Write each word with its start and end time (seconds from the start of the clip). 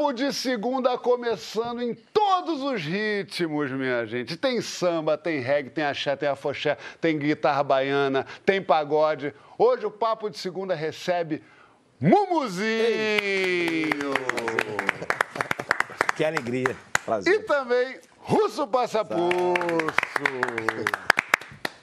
Papo 0.00 0.14
de 0.14 0.32
segunda 0.32 0.96
começando 0.96 1.82
em 1.82 1.92
todos 1.94 2.62
os 2.62 2.82
ritmos, 2.82 3.70
minha 3.70 4.06
gente. 4.06 4.34
Tem 4.34 4.58
samba, 4.62 5.18
tem 5.18 5.40
reggae, 5.40 5.68
tem 5.68 5.84
axé, 5.84 6.16
tem 6.16 6.26
afoxé, 6.26 6.78
tem 6.98 7.18
guitarra 7.18 7.62
baiana, 7.62 8.24
tem 8.46 8.62
pagode. 8.62 9.34
Hoje 9.58 9.84
o 9.84 9.90
Papo 9.90 10.30
de 10.30 10.38
segunda 10.38 10.74
recebe 10.74 11.42
Mumuzinho. 12.00 12.70
Que 16.16 16.24
alegria. 16.24 16.74
Prazer. 17.04 17.34
E 17.34 17.38
também 17.40 18.00
Russo 18.20 18.66
Passapulso. 18.66 19.30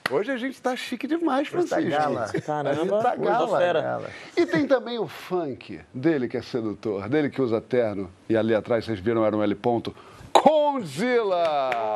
Hoje 0.09 0.31
a 0.31 0.37
gente 0.37 0.61
tá 0.61 0.75
chique 0.75 1.05
demais, 1.07 1.47
Francisco. 1.47 1.89
gala. 1.89 2.31
Caramba, 2.45 3.01
tá 3.01 3.11
hoje 3.11 3.21
gala. 3.21 3.47
tô 3.47 3.57
fera. 3.57 4.09
E 4.37 4.45
tem 4.45 4.65
também 4.65 4.97
o 4.97 5.07
funk, 5.07 5.81
dele 5.93 6.27
que 6.27 6.37
é 6.37 6.41
sedutor, 6.41 7.09
dele 7.09 7.29
que 7.29 7.41
usa 7.41 7.59
terno. 7.59 8.09
E 8.29 8.37
ali 8.37 8.55
atrás, 8.55 8.85
vocês 8.85 8.99
viram, 8.99 9.25
era 9.25 9.35
um 9.35 9.43
L 9.43 9.55
ponto. 9.55 9.93
Conzilla! 10.32 11.96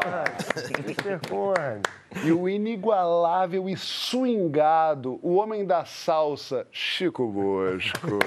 Mr. 0.85 1.19
Corn. 1.29 1.81
E 2.23 2.31
o 2.31 2.47
inigualável 2.47 3.69
e 3.69 3.75
swingado, 3.77 5.17
o 5.23 5.35
homem 5.35 5.65
da 5.65 5.85
salsa, 5.85 6.67
Chico 6.69 7.25
Bosco. 7.25 8.19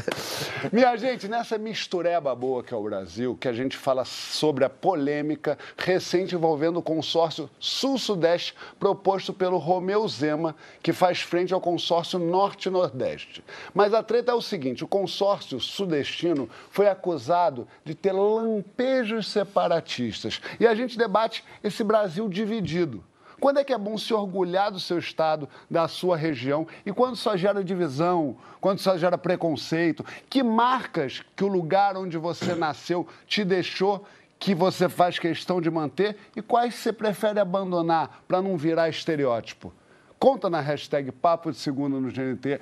Minha 0.72 0.96
gente, 0.96 1.28
nessa 1.28 1.58
mistureba 1.58 2.34
boa 2.34 2.64
que 2.64 2.72
é 2.72 2.76
o 2.76 2.82
Brasil, 2.82 3.36
que 3.38 3.46
a 3.46 3.52
gente 3.52 3.76
fala 3.76 4.04
sobre 4.04 4.64
a 4.64 4.70
polêmica 4.70 5.58
recente 5.76 6.34
envolvendo 6.34 6.78
o 6.78 6.82
consórcio 6.82 7.50
Sul-Sudeste 7.60 8.54
proposto 8.80 9.32
pelo 9.32 9.58
Romeu 9.58 10.08
Zema, 10.08 10.56
que 10.82 10.92
faz 10.92 11.20
frente 11.20 11.52
ao 11.52 11.60
consórcio 11.60 12.18
Norte-Nordeste. 12.18 13.44
Mas 13.74 13.92
a 13.92 14.02
treta 14.02 14.32
é 14.32 14.34
o 14.34 14.42
seguinte: 14.42 14.82
o 14.82 14.88
consórcio 14.88 15.60
sudestino 15.60 16.48
foi 16.70 16.88
acusado 16.88 17.68
de 17.84 17.94
ter 17.94 18.12
lampejos 18.12 19.28
separatistas. 19.28 20.40
E 20.58 20.66
a 20.66 20.74
gente 20.74 20.96
debate 20.96 21.44
esse 21.62 21.84
Brasil 21.84 22.26
dividido. 22.28 23.04
Quando 23.40 23.58
é 23.58 23.64
que 23.64 23.72
é 23.72 23.78
bom 23.78 23.96
se 23.96 24.12
orgulhar 24.12 24.70
do 24.70 24.80
seu 24.80 24.98
estado, 24.98 25.48
da 25.70 25.86
sua 25.86 26.16
região? 26.16 26.66
E 26.84 26.92
quando 26.92 27.16
só 27.16 27.36
gera 27.36 27.62
divisão, 27.62 28.36
quando 28.60 28.80
só 28.80 28.96
gera 28.96 29.16
preconceito? 29.16 30.04
Que 30.28 30.42
marcas 30.42 31.22
que 31.36 31.44
o 31.44 31.48
lugar 31.48 31.96
onde 31.96 32.18
você 32.18 32.54
nasceu 32.54 33.06
te 33.26 33.44
deixou 33.44 34.04
que 34.38 34.54
você 34.54 34.88
faz 34.88 35.18
questão 35.18 35.60
de 35.60 35.70
manter 35.70 36.16
e 36.36 36.42
quais 36.42 36.74
você 36.74 36.92
prefere 36.92 37.40
abandonar 37.40 38.22
para 38.26 38.40
não 38.40 38.56
virar 38.56 38.88
estereótipo? 38.88 39.72
Conta 40.18 40.50
na 40.50 40.60
hashtag 40.60 41.12
Papo 41.12 41.50
de 41.50 41.58
Segunda 41.58 41.98
no 42.00 42.10
GNT. 42.10 42.60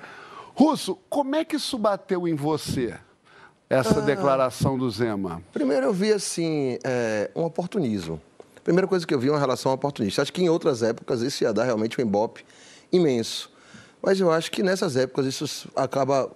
Russo, 0.53 0.97
como 1.09 1.35
é 1.35 1.45
que 1.45 1.55
isso 1.55 1.77
bateu 1.77 2.27
em 2.27 2.33
você, 2.33 2.95
essa 3.69 4.01
declaração 4.01 4.77
do 4.77 4.89
Zema? 4.89 5.41
Primeiro 5.51 5.87
eu 5.87 5.93
vi, 5.93 6.11
assim, 6.11 6.79
é, 6.83 7.29
um 7.35 7.43
oportunismo. 7.43 8.21
Primeira 8.67 8.85
coisa 8.85 9.07
que 9.07 9.13
eu 9.13 9.19
vi 9.19 9.29
é 9.29 9.31
uma 9.31 9.39
relação 9.39 9.71
oportunista. 9.71 10.21
Acho 10.21 10.33
que 10.33 10.43
em 10.43 10.49
outras 10.49 10.83
épocas 10.83 11.21
isso 11.21 11.41
ia 11.41 11.53
dar 11.53 11.63
realmente 11.63 12.01
um 12.01 12.03
embope 12.03 12.43
imenso. 12.91 13.49
Mas 14.03 14.19
eu 14.19 14.29
acho 14.29 14.51
que 14.51 14.61
nessas 14.61 14.97
épocas 14.97 15.25
isso 15.25 15.69
acaba 15.73 16.29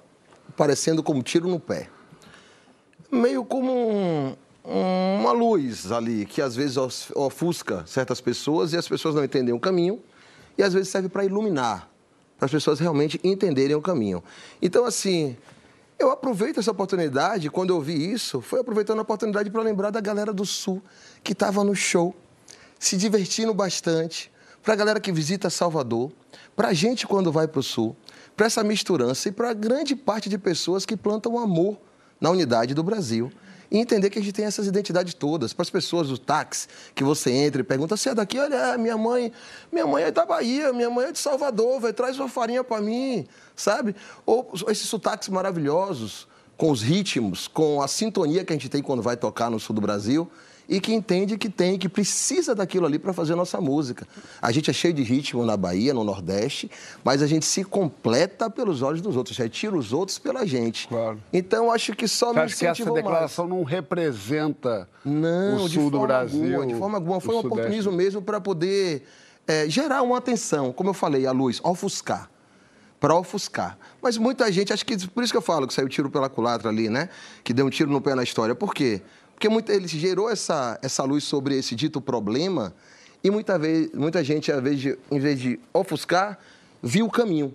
parecendo 0.55 1.03
como 1.03 1.21
tiro 1.21 1.49
no 1.49 1.59
pé. 1.59 1.89
Meio 3.11 3.43
como 3.43 3.73
um- 3.73 4.33
uma 5.19 5.33
luz 5.33 5.91
ali, 5.91 6.25
que 6.25 6.41
às 6.41 6.55
vezes 6.55 6.77
of- 6.77 7.11
ofusca 7.15 7.83
certas 7.85 8.21
pessoas 8.21 8.71
e 8.71 8.77
as 8.77 8.87
pessoas 8.87 9.13
não 9.13 9.25
entendem 9.25 9.53
o 9.53 9.59
caminho, 9.59 10.01
e 10.57 10.63
às 10.63 10.71
vezes 10.71 10.87
serve 10.87 11.09
para 11.09 11.25
iluminar, 11.25 11.89
para 12.37 12.45
as 12.45 12.51
pessoas 12.53 12.79
realmente 12.79 13.19
entenderem 13.25 13.75
o 13.75 13.81
caminho. 13.81 14.23
Então, 14.61 14.85
assim, 14.85 15.35
eu 15.99 16.09
aproveito 16.11 16.61
essa 16.61 16.71
oportunidade, 16.71 17.49
quando 17.49 17.71
eu 17.71 17.81
vi 17.81 18.09
isso, 18.13 18.39
foi 18.39 18.61
aproveitando 18.61 18.99
a 18.99 19.01
oportunidade 19.01 19.49
para 19.49 19.61
lembrar 19.61 19.89
da 19.89 19.99
galera 19.99 20.31
do 20.31 20.45
Sul, 20.45 20.81
que 21.21 21.33
estava 21.33 21.61
no 21.65 21.75
show, 21.75 22.15
se 22.81 22.97
divertindo 22.97 23.53
bastante, 23.53 24.31
para 24.63 24.73
a 24.73 24.75
galera 24.75 24.99
que 24.99 25.11
visita 25.11 25.51
Salvador, 25.51 26.11
para 26.55 26.69
a 26.69 26.73
gente 26.73 27.05
quando 27.05 27.31
vai 27.31 27.47
para 27.47 27.59
o 27.59 27.63
Sul, 27.63 27.95
para 28.35 28.47
essa 28.47 28.63
misturança 28.63 29.29
e 29.29 29.31
para 29.31 29.51
a 29.51 29.53
grande 29.53 29.95
parte 29.95 30.27
de 30.27 30.35
pessoas 30.35 30.83
que 30.83 30.97
plantam 30.97 31.37
amor 31.37 31.77
na 32.19 32.31
unidade 32.31 32.73
do 32.73 32.81
Brasil. 32.81 33.31
E 33.69 33.77
entender 33.77 34.09
que 34.09 34.17
a 34.17 34.21
gente 34.21 34.33
tem 34.33 34.45
essas 34.45 34.65
identidades 34.65 35.13
todas. 35.13 35.53
Para 35.53 35.61
as 35.61 35.69
pessoas 35.69 36.09
do 36.09 36.17
táxi, 36.17 36.67
que 36.95 37.03
você 37.03 37.31
entra 37.31 37.61
e 37.61 37.63
pergunta, 37.63 37.95
você 37.95 38.09
é 38.09 38.15
daqui? 38.15 38.39
Olha, 38.39 38.75
minha 38.79 38.97
mãe, 38.97 39.31
minha 39.71 39.85
mãe 39.85 40.03
é 40.03 40.11
da 40.11 40.25
Bahia, 40.25 40.73
minha 40.73 40.89
mãe 40.89 41.05
é 41.05 41.11
de 41.11 41.19
Salvador, 41.19 41.79
vai, 41.79 41.93
traz 41.93 42.19
uma 42.19 42.27
farinha 42.27 42.63
para 42.63 42.81
mim, 42.81 43.27
sabe? 43.55 43.95
Ou 44.25 44.51
esses 44.67 44.89
sotaques 44.89 45.29
maravilhosos, 45.29 46.27
com 46.57 46.71
os 46.71 46.81
ritmos, 46.81 47.47
com 47.47 47.79
a 47.79 47.87
sintonia 47.87 48.43
que 48.43 48.51
a 48.51 48.55
gente 48.55 48.69
tem 48.69 48.81
quando 48.81 49.03
vai 49.03 49.15
tocar 49.15 49.51
no 49.51 49.59
sul 49.59 49.75
do 49.75 49.81
Brasil 49.81 50.29
e 50.67 50.79
que 50.79 50.93
entende 50.93 51.37
que 51.37 51.49
tem, 51.49 51.77
que 51.77 51.89
precisa 51.89 52.55
daquilo 52.55 52.85
ali 52.85 52.97
para 52.97 53.11
fazer 53.13 53.33
a 53.33 53.35
nossa 53.35 53.59
música. 53.59 54.07
A 54.41 54.51
gente 54.51 54.69
é 54.69 54.73
cheio 54.73 54.93
de 54.93 55.03
ritmo 55.03 55.45
na 55.45 55.57
Bahia, 55.57 55.93
no 55.93 56.03
Nordeste, 56.03 56.71
mas 57.03 57.21
a 57.21 57.27
gente 57.27 57.45
se 57.45 57.63
completa 57.63 58.49
pelos 58.49 58.81
olhos 58.81 59.01
dos 59.01 59.15
outros, 59.17 59.37
retira 59.37 59.75
os 59.75 59.91
outros 59.91 60.17
pela 60.17 60.45
gente. 60.45 60.87
Claro. 60.87 61.19
Então, 61.33 61.71
acho 61.71 61.93
que 61.93 62.07
só 62.07 62.27
Você 62.27 62.39
me 62.39 62.45
que 62.47 62.53
essa 62.53 62.65
incentivou 62.65 62.93
mais. 62.93 63.03
declaração 63.05 63.47
não 63.47 63.63
representa 63.63 64.87
Não, 65.03 65.65
o 65.65 65.69
sul 65.69 65.89
do 65.89 65.99
Brasil? 65.99 66.55
Alguma, 66.55 66.67
de 66.67 66.75
forma 66.75 66.97
alguma. 66.97 67.19
Foi 67.19 67.35
um 67.35 67.41
Sudeste? 67.41 67.53
oportunismo 67.59 67.91
mesmo 67.91 68.21
para 68.21 68.39
poder 68.39 69.03
é, 69.47 69.67
gerar 69.69 70.01
uma 70.01 70.17
atenção, 70.17 70.71
como 70.71 70.89
eu 70.89 70.93
falei, 70.93 71.25
a 71.25 71.31
luz, 71.31 71.59
ofuscar. 71.63 72.29
Para 72.99 73.15
ofuscar. 73.15 73.77
Mas 73.99 74.15
muita 74.15 74.51
gente, 74.51 74.71
acho 74.71 74.85
que 74.85 74.95
por 75.07 75.23
isso 75.23 75.33
que 75.33 75.37
eu 75.37 75.41
falo 75.41 75.65
que 75.65 75.73
saiu 75.73 75.89
tiro 75.89 76.07
pela 76.09 76.29
culatra 76.29 76.69
ali, 76.69 76.87
né? 76.87 77.09
Que 77.43 77.51
deu 77.51 77.65
um 77.65 77.69
tiro 77.69 77.89
no 77.89 77.99
pé 77.99 78.13
na 78.13 78.21
história. 78.21 78.53
Por 78.53 78.75
quê? 78.75 79.01
Porque 79.41 79.49
muita, 79.49 79.73
ele 79.73 79.87
gerou 79.87 80.29
essa, 80.29 80.77
essa 80.83 81.03
luz 81.03 81.23
sobre 81.23 81.57
esse 81.57 81.73
dito 81.73 81.99
problema 81.99 82.71
e 83.23 83.31
muita, 83.31 83.57
vez, 83.57 83.91
muita 83.91 84.23
gente, 84.23 84.51
invés 84.51 84.79
de, 84.79 84.95
em 85.09 85.19
vez 85.19 85.39
de 85.39 85.59
ofuscar, 85.73 86.37
viu 86.79 87.07
o 87.07 87.09
caminho, 87.09 87.51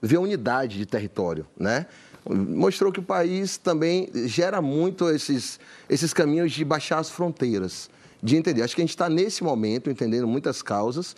viu 0.00 0.20
a 0.20 0.22
unidade 0.22 0.78
de 0.78 0.86
território, 0.86 1.46
né? 1.58 1.84
Mostrou 2.26 2.90
que 2.90 3.00
o 3.00 3.02
país 3.02 3.58
também 3.58 4.08
gera 4.28 4.62
muito 4.62 5.10
esses, 5.10 5.60
esses 5.90 6.14
caminhos 6.14 6.52
de 6.52 6.64
baixar 6.64 7.00
as 7.00 7.10
fronteiras, 7.10 7.90
de 8.22 8.36
entender. 8.36 8.62
Acho 8.62 8.74
que 8.74 8.80
a 8.80 8.84
gente 8.84 8.88
está 8.88 9.10
nesse 9.10 9.44
momento 9.44 9.90
entendendo 9.90 10.26
muitas 10.26 10.62
causas 10.62 11.14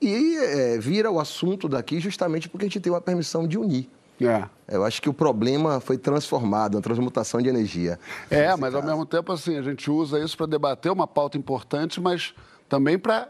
e 0.00 0.34
eh, 0.34 0.78
vira 0.80 1.10
o 1.10 1.20
assunto 1.20 1.68
daqui 1.68 2.00
justamente 2.00 2.48
porque 2.48 2.64
a 2.64 2.68
gente 2.68 2.80
tem 2.80 2.90
uma 2.90 3.02
permissão 3.02 3.46
de 3.46 3.58
unir. 3.58 3.86
É. 4.26 4.48
Eu 4.68 4.84
acho 4.84 5.02
que 5.02 5.08
o 5.08 5.12
problema 5.12 5.80
foi 5.80 5.98
transformado, 5.98 6.76
uma 6.76 6.82
transmutação 6.82 7.40
de 7.42 7.48
energia. 7.48 7.98
É, 8.30 8.56
mas 8.56 8.74
ao 8.74 8.82
mesmo 8.82 9.04
tempo, 9.04 9.32
assim, 9.32 9.56
a 9.58 9.62
gente 9.62 9.90
usa 9.90 10.18
isso 10.18 10.36
para 10.36 10.46
debater 10.46 10.90
uma 10.90 11.06
pauta 11.06 11.36
importante, 11.36 12.00
mas 12.00 12.34
também 12.68 12.98
para 12.98 13.28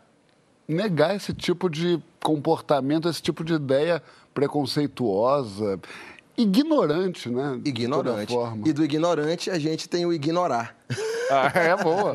negar 0.68 1.16
esse 1.16 1.32
tipo 1.34 1.68
de 1.68 2.00
comportamento, 2.22 3.08
esse 3.08 3.20
tipo 3.20 3.42
de 3.42 3.54
ideia 3.54 4.02
preconceituosa, 4.32 5.80
ignorante, 6.36 7.28
né? 7.28 7.58
de 7.60 7.70
Ignorante. 7.70 8.26
toda 8.28 8.46
forma. 8.46 8.68
E 8.68 8.72
do 8.72 8.84
ignorante 8.84 9.50
a 9.50 9.58
gente 9.58 9.88
tem 9.88 10.06
o 10.06 10.12
ignorar. 10.12 10.76
Ah, 11.30 11.50
é 11.54 11.76
boa. 11.82 12.14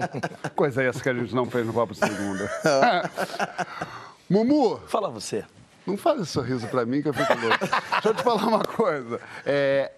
Coisa 0.55 0.83
essa 0.83 1.01
que 1.01 1.09
a 1.09 1.13
gente 1.13 1.33
não 1.33 1.49
fez 1.49 1.65
no 1.65 1.73
Papo 1.73 1.93
de 1.93 1.99
Segunda. 1.99 2.49
Mumu, 4.29 4.79
Fala 4.87 5.09
você. 5.09 5.43
Não 5.87 5.95
faz 5.97 6.21
esse 6.21 6.31
sorriso 6.31 6.67
pra 6.67 6.85
mim 6.85 7.01
que 7.01 7.07
eu 7.07 7.13
fico 7.13 7.33
louco. 7.33 7.57
Deixa 7.93 8.09
eu 8.09 8.13
te 8.13 8.21
falar 8.21 8.45
uma 8.45 8.63
coisa. 8.63 9.19
É, 9.45 9.91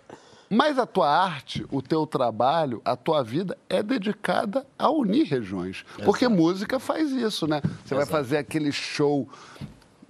mas 0.50 0.78
a 0.78 0.86
tua 0.86 1.10
arte, 1.10 1.66
o 1.72 1.82
teu 1.82 2.06
trabalho, 2.06 2.82
a 2.86 2.96
tua 2.96 3.24
vida 3.24 3.58
é 3.68 3.82
dedicada 3.82 4.66
a 4.78 4.90
unir 4.92 5.26
regiões. 5.26 5.84
Porque 6.06 6.28
música 6.28 6.80
faz 6.80 7.12
isso, 7.12 7.48
né? 7.48 7.62
Você 7.84 7.96
vai 7.96 8.06
fazer 8.06 8.38
aquele 8.38 8.72
show 8.72 9.28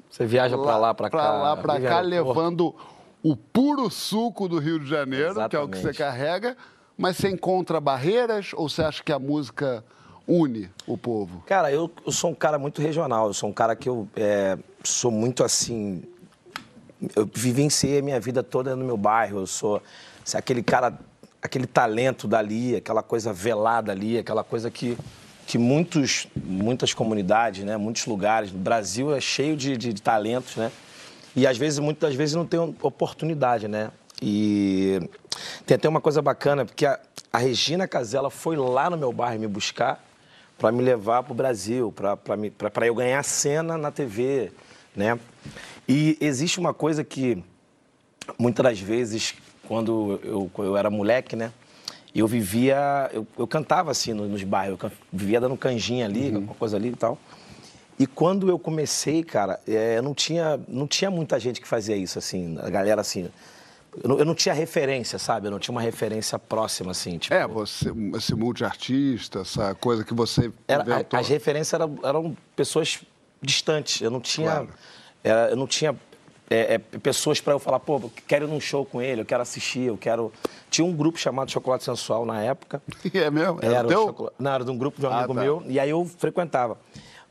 Você 0.09 0.25
viaja 0.25 0.57
pra 0.57 0.77
lá, 0.77 0.93
pra 0.93 1.09
cá. 1.09 1.17
pra 1.17 1.31
lá, 1.31 1.57
pra 1.57 1.73
vive 1.75 1.87
cá, 1.87 2.01
levando 2.01 2.75
o 3.23 3.35
puro 3.35 3.89
suco 3.89 4.47
do 4.47 4.59
Rio 4.59 4.79
de 4.79 4.89
Janeiro, 4.89 5.35
que 5.49 5.55
é 5.55 5.59
o 5.59 5.67
que 5.67 5.77
você 5.77 5.89
Exatamente. 5.89 5.97
carrega. 5.97 6.57
Mas 6.97 7.15
você 7.15 7.29
encontra 7.29 7.79
barreiras 7.79 8.51
ou 8.53 8.67
você 8.67 8.81
acha 8.83 9.01
que 9.01 9.11
a 9.13 9.19
música 9.19 9.83
une 10.29 10.69
o 10.85 10.95
povo? 10.95 11.43
Cara, 11.47 11.71
eu, 11.71 11.89
eu 12.05 12.11
sou 12.11 12.29
um 12.29 12.35
cara 12.35 12.59
muito 12.59 12.81
regional. 12.81 13.27
Eu 13.27 13.33
sou 13.33 13.49
um 13.49 13.53
cara 13.53 13.75
que 13.75 13.89
eu 13.89 14.07
é, 14.15 14.57
sou 14.83 15.09
muito 15.09 15.43
assim. 15.43 16.03
Eu 17.15 17.27
vivenciei 17.33 17.99
a 17.99 18.01
minha 18.01 18.19
vida 18.19 18.43
toda 18.43 18.75
no 18.75 18.85
meu 18.85 18.95
bairro. 18.95 19.39
Eu 19.39 19.47
sou 19.47 19.81
assim, 20.23 20.37
aquele 20.37 20.61
cara, 20.61 20.97
aquele 21.41 21.65
talento 21.65 22.27
dali, 22.27 22.75
aquela 22.75 23.01
coisa 23.01 23.33
velada 23.33 23.91
ali, 23.91 24.19
aquela 24.19 24.43
coisa 24.43 24.69
que, 24.69 24.95
que 25.47 25.57
muitos, 25.57 26.27
muitas 26.35 26.93
comunidades, 26.93 27.65
né, 27.65 27.75
muitos 27.75 28.05
lugares. 28.05 28.51
O 28.51 28.57
Brasil 28.57 29.15
é 29.15 29.19
cheio 29.19 29.57
de, 29.57 29.75
de, 29.75 29.91
de 29.91 30.01
talentos, 30.01 30.55
né? 30.55 30.71
E 31.35 31.47
às 31.47 31.57
vezes, 31.57 31.79
muitas 31.79 32.13
vezes 32.13 32.35
não 32.35 32.45
tem 32.45 32.59
oportunidade, 32.59 33.67
né? 33.67 33.89
E 34.21 34.99
tem 35.65 35.75
até 35.75 35.87
uma 35.87 36.01
coisa 36.01 36.21
bacana, 36.21 36.65
porque 36.65 36.85
a, 36.85 36.99
a 37.31 37.37
Regina 37.37 37.87
Casella 37.87 38.29
foi 38.29 38.57
lá 38.57 38.89
no 38.89 38.97
meu 38.97 39.13
bairro 39.13 39.39
me 39.39 39.47
buscar 39.47 40.08
para 40.59 40.71
me 40.71 40.83
levar 40.83 41.23
para 41.23 41.31
o 41.31 41.35
Brasil, 41.35 41.91
para 41.91 42.85
eu 42.85 42.93
ganhar 42.93 43.23
cena 43.23 43.77
na 43.77 43.89
TV, 43.89 44.51
né? 44.95 45.17
E 45.87 46.17
existe 46.21 46.59
uma 46.59 46.73
coisa 46.73 47.03
que, 47.03 47.43
muitas 48.37 48.63
das 48.63 48.79
vezes, 48.79 49.33
quando 49.67 50.19
eu, 50.23 50.51
eu 50.57 50.77
era 50.77 50.89
moleque, 50.89 51.35
né? 51.35 51.51
eu 52.13 52.27
vivia, 52.27 53.09
eu, 53.13 53.25
eu 53.37 53.47
cantava 53.47 53.91
assim 53.91 54.13
nos, 54.13 54.29
nos 54.29 54.43
bairros, 54.43 54.79
eu 54.81 54.91
vivia 55.11 55.39
dando 55.39 55.55
canjinha 55.55 56.05
ali, 56.05 56.29
uhum. 56.29 56.35
alguma 56.35 56.55
coisa 56.55 56.77
ali 56.77 56.89
e 56.89 56.95
tal. 56.95 57.17
E 57.97 58.07
quando 58.07 58.49
eu 58.49 58.57
comecei, 58.57 59.23
cara, 59.23 59.59
é, 59.67 60.01
não 60.01 60.13
tinha, 60.13 60.59
não 60.67 60.87
tinha 60.87 61.11
muita 61.11 61.39
gente 61.39 61.59
que 61.59 61.67
fazia 61.67 61.95
isso, 61.95 62.17
assim, 62.17 62.57
a 62.61 62.69
galera 62.69 63.01
assim. 63.01 63.29
Eu 64.03 64.09
não, 64.09 64.19
eu 64.19 64.25
não, 64.25 64.35
tinha 64.35 64.53
referência, 64.53 65.17
sabe? 65.17 65.47
Eu 65.47 65.51
não 65.51 65.59
tinha 65.59 65.73
uma 65.73 65.81
referência 65.81 66.37
próxima, 66.37 66.91
assim. 66.91 67.17
Tipo... 67.17 67.33
É, 67.33 67.47
você, 67.47 67.91
esse 68.15 68.35
multiartista, 68.35 69.39
essa 69.39 69.73
coisa 69.75 70.03
que 70.03 70.13
você 70.13 70.51
era, 70.67 71.05
As 71.11 71.27
referências 71.27 71.73
eram, 71.73 71.99
eram, 72.03 72.37
pessoas 72.55 73.01
distantes. 73.41 74.01
Eu 74.01 74.11
não 74.11 74.21
tinha... 74.21 74.51
Claro. 74.51 74.69
Era, 75.23 75.49
eu 75.49 75.55
não 75.55 75.67
tinha 75.67 75.95
é, 76.49 76.75
é, 76.75 76.77
pessoas 76.99 77.39
para 77.39 77.53
eu 77.53 77.59
falar, 77.59 77.79
pô, 77.79 78.09
quero 78.27 78.45
ir 78.45 78.49
num 78.49 78.59
show 78.59 78.83
com 78.83 79.01
ele, 79.01 79.21
eu 79.21 79.25
quero 79.25 79.41
assistir, 79.41 79.81
eu 79.81 79.97
quero. 79.97 80.33
Tinha 80.69 80.83
um 80.83 80.93
grupo 80.93 81.19
chamado 81.19 81.51
Chocolate 81.51 81.83
Sensual 81.83 82.25
na 82.25 82.41
época. 82.41 82.81
É 83.13 83.29
mesmo? 83.29 83.59
Era, 83.61 83.75
era? 83.77 83.89
Chocolate... 83.89 84.35
Não, 84.39 84.51
era 84.51 84.65
de 84.65 84.71
um 84.71 84.77
grupo 84.77 84.99
de 84.99 85.05
um 85.05 85.09
ah, 85.09 85.19
amigo 85.19 85.35
tá. 85.35 85.41
meu, 85.41 85.63
e 85.67 85.79
aí 85.79 85.89
eu 85.89 86.03
frequentava. 86.05 86.77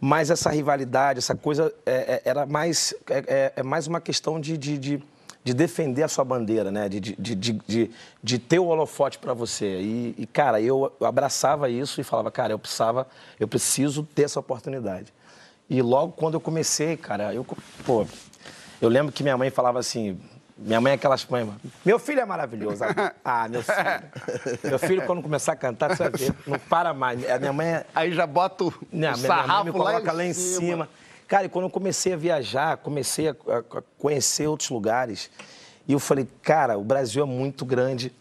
Mas 0.00 0.30
essa 0.30 0.50
rivalidade, 0.50 1.18
essa 1.18 1.34
coisa, 1.34 1.74
é, 1.84 1.92
é 1.92 2.22
era 2.24 2.46
mais, 2.46 2.94
é, 3.10 3.24
é, 3.26 3.52
é, 3.56 3.62
mais 3.64 3.88
uma 3.88 4.00
questão 4.00 4.40
de, 4.40 4.56
de, 4.56 4.78
de, 4.78 5.02
de, 5.48 5.54
defender 5.54 6.02
a 6.02 6.08
sua 6.08 6.24
bandeira, 6.24 6.70
né? 6.70 6.88
De, 6.88 7.00
de, 7.00 7.34
de, 7.34 7.90
de, 8.22 8.38
ter 8.38 8.58
o 8.58 8.66
holofote 8.66 9.18
para 9.18 9.32
você. 9.32 9.80
E, 10.16 10.28
cara, 10.32 10.60
eu 10.60 10.92
abraçava 11.00 11.70
isso 11.70 12.00
e 12.00 12.04
falava, 12.04 12.30
cara, 12.30 12.52
eu 12.52 12.58
precisava, 12.58 13.06
eu 13.40 13.48
preciso 13.48 14.02
ter 14.02 14.22
essa 14.22 14.38
oportunidade. 14.38 15.12
E 15.68 15.80
logo 15.82 16.12
quando 16.12 16.34
eu 16.34 16.40
comecei, 16.40 16.96
cara, 16.96 17.32
eu, 17.34 17.46
pô, 17.84 18.06
eu 18.80 18.88
lembro 18.88 19.12
que 19.12 19.22
minha 19.22 19.36
mãe 19.36 19.50
falava 19.50 19.78
assim, 19.78 20.18
minha 20.56 20.80
mãe 20.80 20.92
é 20.92 20.94
aquelas 20.94 21.24
mães, 21.26 21.48
meu 21.84 21.98
filho 21.98 22.20
é 22.20 22.24
maravilhoso. 22.24 22.84
Ah, 23.24 23.46
meu 23.48 23.62
filho. 23.62 24.58
Meu 24.64 24.78
filho, 24.78 25.06
quando 25.06 25.22
começar 25.22 25.52
a 25.52 25.56
cantar, 25.56 25.94
você 25.94 26.08
vai 26.08 26.12
ver, 26.12 26.34
não 26.46 26.58
para 26.58 26.94
mais. 26.94 27.28
A 27.30 27.38
minha 27.38 27.52
mãe 27.52 27.66
é... 27.68 27.86
Aí 27.94 28.12
já 28.12 28.26
bota 28.26 28.64
o, 28.64 28.74
não, 28.90 29.12
o 29.12 29.18
minha 29.18 29.46
mãe 29.46 29.64
me 29.64 29.72
coloca 29.72 30.12
lá 30.12 30.24
em, 30.24 30.32
cima. 30.32 30.58
cima. 30.58 30.88
Cara, 31.28 31.44
e 31.44 31.48
quando 31.50 31.66
eu 31.66 31.70
comecei 31.70 32.14
a 32.14 32.16
viajar, 32.16 32.78
comecei 32.78 33.28
a, 33.28 33.32
a 33.32 33.82
conhecer 33.98 34.46
outros 34.46 34.70
lugares, 34.70 35.30
e 35.86 35.92
eu 35.92 36.00
falei, 36.00 36.26
cara, 36.42 36.78
o 36.78 36.82
Brasil 36.82 37.22
é 37.22 37.26
muito 37.26 37.66
grande. 37.66 38.12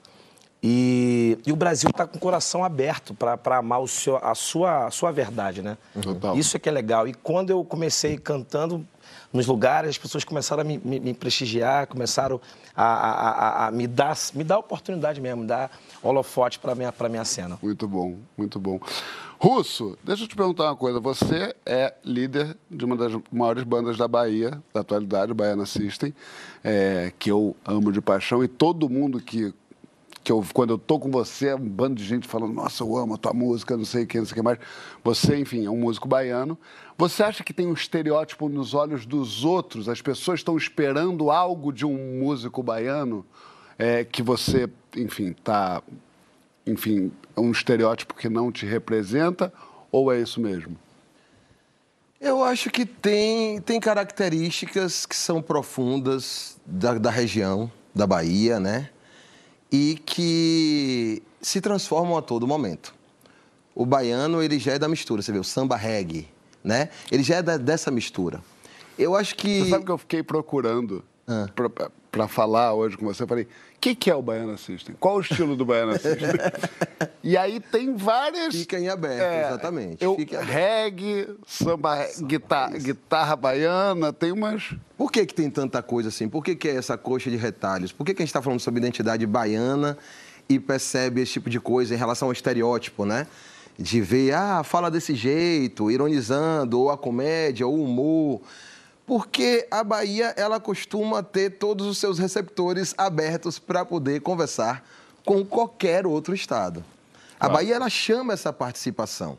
E, 0.61 1.37
e 1.45 1.51
o 1.51 1.55
Brasil 1.55 1.89
está 1.89 2.05
com 2.05 2.17
o 2.17 2.19
coração 2.19 2.63
aberto 2.63 3.13
para 3.13 3.57
amar 3.57 3.79
o 3.79 3.87
seu, 3.87 4.17
a, 4.17 4.35
sua, 4.35 4.87
a 4.87 4.91
sua 4.91 5.11
verdade, 5.11 5.61
né? 5.61 5.77
Total. 6.01 6.37
Isso 6.37 6.57
é 6.57 6.59
que 6.59 6.67
é 6.67 6.71
legal. 6.71 7.07
E 7.07 7.13
quando 7.13 7.51
eu 7.51 7.63
comecei 7.63 8.17
cantando, 8.17 8.85
nos 9.31 9.45
lugares, 9.45 9.91
as 9.91 9.97
pessoas 9.97 10.23
começaram 10.23 10.61
a 10.61 10.63
me, 10.63 10.79
me, 10.83 10.99
me 10.99 11.13
prestigiar, 11.13 11.87
começaram 11.87 12.39
a, 12.75 12.83
a, 12.83 13.29
a, 13.29 13.67
a, 13.67 13.71
me 13.71 13.87
dar 13.87 14.15
me 14.33 14.43
dar 14.43 14.57
oportunidade 14.57 15.19
mesmo, 15.19 15.41
me 15.41 15.47
dar 15.47 15.71
holofote 16.01 16.59
para 16.59 16.73
minha 16.75 16.91
para 16.91 17.09
minha 17.09 17.25
cena. 17.25 17.57
Muito 17.61 17.87
bom, 17.87 18.17
muito 18.37 18.59
bom. 18.59 18.79
Russo, 19.39 19.95
deixa 20.03 20.23
eu 20.23 20.27
te 20.27 20.35
perguntar 20.35 20.63
uma 20.65 20.75
coisa. 20.75 20.99
Você 20.99 21.55
é 21.63 21.93
líder 22.03 22.57
de 22.71 22.83
uma 22.83 22.97
das 22.97 23.13
maiores 23.31 23.63
bandas 23.63 23.95
da 23.95 24.07
Bahia, 24.07 24.61
da 24.73 24.81
atualidade, 24.81 25.31
Baiana 25.31 25.65
System, 25.65 26.11
é, 26.63 27.13
que 27.19 27.29
eu 27.29 27.55
amo 27.63 27.91
de 27.91 28.01
paixão 28.01 28.43
e 28.43 28.47
todo 28.47 28.89
mundo 28.89 29.19
que 29.21 29.53
que 30.23 30.31
eu, 30.33 30.43
quando 30.53 30.71
eu 30.71 30.77
tô 30.77 30.99
com 30.99 31.09
você, 31.09 31.47
é 31.47 31.55
um 31.55 31.69
bando 31.69 31.95
de 31.95 32.03
gente 32.03 32.27
falando, 32.27 32.51
nossa, 32.51 32.83
eu 32.83 32.97
amo 32.97 33.13
a 33.13 33.17
tua 33.17 33.31
música, 33.31 33.77
não 33.77 33.85
sei 33.85 34.03
o 34.03 34.07
que, 34.07 34.17
não 34.17 34.25
sei 34.25 34.33
o 34.33 34.35
que 34.35 34.41
mais. 34.41 34.59
Você, 35.01 35.37
enfim, 35.37 35.65
é 35.65 35.69
um 35.69 35.77
músico 35.77 36.05
baiano. 36.05 36.57
Você 36.97 37.23
acha 37.23 37.45
que 37.45 37.53
tem 37.53 37.65
um 37.65 37.71
estereótipo 37.71 38.49
nos 38.49 38.73
olhos 38.73 39.05
dos 39.05 39.45
outros? 39.45 39.87
As 39.87 40.01
pessoas 40.01 40.41
estão 40.41 40.57
esperando 40.57 41.31
algo 41.31 41.71
de 41.71 41.85
um 41.85 42.19
músico 42.19 42.61
baiano 42.61 43.25
é, 43.79 44.03
que 44.03 44.21
você, 44.21 44.69
enfim, 44.97 45.31
tá, 45.31 45.81
enfim, 46.67 47.11
é 47.35 47.39
um 47.39 47.51
estereótipo 47.51 48.13
que 48.13 48.29
não 48.29 48.51
te 48.51 48.65
representa? 48.65 49.51
Ou 49.91 50.11
é 50.11 50.19
isso 50.19 50.39
mesmo? 50.41 50.77
Eu 52.19 52.43
acho 52.43 52.69
que 52.69 52.85
tem, 52.85 53.61
tem 53.61 53.79
características 53.79 55.05
que 55.05 55.15
são 55.15 55.41
profundas 55.41 56.57
da, 56.65 56.95
da 56.95 57.11
região, 57.11 57.71
da 57.93 58.07
Bahia, 58.07 58.59
né? 58.59 58.89
e 59.71 59.99
que 60.05 61.21
se 61.41 61.61
transformam 61.61 62.17
a 62.17 62.21
todo 62.21 62.47
momento. 62.47 62.93
O 63.75 63.85
baiano, 63.85 64.41
ele 64.41 64.57
já 64.57 64.73
é 64.73 64.79
da 64.79 64.87
mistura, 64.87 65.21
você 65.21 65.31
vê, 65.31 65.39
o 65.39 65.43
samba 65.43 65.75
reggae, 65.75 66.27
né? 66.63 66.89
Ele 67.11 67.23
já 67.23 67.35
é 67.35 67.41
da, 67.41 67.57
dessa 67.57 67.91
mistura. 67.91 68.41
Eu 68.97 69.15
acho 69.15 69.35
que... 69.35 69.61
Você 69.61 69.69
sabe 69.69 69.85
que 69.85 69.91
eu 69.91 69.97
fiquei 69.97 70.23
procurando 70.23 71.03
ah. 71.27 71.47
Para 72.17 72.27
falar 72.27 72.73
hoje 72.73 72.97
com 72.97 73.05
você? 73.05 73.23
Eu 73.23 73.27
falei, 73.27 73.43
o 73.43 73.79
que, 73.79 73.93
que 73.93 74.09
é 74.09 74.15
o 74.15 74.21
Baiano 74.21 74.57
System? 74.57 74.95
Qual 74.99 75.17
o 75.17 75.21
estilo 75.21 75.55
do 75.55 75.63
Baiano 75.63 75.93
System? 75.93 76.29
e 77.23 77.37
aí 77.37 77.59
tem 77.59 77.95
várias... 77.95 78.55
Fica 78.55 78.79
em 78.79 78.89
aberto, 78.89 79.21
é, 79.21 79.47
exatamente. 79.47 80.03
Eu, 80.03 80.17
reggae, 80.41 81.27
samba, 81.45 82.03
samba 82.07 82.27
guitarra, 82.27 82.77
guitarra 82.79 83.35
baiana, 83.35 84.11
tem 84.11 84.31
umas... 84.31 84.73
Por 84.97 85.11
que, 85.11 85.25
que 85.27 85.33
tem 85.33 85.49
tanta 85.49 85.83
coisa 85.83 86.09
assim? 86.09 86.27
Por 86.27 86.43
que, 86.43 86.55
que 86.55 86.67
é 86.67 86.75
essa 86.75 86.97
coxa 86.97 87.29
de 87.29 87.37
retalhos? 87.37 87.91
Por 87.91 88.03
que, 88.03 88.15
que 88.15 88.23
a 88.23 88.25
gente 88.25 88.31
está 88.31 88.41
falando 88.41 88.59
sobre 88.59 88.79
identidade 88.79 89.25
baiana 89.27 89.95
e 90.49 90.59
percebe 90.59 91.21
esse 91.21 91.33
tipo 91.33 91.49
de 91.49 91.59
coisa 91.59 91.93
em 91.93 91.97
relação 91.97 92.29
ao 92.29 92.31
estereótipo, 92.31 93.05
né? 93.05 93.27
De 93.77 94.01
ver, 94.01 94.33
ah, 94.33 94.63
fala 94.63 94.89
desse 94.89 95.13
jeito, 95.13 95.91
ironizando, 95.91 96.79
ou 96.79 96.89
a 96.89 96.97
comédia, 96.97 97.67
ou 97.67 97.77
o 97.77 97.83
humor. 97.83 98.41
Porque 99.07 99.65
a 99.71 99.85
Bahia, 99.85 100.33
ela 100.35 100.59
costuma 100.59 101.23
ter 101.23 101.51
todos 101.51 101.87
os 101.87 101.97
seus 101.97 102.19
receptores 102.19 102.93
abertos 102.97 103.57
para 103.57 103.85
poder 103.85 104.19
conversar 104.19 104.85
com 105.23 105.45
qualquer 105.45 106.05
outro 106.05 106.35
estado. 106.35 106.83
A. 107.39 107.47
Bahia, 107.47 107.75
ela 107.75 107.89
chama 107.89 108.33
essa 108.33 108.51
participação. 108.51 109.37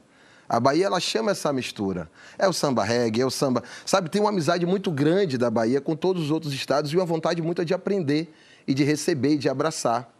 A 0.49 0.59
Bahia, 0.59 0.87
ela 0.87 0.99
chama 0.99 1.33
essa 1.33 1.53
mistura. 1.53 2.11
É 2.39 2.49
o 2.49 2.53
samba 2.55 2.83
reggae, 2.83 3.21
é 3.21 3.27
o 3.27 3.31
samba... 3.31 3.63
Sabe, 3.85 4.09
tem 4.09 4.23
uma 4.23 4.31
amizade 4.31 4.65
muito 4.65 4.91
grande 4.91 5.37
da 5.37 5.51
Bahia 5.51 5.83
com 5.83 5.95
todos 5.95 6.23
os 6.23 6.31
outros 6.31 6.55
estados 6.55 6.91
e 6.91 6.97
uma 6.97 7.05
vontade 7.05 7.43
muito 7.43 7.63
de 7.63 7.75
aprender 7.75 8.35
e 8.67 8.73
de 8.73 8.85
receber 8.85 9.35
e 9.35 9.39
de 9.39 9.51
abraçar. 9.51 10.11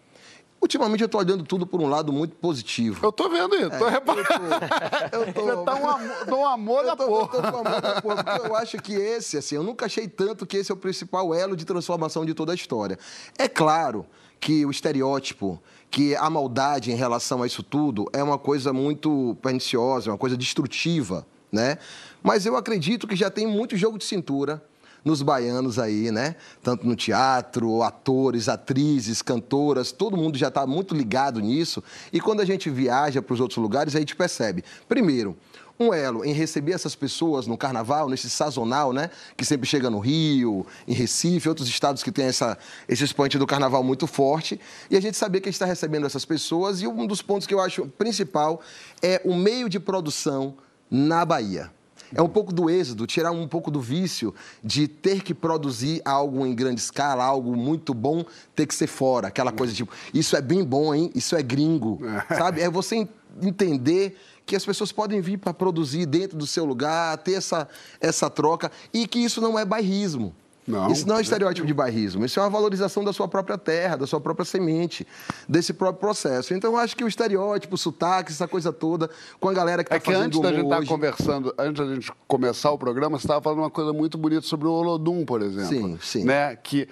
Ultimamente 0.61 1.03
eu 1.03 1.07
estou 1.07 1.21
olhando 1.21 1.45
tudo 1.45 1.67
por 1.67 1.81
um 1.81 1.89
lado 1.89 2.13
muito 2.13 2.35
positivo. 2.35 2.99
Eu 3.05 3.11
estou 3.11 3.31
vendo 3.31 3.55
isso, 3.55 3.67
estou 3.67 3.89
é, 3.89 3.91
reparando. 3.93 4.29
Eu 4.31 5.11
tô, 5.11 5.17
eu 5.17 5.33
tô, 5.33 5.43
Você 5.43 5.61
está 5.61 5.75
um 5.77 5.89
amor, 5.89 6.33
um 6.33 6.47
amor 6.47 6.85
da 6.85 6.97
porra. 6.97 7.37
Eu 7.37 7.43
tô 7.43 7.53
com 7.53 7.59
amor 7.69 7.81
da 7.81 8.03
porra, 8.03 8.25
porque 8.25 8.47
eu 8.49 8.57
acho 8.57 8.79
que 8.79 8.95
esse, 8.95 9.37
assim, 9.37 9.55
eu 9.55 9.63
nunca 9.63 9.87
achei 9.87 10.09
tanto 10.09 10.45
que 10.45 10.57
esse 10.57 10.73
é 10.73 10.75
o 10.75 10.77
principal 10.77 11.33
elo 11.33 11.57
de 11.57 11.65
transformação 11.65 12.25
de 12.27 12.35
toda 12.35 12.53
a 12.53 12.55
história. 12.55 12.99
É 13.39 13.49
claro 13.49 14.05
que 14.41 14.67
o 14.67 14.71
estereótipo, 14.71 15.63
que 15.91 16.17
a 16.17 16.29
maldade 16.29 16.91
em 16.91 16.97
relação 16.97 17.43
a 17.43 17.47
isso 17.47 17.63
tudo 17.63 18.09
é 18.13 18.23
uma 18.23 18.39
coisa 18.39 18.73
muito 18.73 19.37
perniciosa, 19.41 20.11
é 20.11 20.13
uma 20.13 20.19
coisa 20.19 20.37
destrutiva, 20.37 21.25
né? 21.53 21.79
Mas 22.23 22.47
eu 22.47 22.57
acredito 22.57 23.07
que 23.07 23.15
já 23.15 23.31
tem 23.31 23.47
muito 23.47 23.77
jogo 23.77 23.97
de 23.97 24.05
cintura 24.05 24.63
nos 25.05 25.23
baianos 25.23 25.79
aí, 25.79 26.11
né? 26.11 26.37
Tanto 26.63 26.87
no 26.87 26.95
teatro, 26.95 27.83
atores, 27.83 28.49
atrizes, 28.49 29.23
cantoras, 29.23 29.93
todo 29.93 30.17
mundo 30.17 30.37
já 30.37 30.49
está 30.49 30.67
muito 30.67 30.95
ligado 30.95 31.41
nisso. 31.41 31.83
E 32.13 32.21
quando 32.21 32.41
a 32.41 32.45
gente 32.45 32.69
viaja 32.71 33.23
para 33.23 33.35
os 33.35 33.41
outros 33.41 33.59
lugares, 33.59 33.97
a 33.97 33.99
gente 33.99 34.15
percebe, 34.15 34.65
primeiro, 34.89 35.37
um 35.81 35.95
elo 35.95 36.25
em 36.25 36.33
receber 36.33 36.73
essas 36.73 36.95
pessoas 36.95 37.47
no 37.47 37.57
carnaval, 37.57 38.09
nesse 38.09 38.29
sazonal, 38.29 38.93
né? 38.93 39.11
Que 39.37 39.45
sempre 39.45 39.67
chega 39.67 39.89
no 39.89 40.01
Rio, 40.01 40.67
em 40.87 40.93
Recife, 40.93 41.49
outros 41.49 41.69
estados 41.69 42.03
que 42.03 42.11
tem 42.11 42.27
essa, 42.27 42.59
esse 42.89 43.05
expoente 43.05 43.39
do 43.39 43.47
carnaval 43.47 43.83
muito 43.85 44.07
forte. 44.07 44.61
E 44.91 44.97
a 44.97 45.01
gente 45.01 45.17
saber 45.17 45.41
que 45.41 45.49
a 45.49 45.51
gente 45.51 45.57
está 45.57 45.67
recebendo 45.67 46.07
essas 46.07 46.25
pessoas. 46.25 46.83
E 46.83 46.87
um 46.87 47.07
dos 47.07 47.23
pontos 47.23 47.47
que 47.47 47.55
eu 47.55 47.61
acho 47.61 47.87
principal 47.87 48.61
é 49.01 49.21
o 49.25 49.35
meio 49.35 49.69
de 49.69 49.79
produção 49.79 50.57
na 50.91 51.25
Bahia. 51.25 51.71
É 52.15 52.23
um 52.23 52.29
pouco 52.29 52.53
do 52.53 52.71
êxodo, 52.71 53.07
tirar 53.07 53.31
um 53.31 53.47
pouco 53.47 53.71
do 53.71 53.81
vício 53.81 54.35
de 54.63 54.89
ter 54.89 55.23
que 55.23 55.35
produzir 55.35 56.01
algo 56.05 56.47
em 56.47 56.55
grande 56.55 56.81
escala, 56.81 57.25
algo 57.25 57.57
muito 57.57 57.93
bom, 57.93 58.25
ter 58.55 58.67
que 58.67 58.75
ser 58.75 58.87
fora. 58.87 59.29
Aquela 59.29 59.53
coisa 59.53 59.73
tipo, 59.73 59.93
isso 60.13 60.37
é 60.37 60.41
bem 60.41 60.65
bom, 60.65 60.95
hein? 60.95 61.11
Isso 61.15 61.37
é 61.37 61.43
gringo. 61.43 62.01
Sabe? 62.29 62.61
É 62.61 62.71
você 62.71 63.09
entender 63.43 64.17
que 64.47 64.57
as 64.57 64.65
pessoas 64.65 64.91
podem 64.91 65.21
vir 65.21 65.37
para 65.37 65.53
produzir 65.53 66.07
dentro 66.07 66.37
do 66.37 66.47
seu 66.47 66.65
lugar, 66.65 67.19
ter 67.19 67.35
essa, 67.35 67.69
essa 68.01 68.31
troca 68.31 68.73
e 68.93 69.07
que 69.07 69.19
isso 69.19 69.41
não 69.41 69.59
é 69.59 69.65
bairrismo. 69.65 70.35
Não, 70.69 70.91
isso 70.93 71.09
não 71.09 71.17
é 71.17 71.23
estereótipo 71.23 71.67
de 71.67 71.75
bairrismo, 71.75 72.25
isso 72.25 72.39
é 72.39 72.43
uma 72.43 72.51
valorização 72.51 73.03
da 73.03 73.13
sua 73.13 73.27
própria 73.27 73.57
terra, 73.57 73.97
da 73.97 74.07
sua 74.07 74.21
própria 74.21 74.45
semente, 74.45 75.07
desse 75.49 75.73
próprio 75.73 76.01
processo. 76.01 76.53
Então, 76.55 76.73
eu 76.73 76.79
acho 76.79 76.97
que 76.97 77.03
o 77.03 77.09
estereótipo, 77.09 77.75
o 77.75 77.79
sotaque, 77.79 78.31
essa 78.31 78.47
coisa 78.47 78.73
toda, 78.73 79.09
com 79.41 79.49
a 79.49 79.53
galera 79.55 79.83
que 79.83 79.89
está 79.89 79.97
é 79.97 80.01
que 80.01 80.13
antes 80.13 80.41
da 80.41 80.53
gente 80.53 80.65
estar 80.65 80.81
tá 80.81 80.87
conversando, 80.87 81.55
antes 81.59 81.87
da 81.87 81.95
gente 81.95 82.13
começar 82.27 82.71
o 82.71 82.79
programa, 82.79 83.19
você 83.19 83.25
estava 83.25 83.41
falando 83.41 83.61
uma 83.61 83.71
coisa 83.71 83.93
muito 83.93 84.19
bonita 84.19 84.43
sobre 84.43 84.69
o 84.69 84.73
Olodum, 84.73 85.25
por 85.25 85.43
exemplo. 85.43 85.69
Sim, 85.69 85.99
sim. 86.01 86.25
Né? 86.25 86.55
Que 86.57 86.89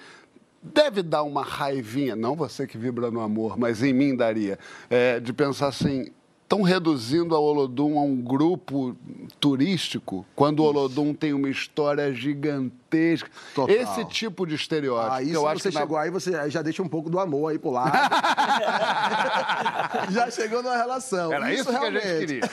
deve 0.61 1.03
dar 1.03 1.23
uma 1.23 1.43
raivinha, 1.43 2.15
não 2.15 2.35
você 2.35 2.67
que 2.67 2.77
vibra 2.77 3.11
no 3.11 3.21
amor, 3.21 3.57
mas 3.57 3.83
em 3.83 3.93
mim 3.93 4.15
daria, 4.15 4.57
é, 4.89 5.19
de 5.19 5.31
pensar 5.31 5.67
assim, 5.67 6.11
estão 6.47 6.61
reduzindo 6.61 7.35
a 7.35 7.39
Olodum 7.39 7.99
a 7.99 8.03
um 8.03 8.15
grupo 8.15 8.95
turístico, 9.37 10.25
quando 10.33 10.61
o 10.61 10.63
Olodum 10.63 11.13
tem 11.13 11.33
uma 11.33 11.49
história 11.49 12.13
gigantesca. 12.13 13.29
Total. 13.53 13.75
Esse 13.75 14.05
tipo 14.05 14.47
de 14.47 14.55
estereótipo. 14.55 15.13
Ah, 15.13 15.21
isso 15.21 15.33
eu 15.33 15.45
acho 15.45 15.61
você 15.61 15.69
que 15.69 15.77
chegou 15.77 15.97
na... 15.97 16.03
aí, 16.03 16.09
você 16.09 16.49
já 16.49 16.61
deixa 16.61 16.81
um 16.81 16.87
pouco 16.87 17.09
do 17.09 17.19
amor 17.19 17.51
aí 17.51 17.59
pro 17.59 17.71
lado. 17.71 17.91
já 20.09 20.31
chegou 20.31 20.63
numa 20.63 20.77
relação. 20.77 21.33
Era 21.33 21.51
isso, 21.51 21.63
isso 21.63 21.71
realmente. 21.71 22.01
que 22.01 22.07
a 22.07 22.11
gente 22.11 22.27
queria. 22.27 22.49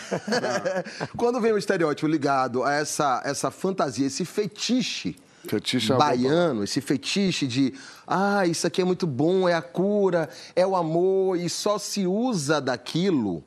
quando 1.16 1.40
vem 1.40 1.52
um 1.52 1.58
estereótipo 1.58 2.08
ligado 2.08 2.64
a 2.64 2.72
essa, 2.72 3.22
essa 3.24 3.52
fantasia, 3.52 4.08
esse 4.08 4.24
fetiche 4.24 5.14
Fetiche 5.46 5.92
é 5.92 5.96
baiano, 5.96 6.64
esse 6.64 6.80
fetiche 6.80 7.46
de 7.46 7.74
ah, 8.06 8.46
isso 8.46 8.66
aqui 8.66 8.80
é 8.80 8.84
muito 8.84 9.06
bom, 9.06 9.46
é 9.48 9.54
a 9.54 9.62
cura, 9.62 10.28
é 10.56 10.66
o 10.66 10.74
amor, 10.74 11.38
e 11.38 11.50
só 11.50 11.78
se 11.78 12.06
usa 12.06 12.62
daquilo 12.62 13.44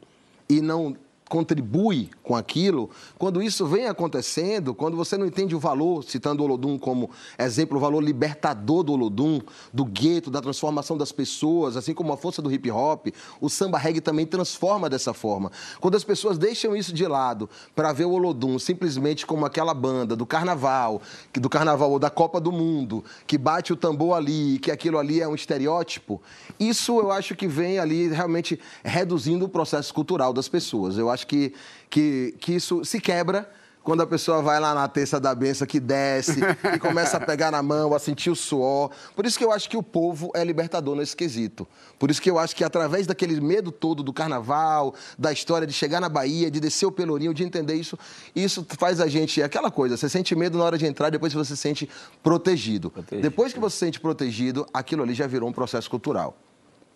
e 0.50 0.62
não 0.62 0.96
contribui 1.30 2.10
com 2.28 2.36
aquilo, 2.36 2.90
quando 3.18 3.42
isso 3.42 3.66
vem 3.66 3.86
acontecendo, 3.86 4.74
quando 4.74 4.98
você 4.98 5.18
não 5.18 5.26
entende 5.26 5.56
o 5.56 5.60
valor, 5.60 6.04
citando 6.04 6.42
o 6.42 6.46
Olodum 6.46 6.78
como 6.78 7.10
exemplo, 7.38 7.78
o 7.78 7.80
valor 7.80 8.02
libertador 8.02 8.84
do 8.84 8.94
Olodum, 8.94 9.40
do 9.74 9.86
gueto, 9.86 10.32
da 10.32 10.42
transformação 10.42 10.98
das 10.98 11.12
pessoas, 11.12 11.78
assim 11.78 11.94
como 11.94 12.12
a 12.14 12.18
força 12.18 12.42
do 12.42 12.52
hip 12.52 12.70
hop, 12.72 13.08
o 13.40 13.50
samba 13.50 13.78
reggae 13.78 14.02
também 14.02 14.26
transforma 14.26 14.90
dessa 14.90 15.14
forma. 15.14 15.52
Quando 15.80 15.96
as 15.96 16.04
pessoas 16.04 16.38
deixam 16.38 16.76
isso 16.76 16.94
de 16.94 17.06
lado 17.06 17.50
para 17.76 17.94
ver 17.94 18.06
o 18.06 18.12
Olodum 18.12 18.58
simplesmente 18.58 19.26
como 19.26 19.46
aquela 19.46 19.74
banda 19.74 20.16
do 20.16 20.26
carnaval, 20.26 21.02
do 21.34 21.50
carnaval 21.50 21.92
ou 21.92 22.00
da 22.00 22.10
Copa 22.10 22.40
do 22.40 22.52
Mundo, 22.52 23.04
que 23.26 23.38
bate 23.38 23.74
o 23.74 23.76
tambor 23.76 24.18
ali, 24.18 24.60
que 24.60 24.72
aquilo 24.72 24.98
ali 24.98 25.22
é 25.22 25.28
um 25.28 25.36
estereótipo, 25.36 26.22
isso 26.60 27.00
eu 27.00 27.12
acho 27.12 27.36
que 27.36 27.48
vem 27.48 27.80
ali 27.80 28.08
realmente 28.08 28.60
reduzindo 28.84 29.46
o 29.46 29.50
processo 29.50 29.94
cultural 29.94 30.34
das 30.34 30.48
pessoas. 30.48 30.98
Eu 30.98 31.10
acho 31.10 31.18
acho 31.18 31.26
que, 31.26 31.54
que, 31.90 32.36
que 32.40 32.54
isso 32.54 32.84
se 32.84 33.00
quebra 33.00 33.50
quando 33.88 34.02
a 34.02 34.06
pessoa 34.06 34.42
vai 34.42 34.60
lá 34.60 34.74
na 34.74 34.86
terça 34.90 35.18
da 35.18 35.34
benção, 35.34 35.66
que 35.66 35.80
desce 35.80 36.42
e 36.76 36.78
começa 36.78 37.16
a 37.16 37.20
pegar 37.22 37.52
na 37.52 37.64
mão, 37.64 37.94
a 37.94 38.00
sentir 38.00 38.30
o 38.30 38.36
suor. 38.36 38.92
Por 39.16 39.26
isso 39.26 39.38
que 39.38 39.46
eu 39.46 39.50
acho 39.50 39.70
que 39.70 39.78
o 39.78 39.82
povo 39.82 40.30
é 40.36 40.44
libertador 40.44 40.94
nesse 40.94 41.16
quesito. 41.16 41.66
Por 41.98 42.12
isso 42.12 42.22
que 42.22 42.30
eu 42.30 42.38
acho 42.38 42.54
que 42.54 42.66
através 42.66 43.08
daquele 43.08 43.40
medo 43.40 43.72
todo 43.72 44.04
do 44.04 44.12
carnaval, 44.12 44.94
da 45.18 45.32
história 45.32 45.66
de 45.66 45.72
chegar 45.72 46.02
na 46.02 46.10
Bahia, 46.10 46.52
de 46.52 46.60
descer 46.60 46.86
o 46.86 46.92
Pelourinho, 46.92 47.34
de 47.34 47.46
entender 47.46 47.76
isso, 47.76 47.98
isso 48.36 48.68
faz 48.78 49.00
a 49.00 49.08
gente... 49.08 49.42
Aquela 49.42 49.72
coisa, 49.72 49.96
você 49.96 50.10
sente 50.10 50.36
medo 50.36 50.58
na 50.58 50.66
hora 50.66 50.78
de 50.78 50.86
entrar, 50.86 51.10
depois 51.10 51.32
você 51.32 51.56
se 51.56 51.62
sente 51.62 51.90
protegido. 52.22 52.90
protegido. 52.90 53.22
Depois 53.22 53.54
que 53.54 53.60
você 53.62 53.74
se 53.74 53.80
sente 53.86 54.02
protegido, 54.02 54.68
aquilo 54.74 55.02
ali 55.02 55.14
já 55.14 55.28
virou 55.28 55.48
um 55.48 55.54
processo 55.54 55.90
cultural. 55.90 56.36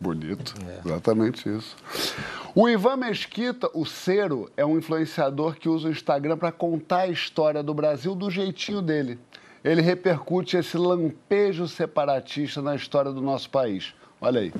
Bonito, 0.01 0.55
é. 0.67 0.81
exatamente 0.83 1.47
isso. 1.47 1.75
O 2.55 2.67
Ivan 2.67 2.97
Mesquita, 2.97 3.69
o 3.71 3.85
Cero, 3.85 4.51
é 4.57 4.65
um 4.65 4.75
influenciador 4.75 5.55
que 5.55 5.69
usa 5.69 5.87
o 5.87 5.91
Instagram 5.91 6.37
para 6.37 6.51
contar 6.51 7.01
a 7.01 7.07
história 7.07 7.61
do 7.61 7.71
Brasil 7.71 8.15
do 8.15 8.31
jeitinho 8.31 8.81
dele. 8.81 9.19
Ele 9.63 9.79
repercute 9.79 10.57
esse 10.57 10.75
lampejo 10.75 11.67
separatista 11.67 12.63
na 12.63 12.75
história 12.75 13.11
do 13.11 13.21
nosso 13.21 13.51
país. 13.51 13.93
Olha 14.19 14.41
aí. 14.41 14.51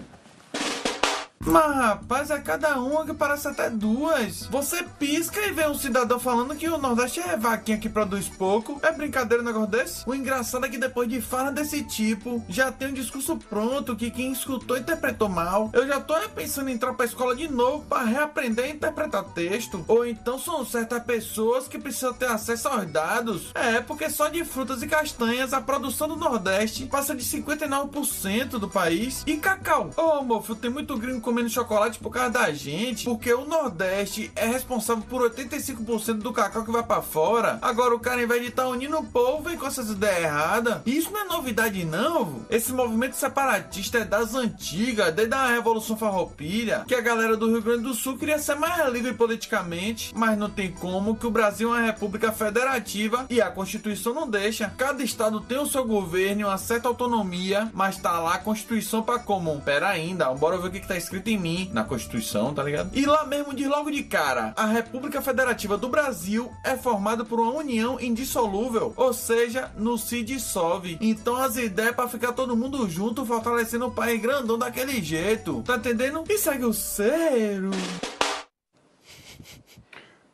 Mas 1.46 1.76
rapaz, 1.76 2.30
é 2.30 2.40
cada 2.40 2.80
uma 2.80 3.06
que 3.06 3.14
parece 3.14 3.48
até 3.48 3.70
duas. 3.70 4.46
Você 4.48 4.84
pisca 5.00 5.40
e 5.42 5.52
vê 5.52 5.68
um 5.68 5.74
cidadão 5.74 6.20
falando 6.20 6.56
que 6.56 6.70
o 6.70 6.78
Nordeste 6.78 7.20
é 7.20 7.36
vaquinha 7.36 7.78
que 7.78 7.90
produz 7.90 8.28
pouco. 8.28 8.80
É 8.84 8.92
brincadeira 8.92 9.42
um 9.42 9.46
negócio 9.46 9.70
desse? 9.70 10.04
O 10.08 10.14
engraçado 10.14 10.66
é 10.66 10.70
que 10.70 10.78
depois 10.78 11.10
de 11.10 11.22
fala 11.22 11.52
desse 11.52 11.84
tipo, 11.84 12.44
já 12.48 12.72
tem 12.72 12.90
um 12.90 12.94
discurso 12.94 13.38
pronto 13.38 13.96
que 13.96 14.12
quem 14.12 14.32
escutou 14.32 14.78
interpretou 14.78 15.30
mal. 15.30 15.70
Eu 15.74 15.88
já 15.88 16.00
tô 16.00 16.14
pensando 16.36 16.70
em 16.70 16.74
entrar 16.74 16.94
pra 16.94 17.06
escola 17.06 17.36
de 17.36 17.48
novo 17.48 17.86
para 17.86 18.06
reaprender 18.06 18.66
a 18.66 18.70
interpretar 18.70 19.24
texto. 19.24 19.84
Ou 19.88 20.06
então 20.06 20.38
são 20.38 20.66
certas 20.66 21.04
pessoas 21.04 21.68
que 21.68 21.80
precisam 21.80 22.14
ter 22.14 22.28
acesso 22.28 22.68
aos 22.68 22.86
dados. 22.86 23.52
É, 23.56 23.82
porque 23.82 24.10
só 24.10 24.28
de 24.28 24.44
frutas 24.46 24.84
e 24.84 24.88
castanhas 24.88 25.54
a 25.54 25.62
produção 25.62 26.08
do 26.08 26.16
Nordeste 26.16 26.86
passa 26.86 27.16
de 27.16 27.24
59% 27.24 28.50
do 28.60 28.70
país. 28.70 29.24
E 29.26 29.38
cacau? 29.38 29.90
Ô, 29.98 30.20
oh, 30.20 30.24
mofo, 30.24 30.56
tem 30.56 30.70
muito 30.70 30.98
gringo 30.98 31.31
comendo 31.32 31.50
chocolate 31.50 31.98
por 31.98 32.12
causa 32.12 32.30
da 32.30 32.52
gente, 32.52 33.06
porque 33.06 33.34
o 33.34 33.46
Nordeste 33.46 34.30
é 34.36 34.46
responsável 34.46 35.04
por 35.10 35.22
85% 35.32 36.16
do 36.16 36.34
cacau 36.34 36.66
que 36.66 36.72
vai 36.72 36.84
para 36.84 37.02
fora. 37.02 37.58
Agora 37.62 37.96
o 37.96 38.00
cara, 38.00 38.22
em 38.22 38.28
vez 38.28 38.42
de 38.42 38.50
estar 38.50 38.64
tá 38.64 38.70
unindo 38.70 38.98
o 38.98 39.06
povo, 39.06 39.44
vem 39.44 39.58
com 39.58 39.66
essas 39.66 39.90
ideias 39.90 40.26
erradas. 40.26 40.82
Isso 40.86 41.10
não 41.10 41.22
é 41.22 41.24
novidade, 41.24 41.86
não. 41.86 42.46
Esse 42.50 42.74
movimento 42.74 43.16
separatista 43.16 44.00
é 44.00 44.04
das 44.04 44.36
antigas, 44.36 45.14
desde 45.14 45.34
a 45.34 45.48
Revolução 45.48 45.96
Farroupilha, 45.96 46.84
que 46.86 46.94
a 46.94 47.00
galera 47.00 47.38
do 47.38 47.50
Rio 47.50 47.62
Grande 47.62 47.84
do 47.84 47.94
Sul 47.94 48.18
queria 48.18 48.38
ser 48.38 48.56
mais 48.56 48.86
livre 48.92 49.14
politicamente, 49.14 50.12
mas 50.14 50.38
não 50.38 50.50
tem 50.50 50.70
como 50.70 51.16
que 51.16 51.26
o 51.26 51.32
Brasil 51.32 51.74
é 51.74 51.80
uma 51.80 51.86
república 51.86 52.34
federativa 52.34 53.26
e 53.30 53.42
a 53.42 53.50
Constituição 53.50 54.14
não 54.14 54.30
deixa. 54.30 54.74
Cada 54.78 55.02
estado 55.02 55.40
tem 55.40 55.60
o 55.60 55.66
seu 55.66 55.86
governo 55.86 56.42
e 56.42 56.44
uma 56.44 56.58
certa 56.58 56.90
autonomia, 56.90 57.72
mas 57.74 57.96
tá 57.96 58.20
lá 58.20 58.34
a 58.34 58.40
Constituição 58.40 59.02
para 59.02 59.18
comum. 59.18 59.62
Pera 59.62 59.88
ainda, 59.88 60.34
bora 60.34 60.58
ver 60.58 60.68
o 60.68 60.72
que, 60.72 60.82
que 60.82 60.88
tá 60.88 60.98
escrito 60.98 61.21
escrito 61.22 61.30
em 61.30 61.38
mim, 61.38 61.70
na 61.72 61.84
Constituição, 61.84 62.54
tá 62.54 62.64
ligado? 62.64 62.90
E 62.94 63.06
lá 63.06 63.26
mesmo 63.26 63.54
diz 63.54 63.68
logo 63.68 63.92
de 63.92 64.04
cara: 64.04 64.54
a 64.58 64.66
República 64.66 65.22
Federativa 65.22 65.78
do 65.78 65.88
Brasil 65.88 66.52
é 66.66 66.76
formada 66.76 67.24
por 67.24 67.40
uma 67.40 67.54
união 67.54 68.00
indissolúvel, 68.00 68.94
ou 68.98 69.14
seja, 69.14 69.72
não 69.78 69.98
se 69.98 70.24
dissolve. 70.24 70.98
Então 71.00 71.36
as 71.36 71.56
ideias 71.56 71.96
para 71.96 72.10
ficar 72.10 72.34
todo 72.34 72.58
mundo 72.58 72.90
junto, 72.90 73.26
fortalecendo 73.26 73.88
o 73.88 73.92
país 73.92 74.20
grandão 74.22 74.58
daquele 74.58 75.02
jeito. 75.02 75.62
Tá 75.64 75.76
entendendo? 75.76 76.24
E 76.28 76.38
segue 76.38 76.66
o 76.66 76.74
cero. 76.74 77.72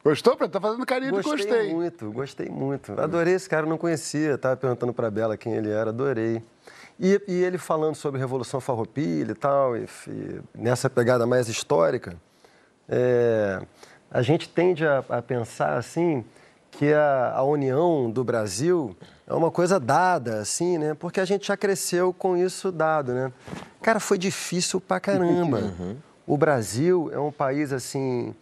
Gostou? 0.04 0.38
Tá 0.38 0.62
fazendo 0.62 0.86
carinho 0.86 1.12
gostei 1.12 1.36
de 1.36 1.44
gostei. 1.44 1.58
Gostei 1.58 1.76
muito, 1.76 2.12
gostei 2.12 2.50
muito. 2.50 3.02
Adorei 3.02 3.34
esse 3.34 3.50
cara, 3.50 3.66
não 3.66 3.78
conhecia. 3.78 4.38
Tava 4.38 4.56
perguntando 4.56 4.94
pra 4.94 5.12
Bela 5.12 5.36
quem 5.36 5.54
ele 5.54 5.70
era, 5.70 5.90
adorei. 5.90 6.42
E, 7.00 7.22
e, 7.28 7.44
ele 7.44 7.58
falando 7.58 7.96
sobre 7.96 8.20
Revolução 8.20 8.60
Farroupilha 8.60 9.32
e 9.32 9.36
tal, 9.36 9.78
e, 9.78 9.88
e 10.08 10.42
nessa 10.56 10.90
pegada 10.90 11.28
mais 11.28 11.48
histórica, 11.48 12.16
é, 12.90 13.62
a 14.10 14.22
gente 14.22 14.50
tende 14.50 14.86
a, 14.86 15.04
a, 15.10 15.22
pensar 15.22 15.78
assim 15.78 16.26
que 16.72 16.92
a, 16.94 17.34
a, 17.36 17.44
união 17.44 18.10
do 18.10 18.24
Brasil 18.24 18.96
é 19.28 19.34
uma 19.34 19.52
coisa 19.52 19.80
dada, 19.80 20.40
assim, 20.40 20.78
né? 20.78 20.96
Porque 20.96 21.20
a 21.20 21.26
gente 21.26 21.48
já 21.48 21.58
cresceu 21.58 22.12
com 22.14 22.36
isso 22.36 22.72
dado, 22.72 23.14
né? 23.14 23.32
Cara, 23.82 24.00
foi 24.00 24.18
difícil 24.18 24.80
pra 24.82 25.00
caramba. 25.00 25.74
Uhum. 25.80 25.98
O 26.26 26.38
Brasil 26.38 27.10
é 27.14 27.20
um 27.20 27.32
país 27.32 27.72
assim 27.72 28.36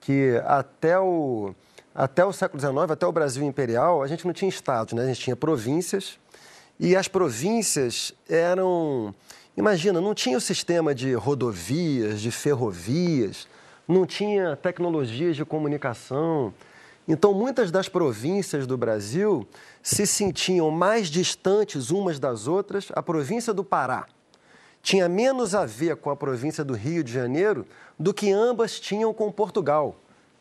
que 0.00 0.42
até 0.44 0.98
o 0.98 1.54
até 1.94 2.24
o 2.24 2.32
século 2.32 2.60
XIX, 2.60 2.90
até 2.90 3.06
o 3.06 3.12
Brasil 3.12 3.44
imperial, 3.44 4.02
a 4.02 4.06
gente 4.06 4.26
não 4.26 4.32
tinha 4.32 4.48
estados, 4.48 4.92
né? 4.92 5.02
A 5.02 5.06
gente 5.06 5.20
tinha 5.20 5.36
províncias 5.36 6.18
e 6.78 6.94
as 6.94 7.08
províncias 7.08 8.12
eram. 8.28 9.14
Imagina, 9.56 10.00
não 10.00 10.14
tinha 10.14 10.38
o 10.38 10.40
sistema 10.40 10.94
de 10.94 11.14
rodovias, 11.14 12.20
de 12.20 12.30
ferrovias, 12.30 13.48
não 13.88 14.06
tinha 14.06 14.54
tecnologias 14.56 15.34
de 15.34 15.44
comunicação. 15.44 16.54
Então, 17.08 17.32
muitas 17.32 17.70
das 17.70 17.88
províncias 17.88 18.66
do 18.66 18.76
Brasil 18.76 19.48
se 19.82 20.06
sentiam 20.06 20.70
mais 20.70 21.08
distantes 21.08 21.90
umas 21.90 22.18
das 22.18 22.46
outras. 22.46 22.88
A 22.94 23.02
província 23.02 23.52
do 23.52 23.64
Pará 23.64 24.06
tinha 24.82 25.08
menos 25.08 25.54
a 25.54 25.66
ver 25.66 25.96
com 25.96 26.10
a 26.10 26.16
província 26.16 26.64
do 26.64 26.74
Rio 26.74 27.02
de 27.02 27.12
Janeiro 27.12 27.66
do 27.98 28.14
que 28.14 28.30
ambas 28.30 28.78
tinham 28.78 29.12
com 29.12 29.32
Portugal. 29.32 29.96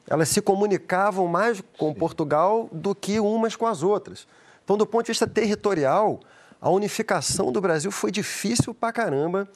Elas 0.07 0.29
se 0.29 0.41
comunicavam 0.41 1.27
mais 1.27 1.61
com 1.77 1.93
Portugal 1.93 2.69
do 2.71 2.93
que 2.93 3.19
umas 3.19 3.55
com 3.55 3.65
as 3.65 3.81
outras. 3.81 4.27
Então, 4.67 4.75
do 4.75 4.85
ponto 4.85 5.05
de 5.05 5.13
vista 5.13 5.25
territorial, 5.25 6.19
a 6.59 6.69
unificação 6.69 7.53
do 7.53 7.61
Brasil 7.61 7.89
foi 7.89 8.11
difícil 8.11 8.73
pra 8.73 8.91
caramba. 8.91 9.47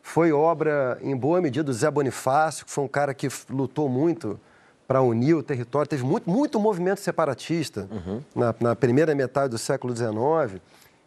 Foi 0.00 0.30
obra, 0.30 0.96
em 1.02 1.16
boa 1.16 1.40
medida, 1.40 1.64
do 1.64 1.72
Zé 1.72 1.90
Bonifácio, 1.90 2.64
que 2.64 2.70
foi 2.70 2.84
um 2.84 2.88
cara 2.88 3.12
que 3.12 3.26
lutou 3.48 3.88
muito 3.88 4.38
para 4.86 5.02
unir 5.02 5.34
o 5.34 5.42
território. 5.42 5.88
Teve 5.88 6.04
muito, 6.04 6.30
muito 6.30 6.60
movimento 6.60 7.00
separatista 7.00 7.88
uhum. 7.90 8.22
na, 8.32 8.54
na, 8.60 8.76
primeira 8.76 9.12
metade 9.12 9.48
do 9.48 9.58
século 9.58 9.92
XIX. 9.92 10.62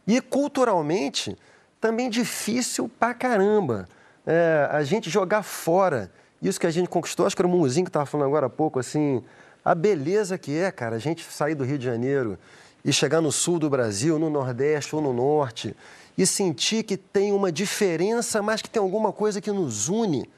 E, 0.06 0.20
culturalmente, 0.20 1.38
também 1.80 2.10
difícil 2.10 2.92
pra 3.00 3.14
caramba. 3.14 3.88
É, 4.28 4.68
a 4.72 4.84
gente 4.84 5.10
jogar 5.10 5.42
fora 5.42 6.12
isso 6.42 6.60
que 6.60 6.68
a 6.68 6.72
gente 6.72 6.90
conquistou, 6.90 7.26
acho 7.26 7.34
que 7.34 7.42
era 7.42 7.48
o 7.48 7.50
Mumuzinho 7.50 7.86
que 7.86 7.90
estava 7.90 8.06
falando 8.06 8.28
agora 8.28 8.48
há 8.48 8.50
pouco, 8.50 8.78
assim, 8.78 9.24
a 9.64 9.74
beleza 9.74 10.38
que 10.38 10.54
é, 10.54 10.70
cara, 10.70 10.98
a 10.98 11.00
gente 11.00 11.24
sair 11.24 11.56
do 11.56 11.64
Rio 11.64 11.78
de 11.78 11.86
Janeiro 11.86 12.38
e 12.84 12.92
chegar 12.92 13.22
no 13.22 13.32
sul 13.32 13.60
do 13.60 13.70
Brasil, 13.70 14.20
no 14.20 14.30
Nordeste 14.30 14.96
ou 14.96 15.02
no 15.02 15.14
Norte, 15.14 15.76
e 16.18 16.26
sentir 16.26 16.84
que 16.84 16.98
tem 16.98 17.32
uma 17.32 17.52
diferença, 17.52 18.42
mas 18.42 18.62
que 18.62 18.70
tem 18.70 18.82
alguma 18.82 19.12
coisa 19.12 19.42
que 19.42 19.52
nos 19.52 19.90
une. 19.90 20.30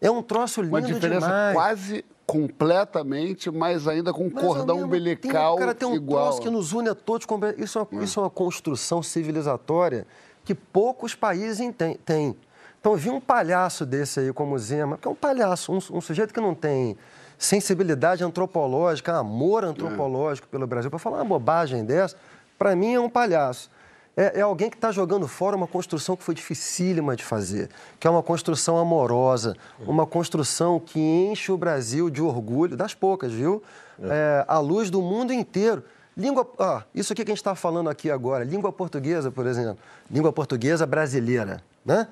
É 0.00 0.10
um 0.10 0.22
troço 0.22 0.62
lindo 0.62 0.76
demais. 0.76 0.90
Uma 0.90 0.94
diferença 0.94 1.26
demais. 1.26 1.54
quase 1.54 2.04
completamente, 2.26 3.50
mas 3.50 3.88
ainda 3.88 4.12
com 4.12 4.26
um 4.26 4.30
cordão 4.30 4.82
umbilical 4.82 5.56
tem, 5.56 5.66
cara, 5.66 5.74
tem 5.74 5.88
um 5.88 5.96
igual. 5.96 6.26
troço 6.26 6.40
que 6.40 6.48
nos 6.48 6.72
une 6.72 6.88
a 6.88 6.94
todos. 6.94 7.26
Isso 7.58 7.78
é, 7.78 7.82
uma, 7.82 8.04
isso 8.04 8.20
é 8.20 8.22
uma 8.22 8.30
construção 8.30 9.02
civilizatória 9.02 10.06
que 10.44 10.54
poucos 10.54 11.14
países 11.14 11.58
têm. 12.04 12.36
Então, 12.80 12.92
eu 12.92 12.96
vi 12.96 13.10
um 13.10 13.20
palhaço 13.20 13.84
desse 13.84 14.20
aí 14.20 14.32
como 14.32 14.58
Zema, 14.58 14.96
que 14.96 15.06
é 15.06 15.10
um 15.10 15.14
palhaço, 15.14 15.72
um, 15.72 15.96
um 15.96 16.00
sujeito 16.00 16.32
que 16.32 16.40
não 16.40 16.54
tem 16.54 16.96
sensibilidade 17.40 18.22
antropológica, 18.22 19.16
amor 19.16 19.64
antropológico 19.64 20.46
pelo 20.46 20.66
Brasil, 20.66 20.90
para 20.90 20.98
falar 20.98 21.16
uma 21.16 21.24
bobagem 21.24 21.82
dessa, 21.86 22.14
para 22.58 22.76
mim 22.76 22.92
é 22.92 23.00
um 23.00 23.08
palhaço. 23.08 23.70
É, 24.14 24.40
é 24.40 24.42
alguém 24.42 24.68
que 24.68 24.76
está 24.76 24.92
jogando 24.92 25.26
fora 25.26 25.56
uma 25.56 25.66
construção 25.66 26.14
que 26.14 26.22
foi 26.22 26.34
dificílima 26.34 27.16
de 27.16 27.24
fazer, 27.24 27.70
que 27.98 28.06
é 28.06 28.10
uma 28.10 28.22
construção 28.22 28.76
amorosa, 28.76 29.56
uma 29.86 30.06
construção 30.06 30.78
que 30.78 31.00
enche 31.00 31.50
o 31.50 31.56
Brasil 31.56 32.10
de 32.10 32.20
orgulho, 32.20 32.76
das 32.76 32.92
poucas, 32.92 33.32
viu? 33.32 33.62
É, 34.02 34.44
à 34.46 34.58
luz 34.58 34.90
do 34.90 35.00
mundo 35.00 35.32
inteiro. 35.32 35.82
Língua, 36.14 36.46
ah, 36.58 36.82
isso 36.94 37.12
aqui 37.14 37.24
que 37.24 37.30
a 37.30 37.34
gente 37.34 37.40
está 37.40 37.54
falando 37.54 37.88
aqui 37.88 38.10
agora, 38.10 38.44
língua 38.44 38.70
portuguesa, 38.70 39.30
por 39.30 39.46
exemplo, 39.46 39.78
língua 40.10 40.30
portuguesa 40.30 40.84
brasileira, 40.84 41.62
né? 41.84 42.06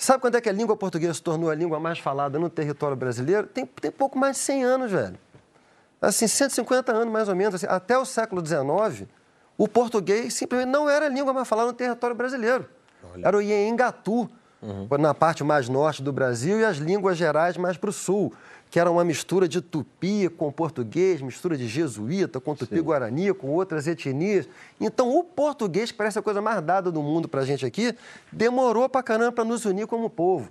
Sabe 0.00 0.18
quando 0.22 0.34
é 0.34 0.40
que 0.40 0.48
a 0.48 0.52
língua 0.52 0.74
portuguesa 0.78 1.12
se 1.12 1.22
tornou 1.22 1.50
a 1.50 1.54
língua 1.54 1.78
mais 1.78 1.98
falada 1.98 2.38
no 2.38 2.48
território 2.48 2.96
brasileiro? 2.96 3.46
Tem, 3.46 3.66
tem 3.66 3.90
pouco 3.90 4.18
mais 4.18 4.36
de 4.36 4.42
100 4.44 4.64
anos, 4.64 4.90
velho. 4.90 5.18
Assim, 6.00 6.26
150 6.26 6.90
anos 6.90 7.12
mais 7.12 7.28
ou 7.28 7.36
menos. 7.36 7.56
Assim, 7.56 7.66
até 7.68 7.98
o 7.98 8.06
século 8.06 8.44
XIX, 8.44 9.06
o 9.58 9.68
português 9.68 10.32
simplesmente 10.32 10.70
não 10.70 10.88
era 10.88 11.04
a 11.04 11.08
língua 11.10 11.34
mais 11.34 11.46
falada 11.46 11.68
no 11.68 11.74
território 11.74 12.16
brasileiro. 12.16 12.66
Olha. 13.12 13.28
Era 13.28 13.36
o 13.36 13.42
Iengatu, 13.42 14.26
uhum. 14.62 14.88
na 14.98 15.12
parte 15.12 15.44
mais 15.44 15.68
norte 15.68 16.02
do 16.02 16.14
Brasil, 16.14 16.58
e 16.58 16.64
as 16.64 16.78
línguas 16.78 17.18
gerais 17.18 17.58
mais 17.58 17.76
para 17.76 17.90
o 17.90 17.92
sul 17.92 18.32
que 18.70 18.78
era 18.78 18.88
uma 18.88 19.04
mistura 19.04 19.48
de 19.48 19.60
tupi 19.60 20.28
com 20.28 20.50
português, 20.52 21.20
mistura 21.20 21.56
de 21.56 21.66
jesuíta 21.66 22.38
com 22.40 22.54
tupi-guarani, 22.54 23.34
com 23.34 23.48
outras 23.48 23.88
etnias. 23.88 24.48
Então, 24.80 25.10
o 25.10 25.24
português, 25.24 25.90
que 25.90 25.98
parece 25.98 26.20
a 26.20 26.22
coisa 26.22 26.40
mais 26.40 26.62
dada 26.62 26.90
do 26.90 27.02
mundo 27.02 27.28
para 27.28 27.40
a 27.40 27.44
gente 27.44 27.66
aqui, 27.66 27.92
demorou 28.30 28.88
para 28.88 29.02
caramba 29.02 29.32
para 29.32 29.44
nos 29.44 29.64
unir 29.64 29.88
como 29.88 30.08
povo. 30.08 30.50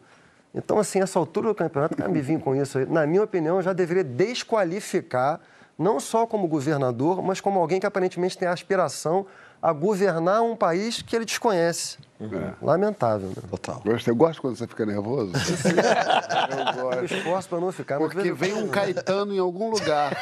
Então, 0.54 0.80
assim, 0.80 1.00
essa 1.00 1.18
altura 1.18 1.48
do 1.48 1.56
campeonato, 1.56 1.96
cara, 1.96 2.10
me 2.10 2.22
vim 2.22 2.40
com 2.40 2.54
isso, 2.54 2.80
na 2.88 3.08
minha 3.08 3.24
opinião, 3.24 3.62
já 3.62 3.72
deveria 3.72 4.04
desqualificar, 4.04 5.40
não 5.78 5.98
só 6.00 6.28
como 6.28 6.46
governador, 6.46 7.22
mas 7.22 7.40
como 7.40 7.58
alguém 7.58 7.80
que 7.80 7.86
aparentemente 7.86 8.38
tem 8.38 8.50
a 8.50 8.52
aspiração 8.52 9.26
a 9.62 9.74
governar 9.74 10.42
um 10.42 10.56
país 10.56 11.02
que 11.02 11.16
ele 11.16 11.26
desconhece. 11.26 11.98
É. 12.20 12.54
Lamentável, 12.62 13.30
né? 13.30 13.36
Total. 13.50 13.82
Você 13.86 14.12
gosta 14.12 14.42
quando 14.42 14.56
você 14.56 14.68
fica 14.68 14.86
nervoso? 14.86 15.32
eu 16.76 16.84
gosto. 16.84 16.98
Eu 16.98 17.06
esforço 17.06 17.50
para 17.50 17.60
não 17.60 17.72
ficar. 17.72 17.98
Porque 17.98 18.32
vem 18.34 18.54
um 18.54 18.68
Caetano 18.68 19.34
em 19.34 19.40
algum 19.40 19.70
lugar. 19.70 20.18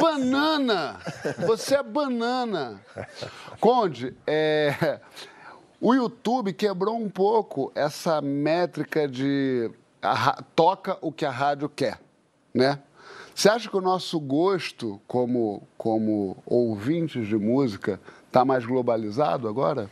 banana! 0.00 0.98
Você 1.46 1.76
é 1.76 1.82
banana! 1.82 2.80
Conde, 3.60 4.14
é... 4.26 5.00
o 5.80 5.94
YouTube 5.94 6.52
quebrou 6.52 6.96
um 6.96 7.08
pouco 7.08 7.70
essa 7.74 8.20
métrica 8.20 9.06
de 9.06 9.70
a... 10.02 10.42
toca 10.54 10.98
o 11.00 11.12
que 11.12 11.24
a 11.24 11.30
rádio 11.30 11.68
quer, 11.68 12.00
né? 12.52 12.80
Você 13.38 13.48
acha 13.48 13.70
que 13.70 13.76
o 13.76 13.80
nosso 13.80 14.18
gosto 14.18 15.00
como, 15.06 15.62
como 15.76 16.36
ouvintes 16.44 17.28
de 17.28 17.36
música 17.36 18.00
está 18.28 18.44
mais 18.44 18.64
globalizado 18.64 19.48
agora? 19.48 19.90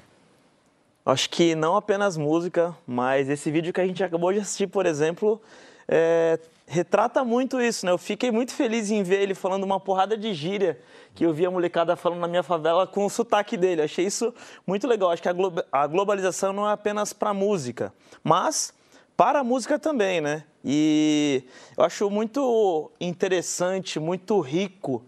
Acho 1.04 1.30
que 1.30 1.54
não 1.54 1.76
apenas 1.76 2.16
música, 2.16 2.76
mas 2.86 3.28
esse 3.28 3.50
vídeo 3.50 3.72
que 3.72 3.80
a 3.80 3.86
gente 3.86 4.02
acabou 4.02 4.32
de 4.32 4.40
assistir, 4.40 4.66
por 4.66 4.86
exemplo, 4.86 5.40
é, 5.88 6.38
retrata 6.66 7.24
muito 7.24 7.60
isso, 7.60 7.86
né? 7.86 7.92
Eu 7.92 7.98
fiquei 7.98 8.30
muito 8.30 8.52
feliz 8.52 8.90
em 8.90 9.02
ver 9.02 9.22
ele 9.22 9.34
falando 9.34 9.64
uma 9.64 9.80
porrada 9.80 10.16
de 10.16 10.34
gíria 10.34 10.78
que 11.14 11.24
eu 11.24 11.32
vi 11.32 11.46
a 11.46 11.50
molecada 11.50 11.96
falando 11.96 12.20
na 12.20 12.28
minha 12.28 12.42
favela 12.42 12.86
com 12.86 13.06
o 13.06 13.10
sotaque 13.10 13.56
dele. 13.56 13.82
Achei 13.82 14.04
isso 14.04 14.34
muito 14.66 14.86
legal. 14.86 15.10
Acho 15.10 15.22
que 15.22 15.28
a, 15.28 15.32
glo 15.32 15.52
a 15.72 15.86
globalização 15.86 16.52
não 16.52 16.68
é 16.68 16.72
apenas 16.72 17.12
para 17.12 17.32
música, 17.32 17.92
mas 18.22 18.74
para 19.16 19.40
a 19.40 19.44
música 19.44 19.78
também, 19.78 20.20
né? 20.20 20.44
E 20.64 21.44
eu 21.78 21.84
acho 21.84 22.10
muito 22.10 22.90
interessante, 23.00 23.98
muito 24.00 24.38
rico 24.40 25.04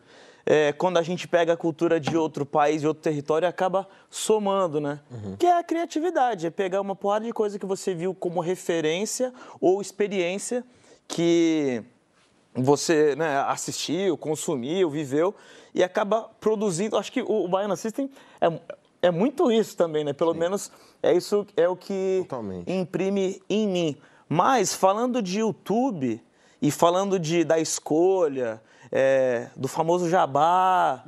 é, 0.50 0.72
quando 0.72 0.96
a 0.96 1.02
gente 1.02 1.28
pega 1.28 1.52
a 1.52 1.56
cultura 1.58 2.00
de 2.00 2.16
outro 2.16 2.46
país, 2.46 2.80
de 2.80 2.88
outro 2.88 3.02
território, 3.02 3.46
acaba 3.46 3.86
somando, 4.08 4.80
né? 4.80 4.98
Uhum. 5.10 5.36
Que 5.36 5.44
é 5.44 5.58
a 5.58 5.62
criatividade, 5.62 6.46
é 6.46 6.50
pegar 6.50 6.80
uma 6.80 6.96
porrada 6.96 7.26
de 7.26 7.34
coisa 7.34 7.58
que 7.58 7.66
você 7.66 7.92
viu 7.92 8.14
como 8.14 8.40
referência 8.40 9.30
ou 9.60 9.82
experiência 9.82 10.64
que 11.06 11.82
você 12.54 13.14
né, 13.14 13.36
assistiu, 13.40 14.16
consumiu, 14.16 14.88
viveu 14.88 15.34
e 15.74 15.84
acaba 15.84 16.30
produzindo. 16.40 16.96
Acho 16.96 17.12
que 17.12 17.20
o, 17.20 17.44
o 17.44 17.48
Baiana 17.48 17.76
System 17.76 18.10
é, 18.40 18.50
é 19.02 19.10
muito 19.10 19.52
isso 19.52 19.76
também, 19.76 20.02
né? 20.02 20.14
Pelo 20.14 20.32
Sim. 20.32 20.38
menos 20.38 20.72
é 21.02 21.12
isso 21.12 21.46
é 21.58 21.68
o 21.68 21.76
que 21.76 22.20
Totalmente. 22.22 22.72
imprime 22.72 23.42
em 23.50 23.68
mim. 23.68 23.96
Mas 24.26 24.74
falando 24.74 25.20
de 25.20 25.40
YouTube 25.40 26.22
e 26.62 26.70
falando 26.70 27.18
de, 27.18 27.44
da 27.44 27.58
escolha, 27.58 28.62
é, 28.90 29.48
do 29.56 29.68
famoso 29.68 30.08
jabá. 30.08 31.04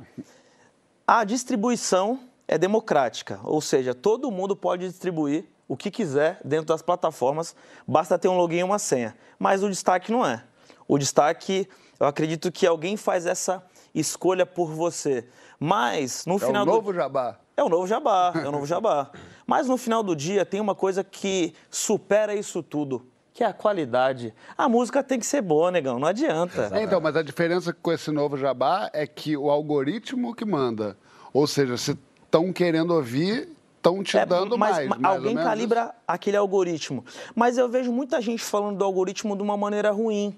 A 1.05 1.23
distribuição 1.23 2.19
é 2.47 2.57
democrática, 2.57 3.39
ou 3.43 3.61
seja, 3.61 3.93
todo 3.93 4.31
mundo 4.31 4.55
pode 4.55 4.87
distribuir 4.87 5.45
o 5.67 5.77
que 5.77 5.89
quiser 5.89 6.39
dentro 6.43 6.65
das 6.65 6.81
plataformas, 6.81 7.55
basta 7.87 8.19
ter 8.19 8.27
um 8.27 8.35
login 8.35 8.57
e 8.57 8.63
uma 8.63 8.77
senha. 8.77 9.15
Mas 9.39 9.63
o 9.63 9.69
destaque 9.69 10.11
não 10.11 10.25
é. 10.25 10.43
O 10.85 10.97
destaque, 10.97 11.67
eu 11.97 12.07
acredito 12.07 12.51
que 12.51 12.67
alguém 12.67 12.97
faz 12.97 13.25
essa 13.25 13.63
escolha 13.95 14.45
por 14.45 14.69
você. 14.69 15.25
Mas 15.57 16.25
no 16.25 16.35
é 16.35 16.39
final. 16.39 16.65
É 16.65 16.69
o 16.69 16.73
novo 16.73 16.91
do... 16.91 16.95
jabá. 16.95 17.39
É 17.55 17.63
o 17.63 17.69
novo 17.69 17.87
jabá, 17.87 18.33
é 18.35 18.47
o 18.47 18.51
novo 18.51 18.65
jabá. 18.65 19.11
Mas 19.45 19.67
no 19.67 19.77
final 19.77 20.03
do 20.03 20.15
dia 20.15 20.45
tem 20.45 20.59
uma 20.59 20.75
coisa 20.75 21.03
que 21.03 21.53
supera 21.69 22.33
isso 22.35 22.61
tudo 22.63 23.10
que 23.41 23.43
é 23.43 23.47
a 23.47 23.53
qualidade. 23.53 24.35
A 24.55 24.69
música 24.69 25.01
tem 25.01 25.17
que 25.17 25.25
ser 25.25 25.41
boa, 25.41 25.71
negão, 25.71 25.97
não 25.97 26.07
adianta. 26.07 26.69
É, 26.73 26.83
então, 26.83 27.01
mas 27.01 27.15
a 27.15 27.23
diferença 27.23 27.73
com 27.73 27.91
esse 27.91 28.11
novo 28.11 28.37
jabá 28.37 28.87
é 28.93 29.07
que 29.07 29.35
o 29.35 29.49
algoritmo 29.49 30.35
que 30.35 30.45
manda. 30.45 30.95
Ou 31.33 31.47
seja, 31.47 31.75
se 31.75 31.97
estão 32.23 32.53
querendo 32.53 32.93
ouvir, 32.93 33.49
estão 33.77 34.03
te 34.03 34.15
é, 34.15 34.27
dando 34.27 34.59
mas, 34.59 34.75
mais. 34.75 34.89
mais 34.89 35.15
alguém 35.15 35.35
calibra 35.35 35.91
aquele 36.07 36.37
algoritmo. 36.37 37.03
Mas 37.33 37.57
eu 37.57 37.67
vejo 37.67 37.91
muita 37.91 38.21
gente 38.21 38.43
falando 38.43 38.77
do 38.77 38.85
algoritmo 38.85 39.35
de 39.35 39.41
uma 39.41 39.57
maneira 39.57 39.89
ruim. 39.89 40.35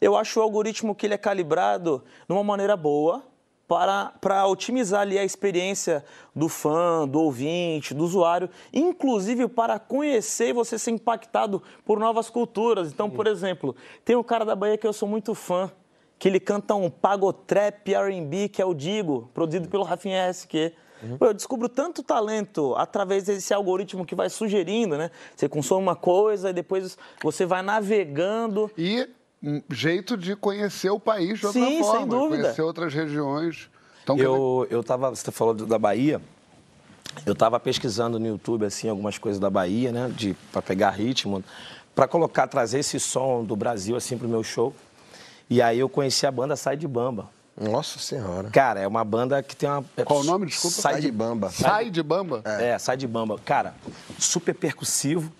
Eu 0.00 0.16
acho 0.16 0.40
o 0.40 0.42
algoritmo 0.42 0.94
que 0.94 1.04
ele 1.04 1.12
é 1.12 1.18
calibrado 1.18 2.02
de 2.26 2.32
uma 2.32 2.42
maneira 2.42 2.78
boa, 2.78 3.22
para, 3.72 4.12
para 4.20 4.46
otimizar 4.46 5.00
ali 5.00 5.18
a 5.18 5.24
experiência 5.24 6.04
do 6.36 6.46
fã, 6.46 7.08
do 7.08 7.18
ouvinte, 7.18 7.94
do 7.94 8.04
usuário, 8.04 8.50
inclusive 8.70 9.48
para 9.48 9.78
conhecer 9.78 10.48
e 10.48 10.52
você 10.52 10.78
ser 10.78 10.90
impactado 10.90 11.62
por 11.82 11.98
novas 11.98 12.28
culturas. 12.28 12.92
Então, 12.92 13.08
por 13.08 13.26
exemplo, 13.26 13.74
tem 14.04 14.14
um 14.14 14.22
cara 14.22 14.44
da 14.44 14.54
Bahia 14.54 14.76
que 14.76 14.86
eu 14.86 14.92
sou 14.92 15.08
muito 15.08 15.34
fã, 15.34 15.72
que 16.18 16.28
ele 16.28 16.38
canta 16.38 16.74
um 16.74 16.90
pagotrap 16.90 17.88
R&B, 17.88 18.50
que 18.50 18.60
é 18.60 18.64
o 18.66 18.74
Digo, 18.74 19.30
produzido 19.32 19.70
pelo 19.70 19.84
Rafinha 19.84 20.28
SQ. 20.28 20.74
Uhum. 21.02 21.16
Eu 21.18 21.32
descubro 21.32 21.66
tanto 21.66 22.02
talento 22.02 22.74
através 22.76 23.24
desse 23.24 23.54
algoritmo 23.54 24.04
que 24.04 24.14
vai 24.14 24.28
sugerindo, 24.28 24.98
né? 24.98 25.10
Você 25.34 25.48
consome 25.48 25.82
uma 25.82 25.96
coisa 25.96 26.50
e 26.50 26.52
depois 26.52 26.98
você 27.22 27.46
vai 27.46 27.62
navegando. 27.62 28.70
E 28.76 29.08
um 29.42 29.60
jeito 29.70 30.16
de 30.16 30.36
conhecer 30.36 30.90
o 30.90 31.00
país 31.00 31.40
de 31.40 31.46
outra 31.46 31.60
Sim, 31.60 31.80
forma, 31.80 31.98
sem 31.98 32.08
dúvida. 32.08 32.42
conhecer 32.42 32.62
outras 32.62 32.94
regiões. 32.94 33.68
Então, 34.04 34.16
eu, 34.16 34.66
eu 34.70 34.82
tava, 34.82 35.10
você 35.10 35.30
falou 35.30 35.54
da 35.54 35.78
Bahia, 35.78 36.20
eu 37.26 37.32
estava 37.32 37.58
pesquisando 37.58 38.18
no 38.18 38.26
YouTube 38.26 38.64
assim 38.64 38.88
algumas 38.88 39.18
coisas 39.18 39.40
da 39.40 39.50
Bahia, 39.50 39.92
né, 39.92 40.10
de 40.14 40.34
para 40.52 40.62
pegar 40.62 40.90
ritmo, 40.90 41.42
para 41.94 42.08
colocar 42.08 42.46
trazer 42.46 42.78
esse 42.80 42.98
som 42.98 43.44
do 43.44 43.56
Brasil 43.56 43.96
assim 43.96 44.16
pro 44.16 44.28
meu 44.28 44.42
show. 44.42 44.74
E 45.50 45.60
aí 45.60 45.78
eu 45.78 45.88
conheci 45.88 46.26
a 46.26 46.30
banda 46.30 46.56
Sai 46.56 46.76
de 46.76 46.88
Bamba. 46.88 47.28
Nossa 47.60 47.98
Senhora. 47.98 48.48
Cara, 48.48 48.80
é 48.80 48.86
uma 48.88 49.04
banda 49.04 49.42
que 49.42 49.54
tem 49.54 49.68
uma. 49.68 49.84
Qual 50.06 50.20
o 50.20 50.24
nome? 50.24 50.46
Desculpa. 50.46 50.80
Sai 50.80 51.00
de 51.00 51.12
Bamba. 51.12 51.50
Sai 51.50 51.90
de 51.90 52.02
Bamba? 52.02 52.42
É, 52.44 52.70
é 52.70 52.78
Sai 52.78 52.96
de 52.96 53.06
Bamba. 53.06 53.38
Cara, 53.44 53.74
super 54.18 54.54
percussivo, 54.54 55.30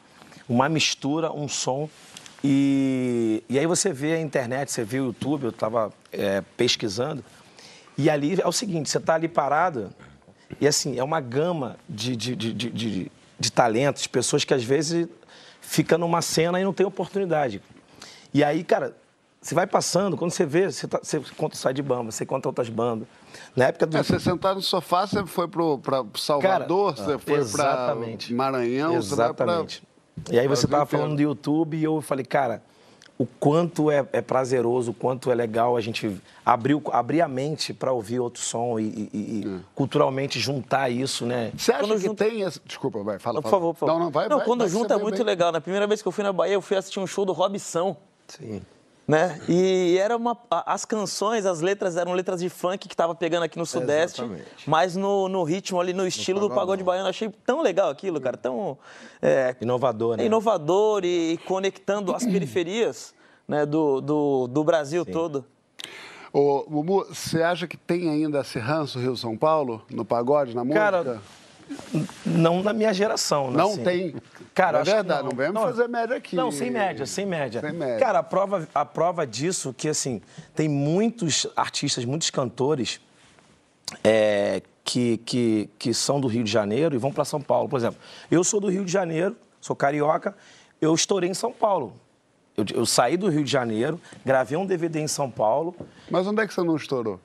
uma 0.46 0.68
mistura, 0.68 1.32
um 1.32 1.48
som 1.48 1.88
e, 2.42 3.42
e 3.48 3.58
aí 3.58 3.66
você 3.66 3.92
vê 3.92 4.14
a 4.14 4.20
internet, 4.20 4.70
você 4.70 4.84
vê 4.84 5.00
o 5.00 5.06
YouTube, 5.06 5.44
eu 5.44 5.50
estava 5.50 5.92
é, 6.10 6.42
pesquisando, 6.56 7.24
e 7.96 8.10
ali 8.10 8.40
é 8.40 8.46
o 8.46 8.52
seguinte, 8.52 8.88
você 8.88 8.98
está 8.98 9.14
ali 9.14 9.28
parado, 9.28 9.92
e 10.60 10.66
assim, 10.66 10.98
é 10.98 11.04
uma 11.04 11.20
gama 11.20 11.76
de, 11.88 12.16
de, 12.16 12.34
de, 12.34 12.52
de, 12.52 13.12
de 13.38 13.52
talentos, 13.52 14.06
pessoas 14.06 14.44
que 14.44 14.52
às 14.52 14.64
vezes 14.64 15.08
ficam 15.60 15.98
numa 15.98 16.20
cena 16.20 16.60
e 16.60 16.64
não 16.64 16.72
tem 16.72 16.84
oportunidade. 16.84 17.62
E 18.34 18.42
aí, 18.42 18.64
cara, 18.64 18.94
você 19.40 19.54
vai 19.54 19.66
passando, 19.66 20.16
quando 20.16 20.30
você 20.30 20.46
vê, 20.46 20.70
você, 20.70 20.86
tá, 20.86 21.00
você 21.02 21.20
conta 21.36 21.54
o 21.54 21.58
Sai 21.58 21.74
de 21.74 21.82
Bamba, 21.82 22.10
você 22.10 22.24
conta 22.24 22.48
outras 22.48 22.68
bandas. 22.68 23.08
Na 23.56 23.66
época 23.66 23.86
do... 23.86 23.96
É, 23.96 24.02
você 24.02 24.18
sentar 24.20 24.54
no 24.54 24.62
sofá, 24.62 25.06
você 25.06 25.24
foi 25.26 25.48
para 25.48 26.04
Salvador, 26.14 26.94
cara, 26.94 27.06
você 27.06 27.18
foi 27.18 27.44
para 27.44 27.96
Maranhão, 28.30 28.96
exatamente. 28.96 29.82
E 30.30 30.38
aí 30.38 30.46
você 30.46 30.66
estava 30.66 30.86
falando 30.86 31.16
do 31.16 31.22
YouTube 31.22 31.76
e 31.76 31.84
eu 31.84 32.00
falei, 32.00 32.24
cara, 32.24 32.62
o 33.18 33.26
quanto 33.26 33.90
é, 33.90 34.06
é 34.12 34.20
prazeroso, 34.20 34.90
o 34.90 34.94
quanto 34.94 35.30
é 35.30 35.34
legal 35.34 35.76
a 35.76 35.80
gente 35.80 36.20
abrir, 36.44 36.80
abrir 36.92 37.20
a 37.20 37.28
mente 37.28 37.72
para 37.72 37.92
ouvir 37.92 38.18
outro 38.20 38.42
som 38.42 38.78
e, 38.78 38.84
e- 38.84 39.10
e- 39.12 39.40
e 39.46 39.60
culturalmente 39.74 40.40
juntar 40.40 40.90
isso, 40.90 41.24
né? 41.24 41.52
Você 41.56 41.72
acha 41.72 41.80
Quando 41.84 42.00
que 42.00 42.06
junta- 42.06 42.24
tem 42.24 42.40
esse... 42.42 42.60
Desculpa, 42.64 43.02
vai, 43.02 43.18
fala, 43.18 43.36
Não, 43.36 43.42
por 43.42 43.50
favor, 43.50 43.74
por 43.74 43.80
favor. 43.80 43.92
Não, 43.92 44.00
não, 44.06 44.10
vai, 44.10 44.28
vai, 44.28 44.44
quando 44.44 44.60
vai, 44.60 44.68
junta 44.68 44.94
é 44.94 44.96
muito 44.98 45.16
bem. 45.18 45.26
legal. 45.26 45.52
Na 45.52 45.60
primeira 45.60 45.86
vez 45.86 46.02
que 46.02 46.08
eu 46.08 46.12
fui 46.12 46.24
na 46.24 46.32
Bahia, 46.32 46.54
eu 46.54 46.62
fui 46.62 46.76
assistir 46.76 46.98
um 47.00 47.06
show 47.06 47.24
do 47.24 47.32
Robson. 47.32 47.96
Sim. 48.28 48.62
Né? 49.06 49.40
E 49.48 49.98
era 49.98 50.16
uma. 50.16 50.36
As 50.50 50.84
canções, 50.84 51.44
as 51.44 51.60
letras 51.60 51.96
eram 51.96 52.12
letras 52.12 52.40
de 52.40 52.48
funk 52.48 52.88
que 52.88 52.96
tava 52.96 53.14
pegando 53.14 53.42
aqui 53.42 53.58
no 53.58 53.66
Sudeste, 53.66 54.22
Exatamente. 54.22 54.46
mas 54.66 54.94
no, 54.94 55.28
no 55.28 55.42
ritmo 55.42 55.80
ali, 55.80 55.92
no 55.92 56.06
estilo 56.06 56.38
do 56.38 56.48
pagode 56.48 56.84
baiano. 56.84 57.06
Eu 57.06 57.10
achei 57.10 57.28
tão 57.44 57.62
legal 57.62 57.90
aquilo, 57.90 58.20
cara. 58.20 58.36
Tão 58.36 58.78
é, 59.20 59.56
Inovador, 59.60 60.16
né? 60.16 60.24
inovador 60.24 61.04
e 61.04 61.38
conectando 61.46 62.14
as 62.14 62.24
periferias 62.24 63.12
né, 63.46 63.66
do, 63.66 64.00
do, 64.00 64.46
do 64.46 64.64
Brasil 64.64 65.04
todo. 65.04 65.44
Ô, 66.32 66.64
Mumu, 66.66 67.04
você 67.04 67.42
acha 67.42 67.66
que 67.66 67.76
tem 67.76 68.08
ainda 68.08 68.40
esse 68.40 68.58
ranço 68.58 68.98
Rio-São 68.98 69.36
Paulo 69.36 69.82
no 69.90 70.04
pagode, 70.04 70.54
na 70.54 70.64
música? 70.64 70.80
Cara, 70.80 71.22
Não 72.24 72.62
na 72.62 72.72
minha 72.72 72.92
geração, 72.92 73.50
né? 73.50 73.58
Não 73.58 73.70
assim. 73.72 73.84
tem. 73.84 74.14
Cara, 74.54 74.80
é 74.80 74.84
verdade, 74.84 75.22
não, 75.22 75.36
vem 75.36 75.52
fazer 75.52 75.88
média 75.88 76.16
aqui. 76.16 76.36
Não, 76.36 76.50
sem 76.50 76.70
média, 76.70 77.06
sem 77.06 77.24
média. 77.24 77.60
Sem 77.60 77.72
média. 77.72 77.98
Cara, 77.98 78.18
a 78.18 78.22
prova, 78.22 78.68
a 78.74 78.84
prova 78.84 79.26
disso 79.26 79.72
que, 79.72 79.88
assim, 79.88 80.20
tem 80.54 80.68
muitos 80.68 81.46
artistas, 81.56 82.04
muitos 82.04 82.28
cantores 82.30 83.00
é, 84.04 84.62
que, 84.84 85.18
que, 85.18 85.70
que 85.78 85.94
são 85.94 86.20
do 86.20 86.28
Rio 86.28 86.44
de 86.44 86.50
Janeiro 86.50 86.94
e 86.94 86.98
vão 86.98 87.12
para 87.12 87.24
São 87.24 87.40
Paulo. 87.40 87.68
Por 87.68 87.78
exemplo, 87.78 87.98
eu 88.30 88.44
sou 88.44 88.60
do 88.60 88.68
Rio 88.68 88.84
de 88.84 88.92
Janeiro, 88.92 89.36
sou 89.60 89.74
carioca, 89.74 90.36
eu 90.80 90.94
estourei 90.94 91.30
em 91.30 91.34
São 91.34 91.52
Paulo. 91.52 91.94
Eu, 92.56 92.64
eu 92.74 92.86
saí 92.86 93.16
do 93.16 93.28
Rio 93.28 93.44
de 93.44 93.50
Janeiro, 93.50 94.00
gravei 94.24 94.58
um 94.58 94.66
DVD 94.66 95.00
em 95.00 95.08
São 95.08 95.30
Paulo. 95.30 95.74
Mas 96.10 96.26
onde 96.26 96.42
é 96.42 96.46
que 96.46 96.52
você 96.52 96.62
não 96.62 96.76
estourou? 96.76 97.18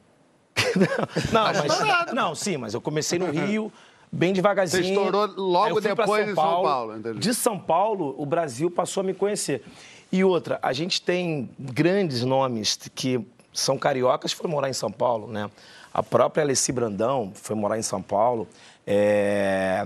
Não, 1.31 1.43
mas, 1.43 2.13
não, 2.13 2.35
sim, 2.35 2.57
mas 2.57 2.73
eu 2.73 2.81
comecei 2.81 3.19
no 3.19 3.29
Rio, 3.29 3.71
bem 4.11 4.33
devagarzinho. 4.33 4.83
Você 4.83 4.89
estourou 4.89 5.27
logo 5.37 5.65
Aí 5.65 5.71
eu 5.71 5.75
fui 5.75 5.95
pra 5.95 6.05
depois 6.05 6.29
em 6.29 6.35
São 6.35 6.61
Paulo, 6.63 6.97
entendi. 6.97 7.19
De 7.19 7.33
São 7.33 7.59
Paulo, 7.59 8.15
o 8.17 8.25
Brasil 8.25 8.71
passou 8.71 9.01
a 9.01 9.03
me 9.03 9.13
conhecer. 9.13 9.63
E 10.11 10.23
outra, 10.23 10.59
a 10.61 10.71
gente 10.73 11.01
tem 11.01 11.49
grandes 11.59 12.23
nomes 12.23 12.79
que 12.95 13.25
são 13.53 13.77
cariocas 13.77 14.31
que 14.31 14.37
foram 14.37 14.51
morar 14.51 14.69
em 14.69 14.73
São 14.73 14.91
Paulo, 14.91 15.27
né? 15.27 15.49
A 15.93 16.03
própria 16.03 16.43
Alessi 16.43 16.71
Brandão 16.71 17.31
foi 17.33 17.55
morar 17.55 17.77
em 17.77 17.81
São 17.81 18.01
Paulo. 18.01 18.47
É, 18.85 19.85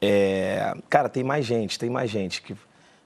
é, 0.00 0.74
cara, 0.88 1.08
tem 1.08 1.22
mais 1.22 1.44
gente, 1.44 1.78
tem 1.78 1.90
mais 1.90 2.10
gente 2.10 2.40
que 2.42 2.56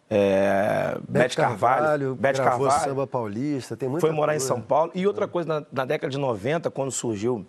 é, 0.08 0.96
Beth 1.08 1.30
Carvalho, 1.34 2.14
Beth 2.14 2.34
gravou 2.34 2.68
Carvalho 2.68 2.88
samba 2.88 3.06
paulista, 3.06 3.76
tem 3.76 3.88
muita 3.88 4.06
foi 4.06 4.14
morar 4.14 4.34
em 4.34 4.38
coisa. 4.38 4.46
São 4.46 4.60
Paulo. 4.60 4.92
E 4.94 5.06
outra 5.06 5.26
coisa, 5.26 5.48
na, 5.48 5.66
na 5.72 5.84
década 5.84 6.10
de 6.10 6.18
90, 6.18 6.70
quando 6.70 6.92
surgiu, 6.92 7.44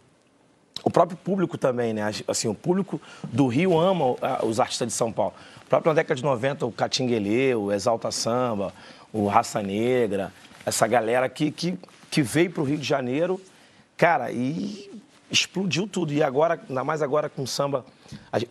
o 0.87 0.89
próprio 0.89 1.17
público 1.17 1.57
também, 1.57 1.93
né? 1.93 2.09
Assim, 2.29 2.47
o 2.47 2.55
público 2.55 3.01
do 3.25 3.47
Rio 3.47 3.77
ama 3.77 4.15
os 4.41 4.57
artistas 4.57 4.87
de 4.87 4.93
São 4.93 5.11
Paulo. 5.11 5.33
O 5.65 5.65
próprio 5.65 5.89
na 5.89 5.95
década 5.95 6.15
de 6.15 6.23
90, 6.23 6.65
o 6.65 6.71
Catinguelê, 6.71 7.53
o 7.53 7.73
Exalta 7.73 8.09
Samba, 8.09 8.73
o 9.11 9.27
Raça 9.27 9.61
Negra, 9.61 10.31
essa 10.65 10.87
galera 10.87 11.27
que, 11.27 11.51
que, 11.51 11.77
que 12.09 12.21
veio 12.21 12.51
para 12.51 12.61
o 12.61 12.65
Rio 12.65 12.77
de 12.77 12.87
Janeiro, 12.87 13.37
cara, 13.97 14.31
e 14.31 14.89
explodiu 15.29 15.89
tudo. 15.89 16.13
E 16.13 16.23
agora, 16.23 16.57
ainda 16.69 16.85
mais 16.85 17.01
agora 17.01 17.27
com 17.27 17.43
o 17.43 17.47
samba. 17.47 17.85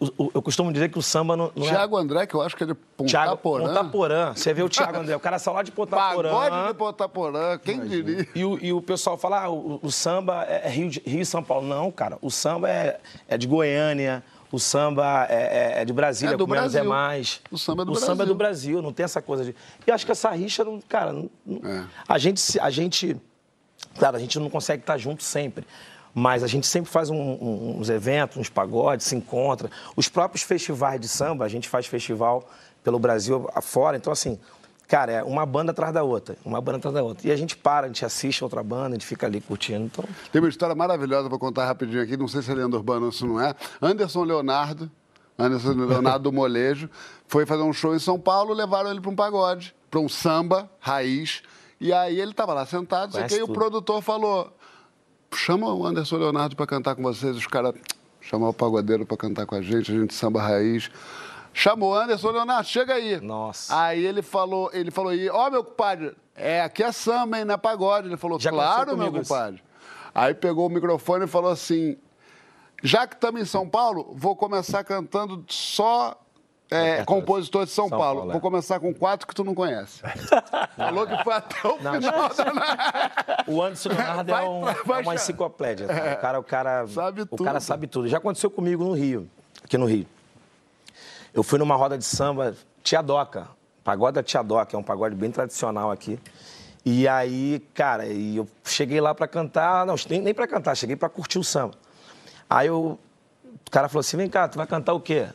O- 0.01 0.25
o- 0.25 0.31
Eu 0.35 0.43
costumo 0.43 0.73
dizer 0.73 0.91
que 0.91 0.99
o 0.99 1.03
samba 1.03 1.37
não, 1.37 1.51
não 1.55 1.65
é. 1.67 1.69
Tiago 1.71 1.97
André, 1.97 2.27
que 2.27 2.35
eu 2.35 2.43
acho 2.43 2.57
que 2.57 2.65
é 2.65 2.67
de 2.67 2.75
Ponta 2.75 3.11
Thiago 3.11 3.37
Porã. 3.37 3.67
Ponta 3.67 3.85
Porã. 3.85 4.33
Você 4.35 4.53
vê 4.55 4.63
o 4.63 4.69
Thiago 4.69 4.99
André, 4.99 5.15
o 5.17 5.21
cara 5.21 5.39
saiu 5.39 5.55
lá 5.55 5.63
de 5.63 5.73
Ponta 5.73 5.97
Porã. 5.97 6.31
Pagode 6.31 6.69
de 6.69 6.75
Ponta 6.75 7.09
Porã, 7.09 7.59
quem 7.59 7.81
diria? 7.87 8.27
E 8.35 8.45
o, 8.45 8.59
e 8.63 8.73
o 8.73 8.81
pessoal 8.83 9.17
fala, 9.17 9.43
ah, 9.45 9.51
o, 9.51 9.79
o 9.83 9.91
samba 9.91 10.45
é 10.45 10.69
Rio, 10.69 10.89
de- 10.91 11.03
Rio 11.07 11.21
e 11.21 11.27
São 11.27 11.43
Paulo. 11.43 11.67
Não, 11.67 11.91
cara, 11.91 12.19
o 12.21 12.31
samba 12.31 12.69
é, 12.71 12.99
é 13.29 13.37
de 13.39 13.47
Goiânia, 13.47 14.23
o 14.53 14.59
samba 14.59 15.27
é, 15.29 15.75
é- 15.79 15.83
é 15.83 15.85
de 15.85 15.93
Brasília, 15.93 16.35
É 16.35 16.37
do 16.37 16.45
é 16.45 16.47
Brasil. 16.47 16.85
mais. 16.85 17.41
O 17.51 17.59
samba 17.59 17.83
é 17.83 17.85
do 17.87 17.93
O 17.93 17.95
samba 17.97 18.13
é 18.13 18.15
Brasil. 18.17 18.35
do 18.35 18.39
Brasil, 18.39 18.83
não 18.83 18.93
tem 18.93 19.05
essa 19.05 19.21
coisa 19.21 19.45
de... 19.45 19.55
E 19.87 19.91
acho 19.91 20.05
que 20.07 20.13
essa 20.13 20.31
rixa, 20.31 20.65
não, 20.65 20.81
cara, 20.89 21.13
não- 21.13 21.29
É. 21.65 21.85
a, 22.09 22.19
gente, 22.19 22.59
a 22.61 22.71
gente... 22.71 23.17
Claro, 23.99 24.17
a 24.17 24.21
gente 24.21 24.39
não 24.39 24.51
consegue 24.51 24.83
estar 24.83 24.99
junto 24.99 25.23
sempre. 25.23 25.67
Mas 26.19 26.43
a 26.43 26.47
gente 26.47 26.67
sempre 26.67 26.91
faz 26.91 27.11
um- 27.11 27.15
um- 27.15 27.77
uns 27.79 27.91
eventos, 27.91 28.39
uns 28.39 28.49
pagodes, 28.49 29.05
se 29.05 29.15
encontra. 29.15 29.71
Os 29.95 30.09
próprios 30.09 30.43
festivais 30.43 30.99
de 30.99 31.07
samba, 31.09 31.45
a 31.45 31.49
gente 31.49 31.69
faz 31.69 31.85
festival 31.87 32.49
pelo 32.83 32.99
Brasil 32.99 33.47
afora. 33.55 33.99
Então, 33.99 34.11
assim, 34.11 34.39
cara, 34.89 35.13
é 35.13 35.23
uma 35.23 35.45
banda 35.45 35.73
atrás 35.73 35.93
da 35.93 36.03
outra, 36.03 36.35
uma 36.43 36.59
banda 36.59 36.79
atrás 36.79 36.95
da 36.95 37.03
outra. 37.03 37.29
E 37.29 37.31
a 37.31 37.37
gente 37.37 37.55
para, 37.55 37.85
a 37.85 37.89
gente 37.89 38.03
assiste 38.03 38.43
a 38.43 38.47
outra 38.47 38.63
banda, 38.63 38.89
a 38.89 38.93
gente 38.93 39.05
fica 39.05 39.27
ali 39.27 39.43
curtindo. 39.43 39.85
Então, 39.85 40.05
Tem 40.33 40.41
uma 40.41 40.49
história 40.49 40.75
maravilhosa, 40.75 41.29
vou 41.29 41.39
contar 41.39 41.67
rapidinho 41.67 42.03
aqui, 42.03 42.17
não 42.17 42.29
sei 42.29 42.41
se 42.41 42.51
é 42.51 42.55
lenda 42.55 42.79
urbana 42.79 43.05
ou 43.05 43.13
se 43.13 43.27
não 43.27 43.39
é. 43.39 43.55
Anderson 43.83 44.23
Leonardo, 44.25 44.91
Anderson 45.39 45.73
Leonardo 45.73 46.31
do 46.31 46.33
Molejo, 46.35 46.89
foi 47.29 47.45
fazer 47.45 47.63
um 47.63 47.75
show 47.75 47.95
em 47.95 47.99
São 47.99 48.19
Paulo, 48.19 48.55
levaram 48.55 48.91
ele 48.91 49.03
para 49.03 49.11
um 49.11 49.15
pagode, 49.15 49.75
para 49.91 50.01
um 50.01 50.09
samba 50.09 50.71
raiz. 50.81 51.43
E 51.79 51.93
aí 51.93 52.19
ele 52.19 52.31
estava 52.31 52.55
lá 52.55 52.65
sentado, 52.65 53.13
e 53.37 53.43
o 53.43 53.49
produtor 53.49 54.01
falou: 54.01 54.51
chama 55.37 55.73
o 55.73 55.87
Anderson 55.87 56.17
Leonardo 56.17 56.57
para 56.57 56.67
cantar 56.67 56.95
com 56.95 57.03
vocês. 57.03 57.37
Os 57.37 57.47
caras 57.47 57.75
chamar 58.21 58.49
o 58.49 58.55
pagodeiro 58.55 59.07
para 59.07 59.17
cantar 59.17 59.47
com 59.47 59.55
a 59.55 59.63
gente, 59.63 59.93
a 59.93 59.95
gente 59.95 60.15
samba 60.15 60.43
raiz. 60.43 60.91
Chamou 61.53 61.95
Anderson 61.95 62.31
Leonardo, 62.31 62.69
chega 62.69 62.95
aí. 62.95 63.21
Nossa. 63.21 63.79
Aí 63.81 64.05
ele 64.05 64.21
falou, 64.21 64.71
ele 64.73 64.91
falou, 64.91 65.15
e, 65.15 65.29
ó, 65.31 65.49
meu 65.51 65.65
compadre, 65.65 66.15
é, 66.35 66.61
aqui 66.61 66.83
é 66.83 66.93
samba, 66.93 67.39
hein, 67.39 67.45
não 67.45 67.55
é 67.55 67.57
pagode. 67.57 68.09
Ele 68.09 68.17
falou, 68.17 68.39
Já 68.39 68.51
claro, 68.51 68.97
meu 68.97 69.13
compadre. 69.13 69.63
Aí 70.15 70.35
pegou 70.35 70.67
o 70.67 70.71
microfone 70.71 71.25
e 71.25 71.29
falou 71.29 71.51
assim: 71.51 71.97
já 72.83 73.07
que 73.07 73.15
estamos 73.15 73.41
em 73.41 73.45
São 73.45 73.69
Paulo, 73.69 74.15
vou 74.17 74.35
começar 74.35 74.83
cantando 74.83 75.45
só 75.49 76.19
é, 76.71 77.05
compositor 77.05 77.65
de 77.65 77.71
São, 77.71 77.89
São 77.89 77.99
Paulo. 77.99 78.19
Paulo, 78.21 78.31
é. 78.31 78.33
Vou 78.33 78.41
começar 78.41 78.81
com 78.81 78.93
quatro 78.93 79.27
que 79.27 79.35
tu 79.35 79.45
não 79.45 79.55
conhece. 79.55 80.01
Falou 80.77 81.07
que 81.07 81.23
foi 81.23 81.33
até 81.35 81.69
o 81.69 81.77
final 81.79 82.01
da 82.01 83.45
o 83.47 83.63
Anderson 83.63 83.89
Leonardo 83.91 84.33
Vai 84.33 84.45
é, 84.45 84.49
um- 84.49 84.61
vai 84.85 84.99
é 85.01 85.03
uma 85.03 85.15
enciclopédia. 85.15 85.87
cara. 85.87 86.13
O 86.13 86.21
cara, 86.21 86.41
o 86.41 86.45
cara, 86.45 86.87
Sabe 86.89 87.21
o 87.23 87.27
tudo. 87.27 87.45
cara 87.45 87.61
sabe 87.61 87.87
tudo. 87.87 88.09
Já 88.09 88.19
aconteceu 88.19 88.51
comigo 88.51 88.83
no 88.85 88.93
Rio, 88.93 89.29
aqui 89.63 89.79
no 89.79 89.87
Rio. 89.87 90.07
Eu 91.33 91.43
fui 91.43 91.59
numa 91.59 91.77
roda 91.77 91.97
de 91.99 92.05
samba, 92.05 92.55
Tia 92.83 93.03
Doca, 93.03 93.47
pagode 93.85 94.15
da 94.15 94.23
Tia 94.23 94.43
Doca, 94.43 94.75
é 94.77 94.79
um 94.79 94.83
pagode 94.83 95.15
bem 95.15 95.31
tradicional 95.31 95.91
aqui. 95.91 96.19
E 96.85 97.07
aí, 97.07 97.61
cara, 97.75 98.07
e 98.07 98.37
eu 98.37 98.49
cheguei 98.65 99.01
lá 99.01 99.15
pra 99.15 99.27
cantar, 99.29 99.85
não, 99.87 99.97
nem, 100.09 100.21
nem 100.21 100.33
pra 100.35 100.47
cantar, 100.47 100.75
cheguei 100.77 100.97
pra 100.97 101.09
curtir 101.09 101.39
o 101.39 101.45
samba. 101.45 101.75
Aí 102.49 102.69
eu, 102.69 102.99
o 103.67 103.71
cara 103.71 103.89
falou 103.89 104.01
assim: 104.01 104.17
vem 104.17 104.29
cá, 104.31 104.47
tu 104.49 104.57
vai 104.57 104.67
cantar 104.67 104.93
o 104.95 105.01
quê? 105.01 105.27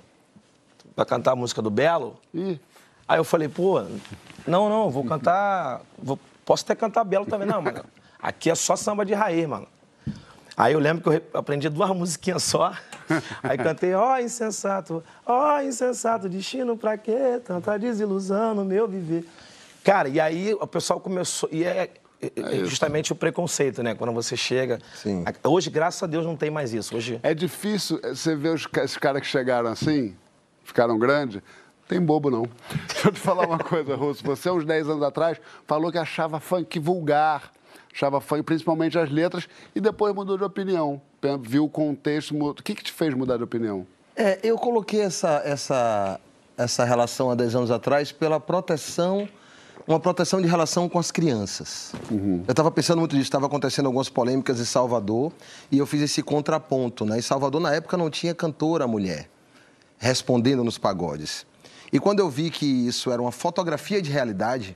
Vai 0.95 1.05
cantar 1.05 1.31
a 1.31 1.35
música 1.35 1.61
do 1.61 1.69
Belo? 1.69 2.17
Ih. 2.33 2.59
Aí 3.07 3.19
eu 3.19 3.23
falei, 3.23 3.47
pô, 3.47 3.81
não, 4.47 4.69
não, 4.69 4.89
vou 4.89 5.03
cantar. 5.03 5.81
vou- 5.97 6.19
posso 6.45 6.63
até 6.63 6.75
cantar 6.75 7.03
Belo 7.03 7.25
também, 7.25 7.47
não, 7.47 7.61
mano. 7.61 7.83
Aqui 8.21 8.49
é 8.49 8.55
só 8.55 8.75
samba 8.75 9.05
de 9.05 9.13
raiz, 9.13 9.47
mano. 9.47 9.67
Aí 10.55 10.73
eu 10.73 10.79
lembro 10.79 11.01
que 11.01 11.07
eu 11.09 11.13
re- 11.13 11.23
aprendi 11.33 11.69
duas 11.69 11.89
musiquinhas 11.95 12.43
só. 12.43 12.73
Aí 13.41 13.57
cantei, 13.57 13.93
ó 13.93 14.17
insensato, 14.19 15.03
ó 15.25 15.59
insensato, 15.61 16.29
destino 16.29 16.77
pra 16.77 16.97
quê? 16.97 17.41
Tanta 17.43 17.77
desilusão 17.79 18.53
no 18.55 18.63
meu 18.63 18.87
viver. 18.87 19.25
Cara, 19.83 20.07
e 20.07 20.19
aí 20.19 20.53
o 20.53 20.67
pessoal 20.67 20.99
começou. 20.99 21.49
E 21.51 21.63
é, 21.63 21.89
é- 22.21 22.31
é 22.35 22.57
justamente 22.65 23.11
o 23.11 23.15
preconceito, 23.15 23.81
né? 23.81 23.95
Quando 23.95 24.13
você 24.13 24.37
chega. 24.37 24.79
Sim. 24.95 25.23
Hoje, 25.43 25.69
graças 25.69 26.03
a 26.03 26.07
Deus, 26.07 26.25
não 26.25 26.35
tem 26.37 26.51
mais 26.51 26.73
isso. 26.73 26.95
Hoje. 26.95 27.19
É 27.23 27.33
difícil 27.33 27.99
eh, 28.03 28.09
você 28.13 28.35
ver 28.35 28.49
os, 28.53 28.67
esses 28.77 28.97
caras 28.97 29.21
que 29.21 29.27
chegaram 29.27 29.69
assim, 29.69 30.15
ficaram 30.63 30.97
grandes. 30.97 31.41
Tem 31.91 31.99
bobo, 31.99 32.31
não. 32.31 32.43
Deixa 32.87 33.09
eu 33.09 33.11
te 33.11 33.19
falar 33.19 33.45
uma 33.45 33.59
coisa, 33.59 33.95
Russo. 33.97 34.23
Você, 34.23 34.49
uns 34.49 34.63
10 34.63 34.89
anos 34.89 35.03
atrás, 35.03 35.37
falou 35.67 35.91
que 35.91 35.97
achava 35.97 36.39
funk 36.39 36.79
vulgar, 36.79 37.51
achava 37.93 38.21
funk, 38.21 38.43
principalmente 38.43 38.97
as 38.97 39.11
letras, 39.11 39.45
e 39.75 39.81
depois 39.81 40.15
mudou 40.15 40.37
de 40.37 40.43
opinião. 40.45 41.01
Viu 41.41 41.65
o 41.65 41.69
contexto. 41.69 42.33
O 42.33 42.53
que, 42.55 42.75
que 42.75 42.83
te 42.83 42.93
fez 42.93 43.13
mudar 43.13 43.35
de 43.35 43.43
opinião? 43.43 43.85
É, 44.15 44.39
eu 44.41 44.57
coloquei 44.57 45.01
essa, 45.01 45.41
essa, 45.43 46.17
essa 46.57 46.85
relação 46.85 47.29
há 47.29 47.35
10 47.35 47.55
anos 47.55 47.71
atrás 47.71 48.11
pela 48.13 48.39
proteção, 48.39 49.27
uma 49.85 49.99
proteção 49.99 50.41
de 50.41 50.47
relação 50.47 50.87
com 50.87 50.97
as 50.97 51.11
crianças. 51.11 51.91
Eu 52.09 52.51
estava 52.51 52.71
pensando 52.71 52.99
muito 52.99 53.17
nisso, 53.17 53.27
estava 53.27 53.47
acontecendo 53.47 53.87
algumas 53.87 54.07
polêmicas 54.07 54.61
em 54.61 54.65
Salvador 54.65 55.33
e 55.69 55.77
eu 55.77 55.85
fiz 55.85 56.01
esse 56.01 56.23
contraponto. 56.23 57.03
Né? 57.03 57.19
Em 57.19 57.21
Salvador, 57.21 57.59
na 57.59 57.73
época, 57.75 57.97
não 57.97 58.09
tinha 58.09 58.33
cantora 58.33 58.87
mulher 58.87 59.27
respondendo 60.01 60.63
nos 60.63 60.79
pagodes. 60.79 61.45
E 61.93 61.99
quando 61.99 62.19
eu 62.19 62.29
vi 62.29 62.49
que 62.49 62.65
isso 62.65 63.11
era 63.11 63.21
uma 63.21 63.31
fotografia 63.31 64.01
de 64.01 64.09
realidade, 64.09 64.75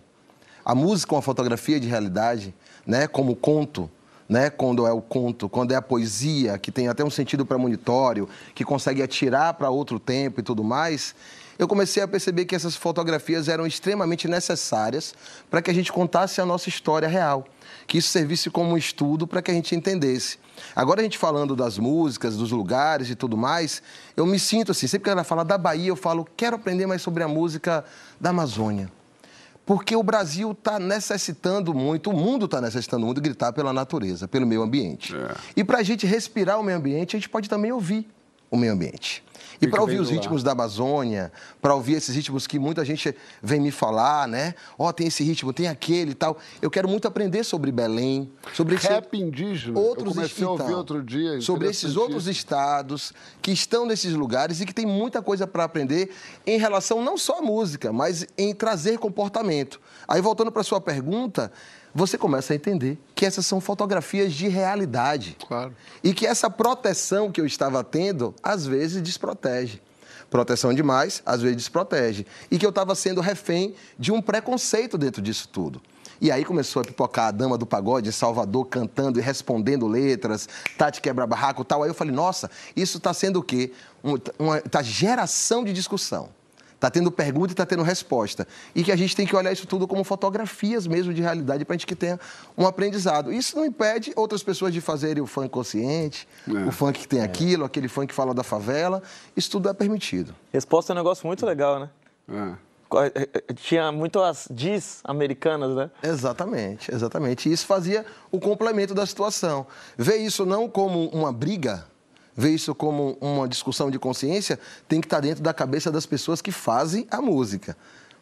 a 0.64 0.76
música 0.76 1.14
é 1.14 1.16
uma 1.16 1.22
fotografia 1.22 1.80
de 1.80 1.88
realidade, 1.88 2.54
né? 2.86 3.08
Como 3.08 3.36
conto, 3.36 3.90
né? 4.30 4.52
Quando 4.52 4.86
é 4.86 4.92
o 4.92 5.02
conto, 5.02 5.50
quando 5.50 5.72
é 5.72 5.76
a 5.76 5.82
poesia, 5.82 6.60
que 6.60 6.72
tem 6.72 6.88
até 6.88 7.04
um 7.04 7.10
sentido 7.10 7.44
premonitório, 7.44 8.30
que 8.54 8.64
consegue 8.64 9.02
atirar 9.02 9.56
para 9.56 9.68
outro 9.72 10.00
tempo 10.00 10.42
e 10.42 10.44
tudo 10.44 10.64
mais. 10.64 11.16
Eu 11.58 11.68
comecei 11.68 12.04
a 12.04 12.08
perceber 12.08 12.46
que 12.46 12.56
essas 12.56 12.76
fotografias 12.76 13.48
eram 13.48 13.66
extremamente 13.66 14.28
necessárias 14.28 15.14
para 15.50 15.62
que 15.62 15.72
a 15.72 15.74
gente 15.74 15.92
contasse 15.92 16.42
a 16.42 16.46
nossa 16.46 16.70
história 16.70 17.08
real, 17.08 17.46
que 17.88 17.98
isso 17.98 18.10
servisse 18.10 18.50
como 18.50 18.72
um 18.72 18.78
estudo 18.78 19.26
para 19.26 19.42
que 19.42 19.52
a 19.52 19.54
gente 19.54 19.76
entendesse. 19.76 20.38
Agora 20.76 21.02
a 21.02 21.04
gente 21.04 21.18
falando 21.18 21.56
das 21.56 21.78
músicas, 21.78 22.36
dos 22.36 22.52
lugares 22.52 23.10
e 23.10 23.16
tudo 23.16 23.38
mais, 23.38 23.82
eu 24.16 24.26
me 24.26 24.40
sinto 24.40 24.72
assim, 24.72 24.88
sempre 24.88 25.06
que 25.06 25.10
ela 25.10 25.24
fala 25.24 25.44
da 25.44 25.58
Bahia, 25.58 25.90
eu 25.90 25.96
falo, 25.96 26.28
quero 26.36 26.56
aprender 26.56 26.86
mais 26.86 27.02
sobre 27.02 27.24
a 27.24 27.28
música 27.28 27.84
da 28.20 28.30
Amazônia. 28.30 28.90
Porque 29.66 29.96
o 29.96 30.04
Brasil 30.04 30.52
está 30.52 30.78
necessitando 30.78 31.74
muito, 31.74 32.12
o 32.12 32.14
mundo 32.14 32.46
está 32.46 32.62
necessitando 32.62 33.06
muito 33.06 33.20
de 33.20 33.30
gritar 33.30 33.52
pela 33.52 33.74
natureza, 33.74 34.28
pelo 34.28 34.46
meio 34.46 34.62
ambiente. 34.62 35.16
É. 35.16 35.36
E 35.58 35.64
para 35.64 35.80
a 35.80 35.84
gente 35.84 36.06
respirar 36.06 36.60
o 36.60 36.64
meio 36.64 36.78
ambiente, 36.78 37.16
a 37.16 37.20
gente 37.20 37.30
pode 37.30 37.50
também 37.50 37.72
ouvir 37.72 38.08
o 38.52 38.58
meio 38.58 38.74
ambiente. 38.74 39.24
E 39.62 39.68
para 39.68 39.82
ouvir 39.82 40.00
os 40.00 40.10
ritmos 40.10 40.44
da 40.44 40.52
Amazônia, 40.52 41.32
para 41.62 41.74
ouvir 41.74 41.94
esses 41.94 42.16
ritmos 42.16 42.48
que 42.48 42.60
muita 42.60 42.84
gente 42.84 43.16
vem 43.42 43.60
me 43.60 43.72
falar, 43.72 44.28
né? 44.28 44.54
Ó, 44.78 44.88
oh, 44.88 44.94
tem 44.94 45.08
esse 45.08 45.24
ritmo, 45.24 45.54
tem 45.54 45.68
aquele 45.68 46.12
e 46.12 46.16
tal. 46.16 46.38
Eu 46.62 46.70
quero 46.70 46.88
muito 46.88 47.08
aprender 47.08 47.44
sobre 47.44 47.72
Belém, 47.72 48.32
sobre 48.54 48.76
esse... 48.76 48.88
rap 48.88 49.18
indígena. 49.18 49.80
Outros 49.80 50.08
Eu 50.08 50.14
comecei 50.14 50.46
a 50.46 50.50
ouvir 50.50 50.74
outro 50.74 51.04
dia. 51.04 51.42
Sobre 51.42 51.70
esses 51.70 51.96
outros 51.96 52.28
estados 52.28 53.14
que 53.42 53.52
estão 53.52 53.86
nesses 53.86 54.14
lugares 54.14 54.62
e 54.62 54.66
que 54.66 54.74
tem 54.74 54.86
muita 54.86 55.22
coisa 55.22 55.48
para 55.48 55.64
aprender 55.64 56.12
em 56.46 56.58
relação 56.58 57.02
não 57.04 57.18
só 57.18 57.40
à 57.40 57.42
música, 57.42 57.92
mas 57.92 58.26
em 58.38 58.54
trazer 58.54 58.98
comportamento. 58.98 59.80
Aí 60.08 60.22
voltando 60.22 60.52
para 60.52 60.64
sua 60.64 60.82
pergunta, 60.82 61.52
você 61.96 62.18
começa 62.18 62.52
a 62.52 62.58
entender 62.58 63.00
que 63.16 63.26
essas 63.26 63.46
são 63.46 63.62
fotografias 63.62 64.34
de 64.34 64.50
realidade. 64.50 65.38
Claro. 65.48 65.74
E 66.04 66.14
que 66.14 66.28
essa 66.28 66.50
proteção 66.50 67.32
que 67.32 67.40
eu 67.40 67.46
estava 67.46 67.82
tendo, 67.86 68.36
às 68.44 68.68
vezes, 68.68 69.02
desprotege. 69.02 69.82
Proteção 70.30 70.74
demais, 70.74 71.24
às 71.26 71.42
vezes 71.42 71.56
desprotege. 71.56 72.28
E 72.52 72.58
que 72.58 72.66
eu 72.66 72.70
estava 72.70 72.94
sendo 72.96 73.22
refém 73.22 73.74
de 73.98 74.12
um 74.12 74.22
preconceito 74.22 74.98
dentro 74.98 75.22
disso 75.22 75.48
tudo. 75.48 75.82
E 76.20 76.30
aí 76.32 76.44
começou 76.44 76.82
a 76.82 76.86
pipocar 76.86 77.28
a 77.28 77.32
dama 77.32 77.58
do 77.58 77.66
pagode 77.66 78.10
em 78.10 78.12
Salvador 78.12 78.66
cantando 78.66 79.18
e 79.18 79.22
respondendo 79.22 79.88
letras, 79.88 80.50
Tati 80.78 81.00
quebra-barraco 81.00 81.62
e 81.62 81.66
tal. 81.66 81.82
Aí 81.82 81.90
eu 81.90 81.94
falei, 81.94 82.14
nossa, 82.14 82.52
isso 82.76 82.98
está 82.98 83.14
sendo 83.14 83.40
o 83.40 83.44
quê? 83.44 83.72
Um, 84.04 84.16
uma 84.38 84.60
tá 84.60 84.82
geração 84.82 85.64
de 85.64 85.72
discussão. 85.72 86.30
Está 86.86 86.92
tendo 86.92 87.12
pergunta 87.12 87.48
e 87.50 87.54
está 87.54 87.66
tendo 87.66 87.82
resposta. 87.82 88.48
E 88.76 88.84
que 88.84 88.92
a 88.92 88.96
gente 88.96 89.16
tem 89.16 89.26
que 89.26 89.36
olhar 89.36 89.52
isso 89.52 89.66
tudo 89.66 89.88
como 89.88 90.04
fotografias 90.04 90.86
mesmo 90.86 91.12
de 91.16 91.20
realidade 91.20 91.66
para 91.66 91.74
a 91.74 91.78
gente 91.78 91.88
que 91.88 91.96
tenha 91.96 92.20
um 92.56 92.68
aprendizado. 92.68 93.34
Isso 93.34 93.56
não 93.56 93.66
impede 93.66 94.14
outras 94.16 94.44
pessoas 94.44 94.72
de 94.72 94.80
fazerem 94.82 95.24
o 95.24 95.26
funk 95.26 95.50
consciente, 95.50 96.28
É. 96.48 96.68
o 96.68 96.72
funk 96.72 97.00
que 97.00 97.08
tem 97.08 97.22
aquilo, 97.22 97.66
aquele 97.66 97.88
funk 97.88 98.10
que 98.10 98.14
fala 98.14 98.36
da 98.36 98.44
favela. 98.44 99.02
Isso 99.36 99.50
tudo 99.50 99.68
é 99.68 99.74
permitido. 99.74 100.36
Resposta 100.54 100.92
é 100.92 100.94
um 100.94 100.98
negócio 100.98 101.26
muito 101.26 101.44
legal, 101.44 101.80
né? 101.80 101.90
É. 102.30 102.66
Eh, 103.16 103.30
eh, 103.34 103.54
Tinha 103.56 103.92
muito 103.92 104.22
as 104.22 104.48
diz 104.52 105.00
americanas, 105.04 105.76
né? 105.76 105.90
Exatamente, 106.04 106.94
exatamente. 106.94 107.50
E 107.50 107.52
isso 107.52 107.66
fazia 107.66 108.06
o 108.32 108.40
complemento 108.40 108.94
da 108.94 109.08
situação. 109.08 109.66
Ver 109.98 110.18
isso 110.18 110.46
não 110.46 110.70
como 110.70 111.08
uma 111.10 111.34
briga, 111.34 111.88
ver 112.36 112.50
isso 112.50 112.76
como 112.76 113.18
uma 113.22 113.48
discussão 113.48 113.90
de 113.90 113.98
consciência, 113.98 114.60
tem 114.88 115.00
que 115.00 115.08
estar 115.08 115.20
dentro 115.22 115.44
da 115.44 115.54
cabeça 115.54 115.92
das 115.92 116.06
pessoas 116.06 116.42
que 116.42 116.52
fazem 116.52 117.08
a 117.10 117.22
música, 117.22 117.78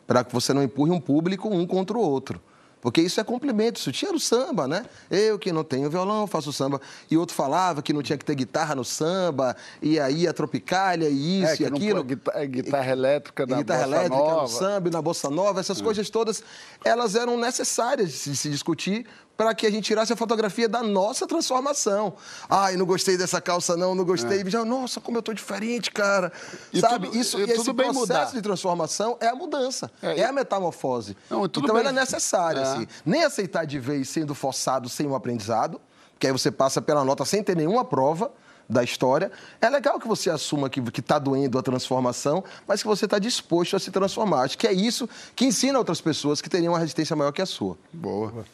para 0.06 0.24
que 0.24 0.32
você 0.34 0.54
não 0.54 0.62
empurre 0.62 0.92
um 0.92 1.00
público 1.00 1.50
um 1.50 1.66
contra 1.66 1.98
o 1.98 2.02
outro. 2.02 2.42
Porque 2.84 3.00
isso 3.00 3.18
é 3.18 3.24
complemento, 3.24 3.80
isso 3.80 3.94
tinha 3.94 4.12
no 4.12 4.20
samba, 4.20 4.68
né? 4.68 4.86
Eu 5.10 5.40
que 5.40 5.54
não 5.54 5.64
tenho 5.64 5.90
violão, 5.90 6.28
faço 6.28 6.52
samba. 6.52 6.82
E 7.10 7.16
outro 7.16 7.34
falava 7.34 7.82
que 7.82 7.94
não 7.94 8.04
tinha 8.04 8.18
que 8.18 8.26
ter 8.26 8.36
guitarra 8.36 8.76
no 8.76 8.84
samba, 8.84 9.56
e 9.82 9.98
aí 9.98 10.28
a 10.28 10.34
tropicália, 10.34 11.08
e 11.08 11.44
isso 11.44 11.54
É, 11.54 11.56
que 11.56 11.64
e 11.64 11.66
aquilo. 11.66 12.04
guitarra, 12.04 12.44
é 12.44 12.46
guitarra 12.46 12.92
elétrica 12.92 13.46
na 13.46 13.56
guitarra 13.56 13.84
bossa 13.86 13.96
elétrica, 13.96 14.18
nova. 14.18 14.42
no 14.42 14.48
samba, 14.50 14.90
e 14.90 14.92
na 14.92 15.02
bossa 15.02 15.30
nova, 15.30 15.60
essas 15.62 15.82
coisas 15.82 16.10
todas, 16.10 16.44
elas 16.84 17.16
eram 17.16 17.38
necessárias 17.38 18.12
de 18.12 18.36
se 18.36 18.50
discutir 18.50 19.06
para 19.36 19.54
que 19.56 19.66
a 19.66 19.72
gente 19.72 19.86
tirasse 19.86 20.14
a 20.14 20.16
fotografia 20.16 20.70
da 20.70 20.84
nossa 20.84 21.26
transformação. 21.26 22.14
Ai, 22.50 22.76
não 22.78 22.86
gostei 22.86 23.18
dessa 23.18 23.42
calça 23.42 23.76
não, 23.76 23.96
não 23.96 24.06
gostei. 24.06 24.48
Já, 24.50 24.64
nossa, 24.64 25.02
como 25.02 25.18
eu 25.18 25.22
tô 25.24 25.34
diferente, 25.34 25.90
cara. 25.92 26.32
E 26.72 26.80
Sabe, 26.80 27.08
tudo- 27.08 27.18
isso 27.18 27.38
e 27.40 27.42
e 27.42 27.44
esse 27.46 27.56
tudo 27.56 27.74
bem 27.74 27.88
processo 27.92 28.08
mudar. 28.20 28.32
de 28.32 28.42
transformação 28.42 29.18
é 29.20 29.28
a 29.28 29.36
mudança, 29.36 29.90
É, 30.02 30.20
é, 30.20 30.26
a 30.26 30.32
metamorfose. 30.32 31.18
Não, 31.30 31.48
tudo 31.50 31.64
então 31.66 31.76
bem. 31.76 31.82
ela 31.82 31.90
é 31.90 32.00
necessária, 32.02 32.60
É. 32.60 32.64
assim. 32.64 32.88
Nem 33.06 33.24
aceitar 33.24 33.66
de 33.66 33.80
vez 33.80 34.08
sendo 34.10 34.36
forçado 34.36 34.88
sem 34.88 35.08
um 35.08 35.16
aprendizado, 35.16 35.82
que 36.20 36.28
aí 36.28 36.32
você 36.32 36.52
passa 36.52 36.82
pela 36.82 37.04
nota 37.04 37.26
sem 37.26 37.42
ter 37.44 37.56
nenhuma 37.56 37.84
prova 37.84 38.32
da 38.70 38.82
história. 38.84 39.30
É 39.60 39.70
legal 39.70 40.00
que 40.00 40.08
você 40.08 40.30
assuma 40.30 40.70
que 40.70 40.80
está 41.00 41.20
doendo 41.20 41.58
a 41.60 41.62
transformação, 41.64 42.44
mas 42.68 42.82
que 42.82 42.88
você 42.88 43.06
está 43.06 43.20
disposto 43.20 43.76
a 43.76 43.80
se 43.80 43.92
transformar. 43.92 44.44
Acho 44.44 44.58
que 44.58 44.66
é 44.68 44.72
isso 44.74 45.10
que 45.36 45.44
ensina 45.46 45.78
outras 45.78 46.00
pessoas 46.00 46.40
que 46.40 46.50
teriam 46.50 46.72
uma 46.74 46.80
resistência 46.80 47.16
maior 47.16 47.32
que 47.34 47.42
a 47.42 47.46
sua. 47.46 47.78
Boa. 47.92 48.46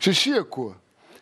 Chichico, 0.00 0.74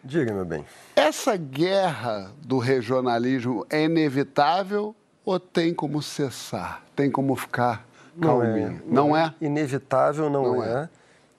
Diga, 0.04 0.32
meu 0.32 0.44
bem. 0.44 0.64
essa 0.94 1.36
guerra 1.36 2.30
do 2.46 2.58
regionalismo 2.58 3.66
é 3.68 3.82
inevitável 3.82 4.94
ou 5.24 5.40
tem 5.40 5.74
como 5.74 6.00
cessar? 6.00 6.84
Tem 6.94 7.10
como 7.10 7.34
ficar 7.34 7.84
calminho? 8.22 8.80
Não 8.86 9.16
é? 9.16 9.34
Inevitável 9.40 10.30
não, 10.30 10.54
Não 10.54 10.62
é. 10.64 10.88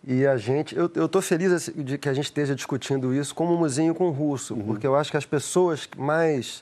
E 0.05 0.27
a 0.27 0.35
gente, 0.35 0.75
eu 0.77 0.87
estou 1.05 1.21
feliz 1.21 1.51
assim, 1.53 1.71
de 1.81 1.97
que 1.97 2.09
a 2.09 2.13
gente 2.13 2.25
esteja 2.25 2.53
discutindo 2.53 3.13
isso 3.13 3.33
como 3.33 3.53
um 3.53 3.57
muzinho 3.57 3.95
com 3.95 4.09
o 4.09 4.11
russo, 4.11 4.53
Uhum. 4.55 4.63
porque 4.65 4.85
eu 4.85 4.95
acho 4.95 5.09
que 5.09 5.17
as 5.17 5.25
pessoas 5.25 5.87
mais 5.97 6.61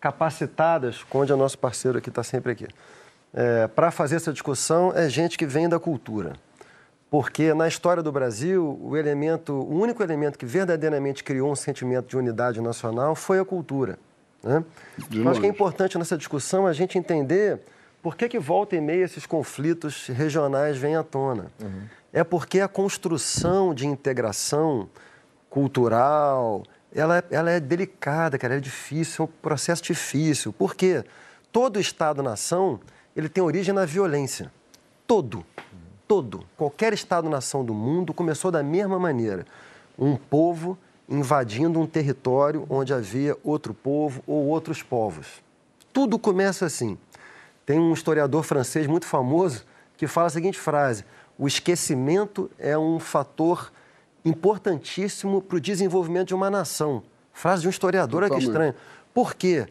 capacitadas, 0.00 1.02
onde 1.12 1.32
é 1.32 1.36
nosso 1.36 1.58
parceiro 1.58 1.96
aqui 1.96 2.10
está 2.10 2.22
sempre 2.22 2.52
aqui, 2.52 2.66
para 3.74 3.90
fazer 3.90 4.16
essa 4.16 4.32
discussão 4.32 4.92
é 4.94 5.08
gente 5.08 5.38
que 5.38 5.46
vem 5.46 5.66
da 5.66 5.78
cultura. 5.80 6.34
Porque 7.10 7.52
na 7.52 7.66
história 7.66 8.02
do 8.02 8.12
Brasil, 8.12 8.78
o 8.80 8.96
elemento, 8.96 9.52
o 9.52 9.74
único 9.80 10.00
elemento 10.02 10.38
que 10.38 10.46
verdadeiramente 10.46 11.24
criou 11.24 11.50
um 11.50 11.56
sentimento 11.56 12.06
de 12.08 12.16
unidade 12.16 12.60
nacional 12.60 13.16
foi 13.16 13.40
a 13.40 13.44
cultura. 13.44 13.98
Né? 14.42 14.64
Eu 15.12 15.28
acho 15.28 15.40
que 15.40 15.46
é 15.46 15.48
importante 15.48 15.98
nessa 15.98 16.16
discussão 16.16 16.66
a 16.68 16.72
gente 16.72 16.96
entender 16.96 17.58
por 18.00 18.16
que, 18.16 18.28
que 18.28 18.38
volta 18.38 18.76
e 18.76 18.80
meia 18.80 19.04
esses 19.04 19.26
conflitos 19.26 20.06
regionais 20.06 20.78
vêm 20.78 20.94
à 20.94 21.02
tona. 21.02 21.50
É 22.12 22.22
porque 22.22 22.60
a 22.60 22.68
construção 22.68 23.74
de 23.74 23.86
integração 23.86 24.88
cultural, 25.50 26.62
ela, 26.94 27.18
é- 27.18 27.24
ela 27.30 27.50
é 27.50 27.60
delicada, 27.60 28.38
cara, 28.38 28.56
é 28.56 28.60
difícil, 28.60 29.24
é 29.24 29.28
um 29.28 29.32
processo 29.42 29.82
difícil. 29.82 30.52
Por 30.52 30.74
quê? 30.74 31.04
Todo 31.52 31.80
Estado-nação, 31.80 32.78
ele 33.16 33.28
tem 33.28 33.42
origem 33.42 33.74
na 33.74 33.84
violência. 33.84 34.50
Todo. 35.06 35.44
Todo. 36.10 36.42
Qualquer 36.56 36.92
Estado-nação 36.92 37.64
do 37.64 37.72
mundo 37.72 38.12
começou 38.12 38.50
da 38.50 38.64
mesma 38.64 38.98
maneira. 38.98 39.46
Um 39.96 40.16
povo 40.16 40.76
invadindo 41.08 41.78
um 41.78 41.86
território 41.86 42.66
onde 42.68 42.92
havia 42.92 43.36
outro 43.44 43.72
povo 43.72 44.20
ou 44.26 44.46
outros 44.46 44.82
povos. 44.82 45.40
Tudo 45.92 46.18
começa 46.18 46.66
assim. 46.66 46.98
Tem 47.64 47.78
um 47.78 47.92
historiador 47.92 48.42
francês 48.42 48.88
muito 48.88 49.06
famoso 49.06 49.64
que 49.96 50.08
fala 50.08 50.26
a 50.26 50.30
seguinte 50.30 50.58
frase: 50.58 51.04
o 51.38 51.46
esquecimento 51.46 52.50
é 52.58 52.76
um 52.76 52.98
fator 52.98 53.70
importantíssimo 54.24 55.40
para 55.40 55.58
o 55.58 55.60
desenvolvimento 55.60 56.26
de 56.26 56.34
uma 56.34 56.50
nação. 56.50 57.04
Frase 57.32 57.62
de 57.62 57.68
um 57.68 57.70
historiador, 57.70 58.24
olha 58.24 58.34
que 58.34 58.44
Totalmente. 58.44 58.72
estranho. 58.72 58.74
Por 59.14 59.36
quê? 59.36 59.68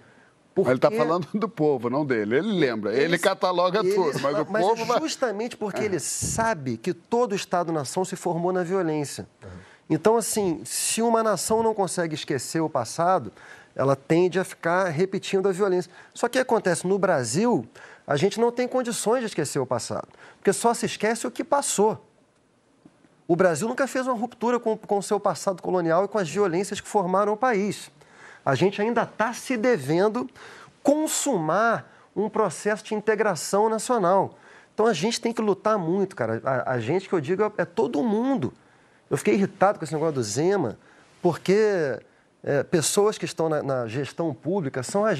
Ele 0.67 0.75
está 0.75 0.89
Porque- 0.89 1.03
falando 1.03 1.27
do 1.33 1.47
povo, 1.49 1.89
não 1.89 2.05
dele. 2.05 2.37
Ele 2.37 2.51
lembra, 2.59 2.93
ele, 2.93 3.17
cataloga 3.17 3.79
ele- 3.79 3.93
tudo, 3.93 4.19
mas 4.19 4.37
o 4.37 4.45
povo 4.45 4.85
vai... 4.85 4.99
justamente 5.01 5.55
porque 5.57 5.83
ele 5.83 5.99
sabe 5.99 6.77
que 6.77 6.93
todo 6.93 7.35
Estado-nação 7.35 8.03
se 8.05 8.15
formou 8.15 8.51
na 8.51 8.63
violência. 8.63 9.27
Então, 9.89 10.17
assim, 10.17 10.61
se 10.65 11.01
uma 11.01 11.23
nação 11.23 11.63
não 11.63 11.73
consegue 11.73 12.13
esquecer 12.13 12.59
o 12.61 12.69
passado, 12.69 13.31
ela 13.75 13.95
tende 13.95 14.39
a 14.39 14.43
ficar 14.43 14.89
repetindo 14.89 15.47
a 15.49 15.51
violência. 15.51 15.91
Só 16.13 16.27
que 16.27 16.31
o 16.31 16.33
que 16.33 16.39
acontece 16.39 16.85
no 16.85 16.99
Brasil, 16.99 17.65
a 18.05 18.15
gente 18.15 18.39
não 18.39 18.51
tem 18.51 18.67
condições 18.67 19.21
de 19.21 19.25
esquecer 19.27 19.57
o 19.59 19.65
passado, 19.65 20.07
porque 20.37 20.53
só 20.53 20.73
se 20.73 20.85
esquece 20.85 21.25
o 21.25 21.31
que 21.31 21.43
passou. 21.43 22.05
O 23.27 23.35
Brasil 23.35 23.67
nunca 23.67 23.87
fez 23.87 24.07
uma 24.07 24.15
ruptura 24.15 24.59
com 24.59 24.97
o 24.97 25.03
seu 25.03 25.19
passado 25.19 25.61
colonial 25.61 26.05
e 26.05 26.07
com 26.07 26.17
as 26.17 26.27
violências 26.29 26.81
que 26.81 26.87
formaram 26.87 27.33
o 27.33 27.37
país. 27.37 27.91
A 28.45 28.55
gente 28.55 28.81
ainda 28.81 29.03
está 29.03 29.33
se 29.33 29.55
devendo 29.57 30.29
consumar 30.81 31.91
um 32.15 32.29
processo 32.29 32.83
de 32.83 32.95
integração 32.95 33.69
nacional. 33.69 34.37
Então 34.73 34.85
a 34.85 34.93
gente 34.93 35.19
tem 35.19 35.33
que 35.33 35.41
lutar 35.41 35.77
muito, 35.77 36.15
cara. 36.15 36.41
A, 36.43 36.73
a 36.73 36.79
gente 36.79 37.07
que 37.07 37.13
eu 37.13 37.21
digo 37.21 37.43
é, 37.43 37.51
é 37.57 37.65
todo 37.65 38.01
mundo. 38.03 38.53
Eu 39.09 39.17
fiquei 39.17 39.33
irritado 39.33 39.77
com 39.77 39.85
esse 39.85 39.93
negócio 39.93 40.15
do 40.15 40.23
Zema, 40.23 40.77
porque 41.21 41.99
é, 42.43 42.63
pessoas 42.63 43.17
que 43.17 43.25
estão 43.25 43.49
na, 43.49 43.61
na 43.61 43.87
gestão 43.87 44.33
pública 44.33 44.81
são 44.83 45.05
as, 45.05 45.19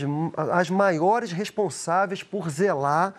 as 0.51 0.69
maiores 0.69 1.32
responsáveis 1.32 2.23
por 2.23 2.49
zelar 2.49 3.13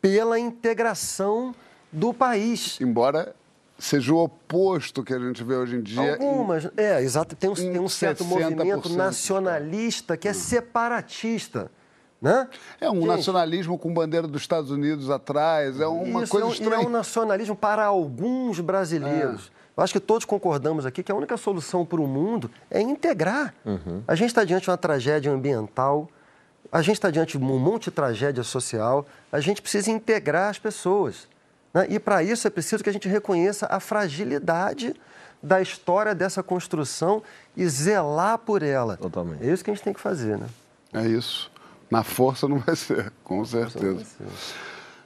pela 0.00 0.38
integração 0.38 1.54
do 1.90 2.14
país. 2.14 2.80
Embora 2.80 3.34
seja 3.78 4.12
o 4.12 4.18
oposto 4.18 5.02
que 5.02 5.12
a 5.12 5.18
gente 5.18 5.42
vê 5.44 5.54
hoje 5.54 5.76
em 5.76 5.82
dia. 5.82 6.12
Algumas, 6.14 6.68
é, 6.76 7.02
exato. 7.02 7.36
Tem 7.36 7.50
um, 7.50 7.52
em 7.52 7.72
tem 7.72 7.80
um 7.80 7.88
certo 7.88 8.24
60%. 8.24 8.28
movimento 8.28 8.88
nacionalista 8.90 10.16
que 10.16 10.28
é 10.28 10.32
separatista. 10.32 11.70
Né? 12.20 12.48
É 12.80 12.90
um 12.90 12.94
Gente, 12.94 13.06
nacionalismo 13.06 13.78
com 13.78 13.92
bandeira 13.92 14.26
dos 14.26 14.40
Estados 14.40 14.70
Unidos 14.70 15.10
atrás, 15.10 15.78
é 15.80 15.86
uma 15.86 16.22
Isso, 16.22 16.32
coisa 16.32 16.46
é 16.46 16.48
um, 16.48 16.52
estranha. 16.52 16.82
é 16.82 16.86
um 16.86 16.90
nacionalismo 16.90 17.54
para 17.54 17.84
alguns 17.84 18.58
brasileiros. 18.60 19.52
Eu 19.76 19.82
acho 19.82 19.92
que 19.92 20.00
todos 20.00 20.24
concordamos 20.24 20.86
aqui 20.86 21.02
que 21.02 21.12
a 21.12 21.14
única 21.14 21.36
solução 21.36 21.84
para 21.84 22.00
o 22.00 22.06
mundo 22.06 22.50
é 22.70 22.80
integrar. 22.80 23.54
A 24.08 24.14
gente 24.14 24.28
está 24.28 24.42
diante 24.42 24.64
de 24.64 24.70
uma 24.70 24.78
tragédia 24.78 25.30
ambiental, 25.30 26.08
a 26.72 26.80
gente 26.80 26.94
está 26.94 27.10
diante 27.10 27.36
de 27.36 27.44
um 27.44 27.58
monte 27.58 27.84
de 27.84 27.90
tragédia 27.90 28.42
social, 28.42 29.06
a 29.30 29.38
gente 29.38 29.60
precisa 29.60 29.90
integrar 29.90 30.48
as 30.48 30.58
pessoas. 30.58 31.28
Né? 31.76 31.86
E 31.90 31.98
para 31.98 32.22
isso 32.22 32.46
é 32.46 32.50
preciso 32.50 32.82
que 32.82 32.88
a 32.88 32.92
gente 32.92 33.06
reconheça 33.06 33.66
a 33.66 33.78
fragilidade 33.78 34.94
da 35.42 35.60
história 35.60 36.14
dessa 36.14 36.42
construção 36.42 37.22
e 37.54 37.68
zelar 37.68 38.38
por 38.38 38.62
ela. 38.62 38.96
Totalmente. 38.96 39.46
É 39.46 39.52
isso 39.52 39.62
que 39.62 39.70
a 39.70 39.74
gente 39.74 39.84
tem 39.84 39.92
que 39.92 40.00
fazer, 40.00 40.38
né? 40.38 40.46
É 40.94 41.06
isso. 41.06 41.52
Na 41.90 42.02
força 42.02 42.48
não 42.48 42.60
vai 42.60 42.74
ser, 42.74 43.12
com 43.22 43.44
certeza. 43.44 44.06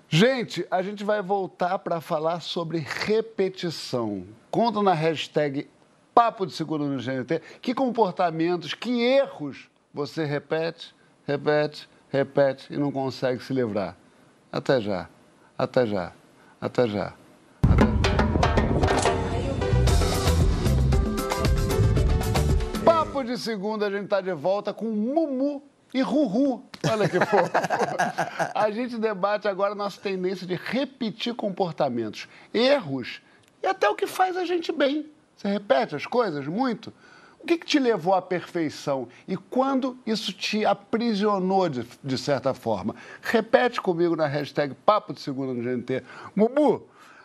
Gente, 0.09 0.65
a 0.71 0.81
gente 0.81 1.03
vai 1.03 1.21
voltar 1.21 1.77
para 1.81 2.01
falar 2.01 2.39
sobre 2.41 2.79
repetição. 2.79 4.23
Conta 4.49 4.81
na 4.81 4.95
hashtag 4.95 5.69
Papo 6.15 6.47
de 6.47 6.53
Seguro 6.53 6.85
no 6.85 7.03
GNT 7.03 7.43
que 7.61 7.75
comportamentos, 7.75 8.75
que 8.75 9.03
erros 9.03 9.69
você 9.93 10.25
repete, 10.25 10.95
repete, 11.27 11.89
repete 12.11 12.73
e 12.73 12.77
não 12.77 12.93
consegue 12.93 13.43
se 13.43 13.53
livrar. 13.53 13.97
Até 14.53 14.81
já, 14.81 15.09
até 15.59 15.85
já, 15.85 16.13
até 16.61 16.87
já. 16.87 17.15
Até 17.63 17.89
já. 17.89 18.11
Papo 22.85 23.25
de 23.25 23.37
segunda, 23.37 23.87
a 23.87 23.91
gente 23.91 24.09
tá 24.09 24.21
de 24.21 24.33
volta 24.33 24.73
com 24.73 24.87
Mumu 24.87 25.63
e 25.93 26.01
Ruhu. 26.01 26.65
Olha 26.91 27.09
que 27.09 27.19
fofo. 27.21 27.51
A 28.55 28.71
gente 28.71 28.97
debate 28.97 29.49
agora 29.49 29.73
a 29.73 29.75
nossa 29.75 30.01
tendência 30.01 30.47
de 30.47 30.55
repetir 30.55 31.35
comportamentos, 31.35 32.29
erros 32.55 33.21
e 33.63 33.67
até 33.67 33.89
o 33.89 33.95
que 33.95 34.07
faz 34.07 34.37
a 34.37 34.45
gente 34.45 34.73
bem. 34.73 35.11
Você 35.37 35.49
repete 35.49 35.97
as 35.97 36.07
coisas 36.07 36.47
muito? 36.47 36.93
O 37.43 37.47
que, 37.47 37.57
que 37.57 37.67
te 37.67 37.79
levou 37.79 38.15
à 38.15 38.21
perfeição 38.21 39.09
e 39.27 39.37
quando 39.37 39.97
isso 40.07 40.33
te 40.33 40.65
aprisionou 40.65 41.69
de, 41.69 41.87
de 42.05 42.19
certa 42.19 42.53
forma? 42.53 42.95
Repete 43.23 43.81
comigo 43.81 44.15
na 44.15 44.27
hashtag 44.27 44.75
Papo 44.75 45.15
de 45.15 45.21
Segunda 45.21 45.55
no 45.55 45.63
GNT. 45.63 46.03
Mumu, 46.37 46.83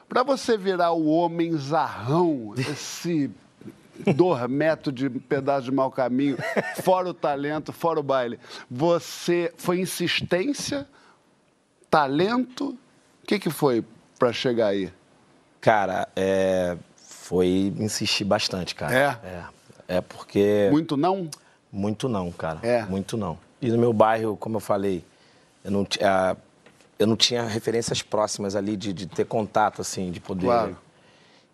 para 0.08 0.24
você 0.24 0.58
virar 0.58 0.94
o 0.94 1.08
homem 1.08 1.58
zarrão, 1.58 2.54
esse 2.58 3.30
dormeto 4.16 4.92
de 4.92 5.10
pedaço 5.10 5.66
de 5.66 5.72
mau 5.72 5.92
caminho, 5.92 6.38
fora 6.82 7.10
o 7.10 7.14
talento, 7.14 7.74
fora 7.74 8.00
o 8.00 8.04
baile. 8.04 8.40
Você 8.70 9.54
foi 9.58 9.80
insistência, 9.80 10.88
talento? 11.90 12.70
O 13.24 13.28
que, 13.28 13.38
que 13.38 13.50
foi 13.50 13.84
para 14.18 14.32
chegar 14.32 14.68
aí? 14.68 14.92
Cara, 15.60 16.08
é, 16.16 16.78
foi 16.96 17.74
insistir 17.78 18.24
bastante, 18.24 18.76
cara. 18.76 18.96
É? 18.96 19.28
É, 19.28 19.44
é 19.88 20.02
porque... 20.02 20.70
Muito 20.72 20.96
não? 20.98 21.30
Muito 21.72 22.08
não, 22.08 22.32
cara. 22.32 22.60
É. 22.64 22.84
Muito 22.86 23.18
não. 23.18 23.38
E 23.62 23.70
no 23.70 23.78
meu 23.78 23.92
bairro, 23.94 24.38
como 24.38 24.58
eu 24.58 24.60
falei, 24.62 25.04
eu 25.64 25.72
não, 25.72 25.84
ti- 25.86 26.04
ah, 26.04 26.36
eu 26.98 27.08
não 27.08 27.16
tinha 27.16 27.44
referências 27.44 28.02
próximas 28.02 28.56
ali 28.56 28.78
de, 28.78 28.94
de 28.94 29.06
ter 29.08 29.26
contato, 29.26 29.82
assim, 29.82 30.12
de 30.12 30.20
poder. 30.20 30.46
Claro. 30.46 30.78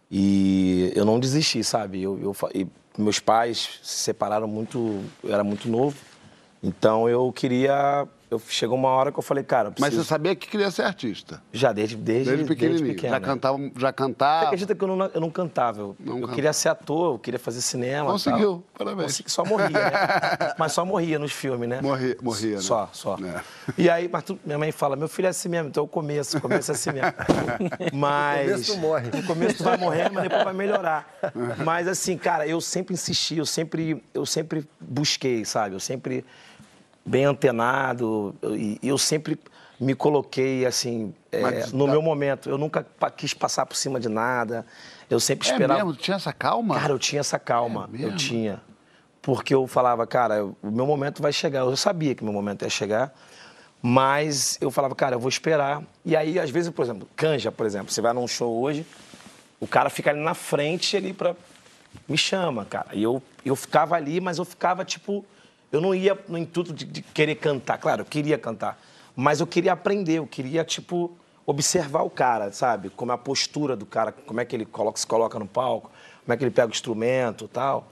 E 0.09 0.91
eu 0.95 1.05
não 1.05 1.19
desisti, 1.19 1.63
sabe? 1.63 2.01
Eu, 2.03 2.19
eu 2.21 2.35
e 2.53 2.67
meus 2.97 3.19
pais 3.19 3.79
se 3.81 3.99
separaram 4.03 4.47
muito, 4.47 5.01
eu 5.23 5.33
era 5.33 5.43
muito 5.43 5.69
novo. 5.69 5.97
Então 6.61 7.07
eu 7.07 7.31
queria. 7.31 8.05
Eu, 8.31 8.39
chegou 8.47 8.77
uma 8.77 8.87
hora 8.87 9.11
que 9.11 9.19
eu 9.19 9.23
falei, 9.23 9.43
cara, 9.43 9.67
eu 9.67 9.71
Mas 9.71 9.89
preciso. 9.89 10.03
você 10.03 10.07
sabia 10.07 10.33
que 10.33 10.47
queria 10.47 10.71
ser 10.71 10.83
artista? 10.83 11.43
Já 11.51 11.73
desde, 11.73 11.97
desde, 11.97 12.29
Desde 12.29 12.45
pequenininho. 12.45 12.85
pequeno, 12.95 13.13
já, 13.13 13.19
né? 13.19 13.25
cantava, 13.25 13.57
já 13.75 13.87
Você 13.89 13.93
cantava? 13.93 14.45
acredita 14.45 14.73
que 14.73 14.81
eu 14.81 14.87
não, 14.95 15.05
eu 15.13 15.19
não 15.19 15.29
cantava? 15.29 15.81
Eu, 15.81 15.95
Não 15.99 16.15
eu 16.15 16.21
canta. 16.21 16.35
queria 16.35 16.53
ser 16.53 16.69
ator, 16.69 17.15
eu 17.15 17.19
queria 17.19 17.37
fazer 17.37 17.59
cinema. 17.59 18.09
Conseguiu, 18.09 18.63
tal. 18.77 18.85
parabéns. 18.85 19.07
Consegui, 19.17 19.29
só 19.29 19.43
morria, 19.43 19.67
né? 19.69 19.91
Mas 20.57 20.71
só 20.71 20.85
morria 20.85 21.19
nos 21.19 21.33
filmes, 21.33 21.67
né? 21.67 21.81
Morria- 21.81 22.15
morria, 22.21 22.55
né? 22.55 22.61
Só, 22.61 22.89
só. 22.93 23.17
É. 23.17 23.41
E 23.77 23.89
aí, 23.89 24.07
mas 24.07 24.23
tu- 24.23 24.39
minha 24.45 24.57
mãe 24.57 24.71
fala, 24.71 24.95
meu 24.95 25.09
filho 25.09 25.25
é 25.25 25.29
assim 25.31 25.49
mesmo, 25.49 25.67
então 25.67 25.83
o 25.83 25.87
começo, 25.87 26.37
o 26.37 26.41
começo 26.41 26.71
é 26.71 26.73
assim 26.73 26.91
mesmo. 26.93 27.11
Mas... 27.91 28.45
No 28.47 28.51
começo 28.53 28.73
tu 28.73 28.77
morre. 28.79 29.09
No 29.13 29.23
começo 29.23 29.57
tu 29.57 29.63
vai 29.65 29.75
morrer, 29.77 30.09
mas 30.09 30.23
depois 30.23 30.43
vai 30.45 30.53
melhorar. 30.53 31.19
Mas 31.65 31.85
assim, 31.85 32.17
cara, 32.17 32.47
eu 32.47 32.61
sempre 32.61 32.93
insisti, 32.93 33.37
eu 33.37 33.45
sempre, 33.45 34.01
eu 34.13 34.25
sempre 34.25 34.65
busquei, 34.79 35.43
sabe? 35.43 35.75
Eu 35.75 35.81
sempre 35.81 36.23
bem 37.05 37.25
antenado 37.25 38.35
eu- 38.41 38.55
e 38.55 38.79
eu 38.83 38.97
sempre 38.97 39.39
me 39.79 39.95
coloquei 39.95 40.65
assim 40.65 41.13
é, 41.31 41.41
Mas 41.41 41.71
no 41.71 41.85
tá- 41.85 41.91
meu 41.91 42.01
momento. 42.01 42.49
Eu 42.49 42.57
nunca 42.57 42.85
quis 43.15 43.33
passar 43.33 43.65
por 43.65 43.75
cima 43.75 43.99
de 43.99 44.09
nada. 44.09 44.65
Eu 45.09 45.19
sempre 45.19 45.47
É 45.47 45.51
esperava. 45.51 45.83
mesmo? 45.83 45.95
Tinha 45.99 46.15
essa 46.17 46.31
calma? 46.33 46.75
Cara, 46.75 46.93
eu 46.93 46.99
tinha 46.99 47.19
essa 47.21 47.39
calma. 47.39 47.89
É 47.97 48.03
eu 48.03 48.15
tinha. 48.15 48.61
Porque 49.21 49.53
eu 49.53 49.65
falava, 49.67 50.05
cara, 50.05 50.45
o 50.45 50.55
meu 50.71 50.85
momento 50.85 51.21
vai 51.21 51.31
chegar. 51.33 51.59
Eu 51.61 51.75
sabia 51.77 52.13
que 52.13 52.23
meu 52.23 52.33
momento 52.33 52.63
ia 52.63 52.69
chegar. 52.69 53.13
Mas 53.81 54.57
eu 54.61 54.69
falava, 54.69 54.93
cara, 54.93 55.15
eu 55.15 55.19
vou 55.19 55.29
esperar. 55.29 55.81
E 56.05 56.15
aí, 56.15 56.37
às 56.39 56.49
vezes, 56.51 56.69
por 56.71 56.83
exemplo, 56.83 57.07
canja, 57.15 57.51
por 57.51 57.65
exemplo, 57.65 57.91
você 57.91 58.01
vai 58.01 58.13
num 58.13 58.27
show 58.27 58.61
hoje, 58.61 58.85
o 59.59 59.65
cara 59.67 59.89
fica 59.89 60.11
ali 60.11 60.19
na 60.19 60.33
frente 60.33 60.95
ali 60.95 61.13
pra. 61.13 61.35
Me 62.07 62.17
chama, 62.17 62.63
cara. 62.65 62.87
E 62.93 63.01
eu, 63.03 63.21
eu 63.43 63.55
ficava 63.55 63.95
ali, 63.95 64.21
mas 64.21 64.37
eu 64.37 64.45
ficava 64.45 64.85
tipo. 64.85 65.25
Eu 65.71 65.79
não 65.81 65.95
ia 65.95 66.17
no 66.27 66.37
intuito 66.37 66.73
de, 66.73 66.85
de 66.85 67.01
querer 67.01 67.35
cantar. 67.35 67.77
Claro, 67.77 68.01
eu 68.01 68.05
queria 68.05 68.37
cantar. 68.37 68.79
Mas 69.15 69.39
eu 69.39 69.47
queria 69.47 69.73
aprender, 69.73 70.13
eu 70.19 70.27
queria, 70.27 70.63
tipo, 70.63 71.11
observar 71.45 72.03
o 72.03 72.09
cara, 72.09 72.51
sabe? 72.51 72.89
Como 72.89 73.11
é 73.11 73.15
a 73.15 73.17
postura 73.17 73.75
do 73.75 73.85
cara, 73.85 74.11
como 74.11 74.39
é 74.39 74.45
que 74.45 74.55
ele 74.55 74.65
coloca, 74.65 74.99
se 74.99 75.07
coloca 75.07 75.37
no 75.39 75.47
palco, 75.47 75.91
como 76.25 76.33
é 76.33 76.37
que 76.37 76.43
ele 76.43 76.51
pega 76.51 76.67
o 76.67 76.71
instrumento 76.71 77.45
e 77.45 77.47
tal. 77.47 77.91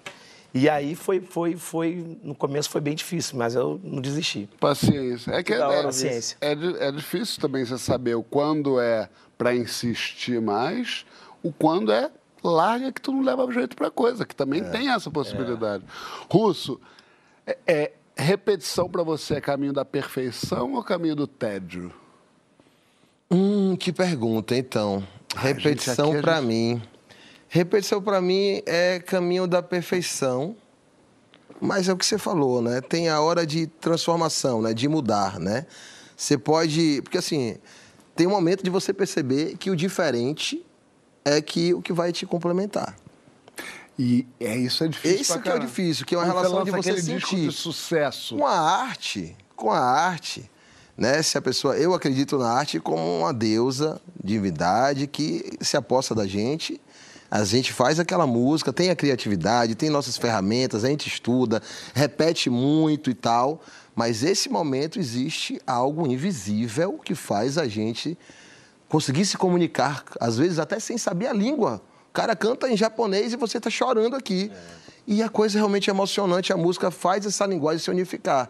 E 0.54 0.68
aí 0.68 0.96
foi, 0.96 1.20
foi, 1.22 1.56
foi. 1.56 2.18
No 2.24 2.34
começo 2.34 2.70
foi 2.72 2.82
bem 2.82 2.96
difícil, 2.96 3.38
mas 3.38 3.54
eu 3.54 3.80
não 3.84 4.02
desisti. 4.02 4.50
Paciência. 4.60 5.32
É 5.32 5.44
que, 5.44 5.56
da 5.56 5.68
hora 5.68 5.90
é, 6.42 6.52
é, 6.52 6.56
di- 6.56 6.78
é 6.80 6.92
difícil 6.92 7.40
também 7.40 7.64
você 7.64 7.78
saber 7.78 8.16
o 8.16 8.24
quando 8.24 8.80
é 8.80 9.08
para 9.38 9.56
insistir 9.56 10.42
mais, 10.42 11.06
o 11.44 11.52
quando 11.52 11.92
é 11.92 12.10
larga 12.44 12.92
que 12.92 13.00
tu 13.00 13.12
não 13.12 13.22
leva 13.22 13.50
jeito 13.52 13.76
pra 13.76 13.92
coisa, 13.92 14.26
que 14.26 14.36
também 14.36 14.62
É. 14.62 14.64
tem 14.64 14.90
essa 14.90 15.12
possibilidade. 15.12 15.84
Russo, 16.32 16.80
é, 17.50 17.58
é, 17.68 17.92
repetição 18.16 18.90
pra 18.90 19.04
você 19.04 19.36
é 19.36 19.42
caminho 19.42 19.74
da 19.74 19.84
perfeição 19.86 20.74
ou 20.74 20.84
caminho 20.84 21.16
do 21.16 21.28
tédio? 21.28 21.92
Hum, 23.32 23.76
que 23.76 23.92
pergunta, 23.92 24.56
então. 24.56 25.04
Ai, 25.36 25.54
Repetição 25.54 26.12
gente- 26.14 26.22
mim. 26.42 26.82
Repetição 27.48 28.02
pra 28.02 28.22
mim 28.22 28.62
é 28.66 29.00
caminho 29.00 29.48
da 29.48 29.62
perfeição. 29.62 30.56
Mas 31.62 31.90
é 31.90 31.94
o 31.94 31.98
que 31.98 32.06
você 32.06 32.18
falou, 32.18 32.62
né? 32.62 32.80
Tem 32.82 33.10
a 33.10 33.20
hora 33.20 33.46
de 33.46 33.68
transformação, 33.68 34.62
né? 34.62 34.74
De 34.74 34.88
mudar, 34.88 35.40
né? 35.40 35.66
Você 36.16 36.38
pode, 36.38 37.02
porque 37.04 37.18
assim, 37.18 37.58
tem 38.16 38.28
um 38.28 38.30
momento 38.32 38.64
de 38.64 38.70
você 38.70 38.94
perceber 38.94 39.58
que 39.58 39.70
o 39.70 39.76
diferente 39.76 40.66
é 41.26 41.42
que 41.42 41.74
o 41.74 41.82
que 41.82 41.92
vai 41.92 42.12
te 42.14 42.26
complementar. 42.26 42.96
E 44.02 44.26
é 44.40 44.56
isso 44.56 44.82
é 44.86 44.88
difícil. 44.88 45.20
Isso 45.20 45.42
que 45.42 45.50
é 45.50 45.54
o 45.54 45.60
difícil, 45.60 46.06
que 46.06 46.16
é 46.16 46.18
uma 46.18 46.24
Quando 46.24 46.38
relação 46.38 46.64
de 46.64 46.72
lança 46.72 46.94
você 46.94 47.02
sentir. 47.02 47.52
sucesso. 47.52 48.38
Com 48.38 48.48
a 48.48 48.58
arte, 48.58 49.36
com 49.58 49.70
a 49.72 49.78
arte, 49.78 50.50
né? 50.96 51.22
Se 51.22 51.38
a 51.38 51.42
pessoa, 51.42 51.76
eu 51.76 51.94
acredito 51.94 52.38
na 52.38 52.50
arte 52.50 52.80
como 52.80 53.20
uma 53.20 53.34
deusa, 53.34 54.00
divindade 54.24 55.06
que 55.06 55.52
se 55.60 55.76
aposta 55.76 56.16
da 56.16 56.26
gente. 56.26 56.80
A 57.30 57.44
gente 57.44 57.74
faz 57.74 58.00
aquela 58.00 58.26
música, 58.26 58.72
tem 58.72 58.90
a 58.90 58.96
criatividade, 58.96 59.76
tem 59.76 59.90
nossas 59.90 60.18
ferramentas, 60.18 60.86
a 60.86 60.88
gente 60.88 61.10
estuda, 61.10 61.62
repete 61.94 62.50
muito 62.50 63.10
e 63.10 63.14
tal, 63.14 63.62
mas 63.94 64.24
esse 64.24 64.48
momento 64.48 64.98
existe 64.98 65.62
algo 65.68 66.08
invisível 66.08 66.94
que 67.04 67.14
faz 67.14 67.58
a 67.58 67.68
gente 67.68 68.18
conseguir 68.88 69.26
se 69.26 69.38
comunicar, 69.38 70.06
às 70.22 70.38
vezes 70.38 70.58
até 70.58 70.80
sem 70.80 70.98
saber 70.98 71.28
a 71.28 71.34
língua. 71.34 71.82
Cara 72.20 72.36
canta 72.36 72.70
em 72.70 72.76
japonês 72.76 73.32
e 73.32 73.38
você 73.38 73.60
está 73.60 73.70
chorando 73.70 74.14
aqui. 74.14 74.52
E 75.08 75.24
a 75.24 75.30
coisa 75.30 75.58
realmente 75.58 75.90
é 75.90 75.94
emocionante, 75.94 76.52
a 76.52 76.58
música 76.58 76.92
faz 76.92 77.26
essa 77.26 77.46
linguagem 77.46 77.82
se 77.82 77.90
unificar. 77.90 78.50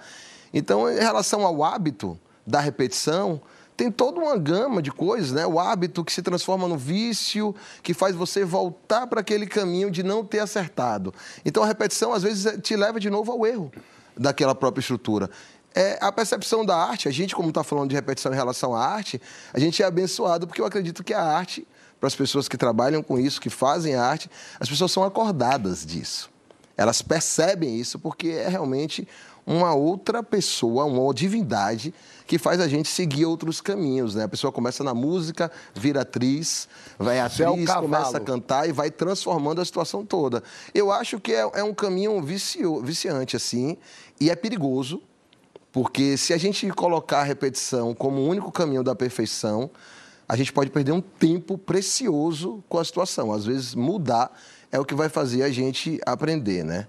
Então, 0.52 0.92
em 0.92 0.98
relação 0.98 1.46
ao 1.46 1.64
hábito 1.64 2.20
da 2.48 2.60
repetição, 2.60 3.40
tem 3.78 3.92
toda 3.92 4.20
uma 4.20 4.36
gama 4.38 4.82
de 4.82 4.92
coisas, 4.92 5.32
né? 5.34 5.46
O 5.46 5.60
hábito 5.60 6.04
que 6.04 6.12
se 6.12 6.24
transforma 6.24 6.68
no 6.68 6.80
vício, 6.80 7.56
que 7.84 7.94
faz 7.94 8.16
você 8.16 8.44
voltar 8.44 9.06
para 9.06 9.22
aquele 9.22 9.46
caminho 9.46 9.92
de 9.92 10.02
não 10.02 10.26
ter 10.26 10.40
acertado. 10.40 11.14
Então, 11.46 11.62
a 11.62 11.68
repetição, 11.68 12.12
às 12.12 12.24
vezes, 12.24 12.60
te 12.64 12.76
leva 12.76 13.00
de 13.00 13.12
novo 13.12 13.32
ao 13.32 13.46
erro 13.46 13.72
daquela 14.18 14.56
própria 14.56 14.82
estrutura. 14.82 15.30
É, 15.76 16.00
a 16.02 16.12
percepção 16.12 16.66
da 16.66 16.76
arte, 16.76 17.08
a 17.08 17.12
gente, 17.12 17.36
como 17.36 17.50
está 17.50 17.64
falando 17.64 17.90
de 17.90 17.96
repetição 17.96 18.34
em 18.34 18.36
relação 18.36 18.76
à 18.76 18.84
arte, 18.84 19.22
a 19.54 19.60
gente 19.60 19.84
é 19.84 19.86
abençoado 19.86 20.48
porque 20.48 20.60
eu 20.60 20.66
acredito 20.66 21.04
que 21.04 21.14
a 21.14 21.22
arte, 21.22 21.68
para 22.00 22.08
as 22.08 22.16
pessoas 22.16 22.48
que 22.48 22.58
trabalham 22.58 23.04
com 23.04 23.20
isso, 23.20 23.42
que 23.42 23.50
fazem 23.50 23.96
arte, 23.96 24.30
as 24.60 24.70
pessoas 24.70 24.92
são 24.92 25.04
acordadas 25.04 25.86
disso. 25.86 26.30
Elas 26.78 27.02
percebem 27.02 27.78
isso 27.78 28.00
porque 28.00 28.30
é 28.30 28.48
realmente 28.48 29.08
uma 29.46 29.74
outra 29.74 30.22
pessoa, 30.22 30.86
uma 30.86 31.14
divindade 31.14 31.94
que 32.28 32.38
faz 32.38 32.62
a 32.62 32.68
gente 32.68 32.88
seguir 32.88 33.26
outros 33.26 33.60
caminhos, 33.60 34.14
né? 34.14 34.26
A 34.26 34.28
pessoa 34.28 34.54
começa 34.54 34.84
na 34.84 34.94
música, 34.94 35.52
vira 35.74 36.02
atriz, 36.02 36.70
vai 37.00 37.18
é 37.18 37.22
atriz, 37.22 37.74
começa 37.74 38.18
a 38.18 38.20
cantar 38.20 38.70
e 38.70 38.72
vai 38.72 38.92
transformando 38.92 39.60
a 39.60 39.66
situação 39.66 40.06
toda. 40.06 40.44
Eu 40.74 40.92
acho 40.92 41.20
que 41.20 41.34
é, 41.34 41.50
é 41.56 41.64
um 41.64 41.74
caminho 41.74 42.22
vicio, 42.22 42.82
viciante, 42.84 43.36
assim, 43.36 43.76
e 44.22 44.30
é 44.30 44.36
perigoso, 44.36 45.02
porque 45.72 46.16
se 46.16 46.32
a 46.32 46.38
gente 46.38 46.70
colocar 46.70 47.22
a 47.22 47.24
repetição 47.24 47.96
como 47.96 48.22
o 48.22 48.28
único 48.28 48.52
caminho 48.52 48.84
da 48.84 48.94
perfeição, 48.94 49.72
a 50.30 50.36
gente 50.36 50.54
pode 50.54 50.70
perder 50.70 50.92
um 50.92 51.02
tempo 51.02 51.58
precioso 51.58 52.64
com 52.70 52.78
a 52.78 52.86
situação. 52.86 53.34
Às 53.34 53.46
vezes, 53.46 53.74
mudar 53.74 54.32
é 54.72 54.80
o 54.80 54.86
que 54.86 54.94
vai 54.94 55.10
fazer 55.10 55.42
a 55.42 55.50
gente 55.50 56.00
aprender, 56.06 56.64
né? 56.64 56.86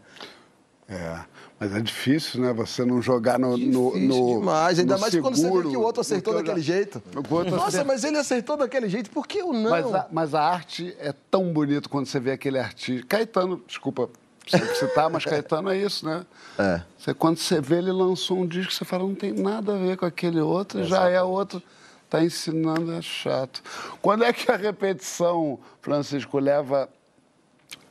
É, 0.87 1.21
mas 1.59 1.75
é 1.75 1.81
difícil, 1.81 2.43
né? 2.43 2.53
Você 2.53 2.85
não 2.85 3.01
jogar 3.01 3.39
no. 3.39 3.57
no, 3.57 3.99
no 3.99 4.41
demais, 4.41 4.79
ainda 4.79 4.97
no 4.97 5.01
mais 5.01 5.15
quando 5.19 5.37
você 5.37 5.43
vê 5.43 5.49
seguro, 5.49 5.71
que 5.71 5.77
o 5.77 5.81
outro 5.81 6.03
acertou 6.03 6.35
daquele 6.35 6.61
jeito. 6.61 7.03
Nossa, 7.51 7.83
mas 7.83 8.05
ele 8.05 8.19
acertou 8.19 8.59
daquele 8.59 8.91
jeito, 8.91 9.09
por 9.11 9.27
que 9.27 9.39
eu 9.39 9.55
não? 9.55 9.71
Mas 9.71 9.95
a, 9.95 10.09
mas 10.13 10.35
a 10.35 10.43
arte 10.43 10.95
é 10.99 11.15
tão 11.31 11.51
bonito 11.51 11.89
quando 11.89 12.07
você 12.07 12.21
vê 12.21 12.33
aquele 12.33 12.59
artista. 12.59 13.07
Caetano, 13.07 13.63
desculpa 13.67 14.11
sempre 14.47 14.75
citar, 14.75 15.09
mas 15.09 15.25
Caetano 15.25 15.71
é 15.71 15.79
isso, 15.79 16.05
né? 16.05 16.27
É. 16.59 16.83
Você, 16.99 17.15
quando 17.15 17.39
você 17.39 17.61
vê 17.61 17.77
ele 17.77 17.93
lançou 17.93 18.39
um 18.39 18.47
disco, 18.47 18.73
você 18.73 18.85
fala, 18.85 19.05
não 19.05 19.15
tem 19.15 19.33
nada 19.33 19.75
a 19.75 19.79
ver 19.79 19.97
com 19.97 20.05
aquele 20.05 20.41
outro, 20.41 20.85
já 20.85 21.09
é 21.09 21.23
outro. 21.23 21.63
Tá 22.11 22.23
ensinando, 22.25 22.93
é 22.93 23.01
chato. 23.01 23.63
Quando 24.03 24.25
é 24.25 24.33
que 24.33 24.51
a 24.51 24.57
repetição, 24.57 25.61
Francisco, 25.81 26.41
leva 26.41 26.89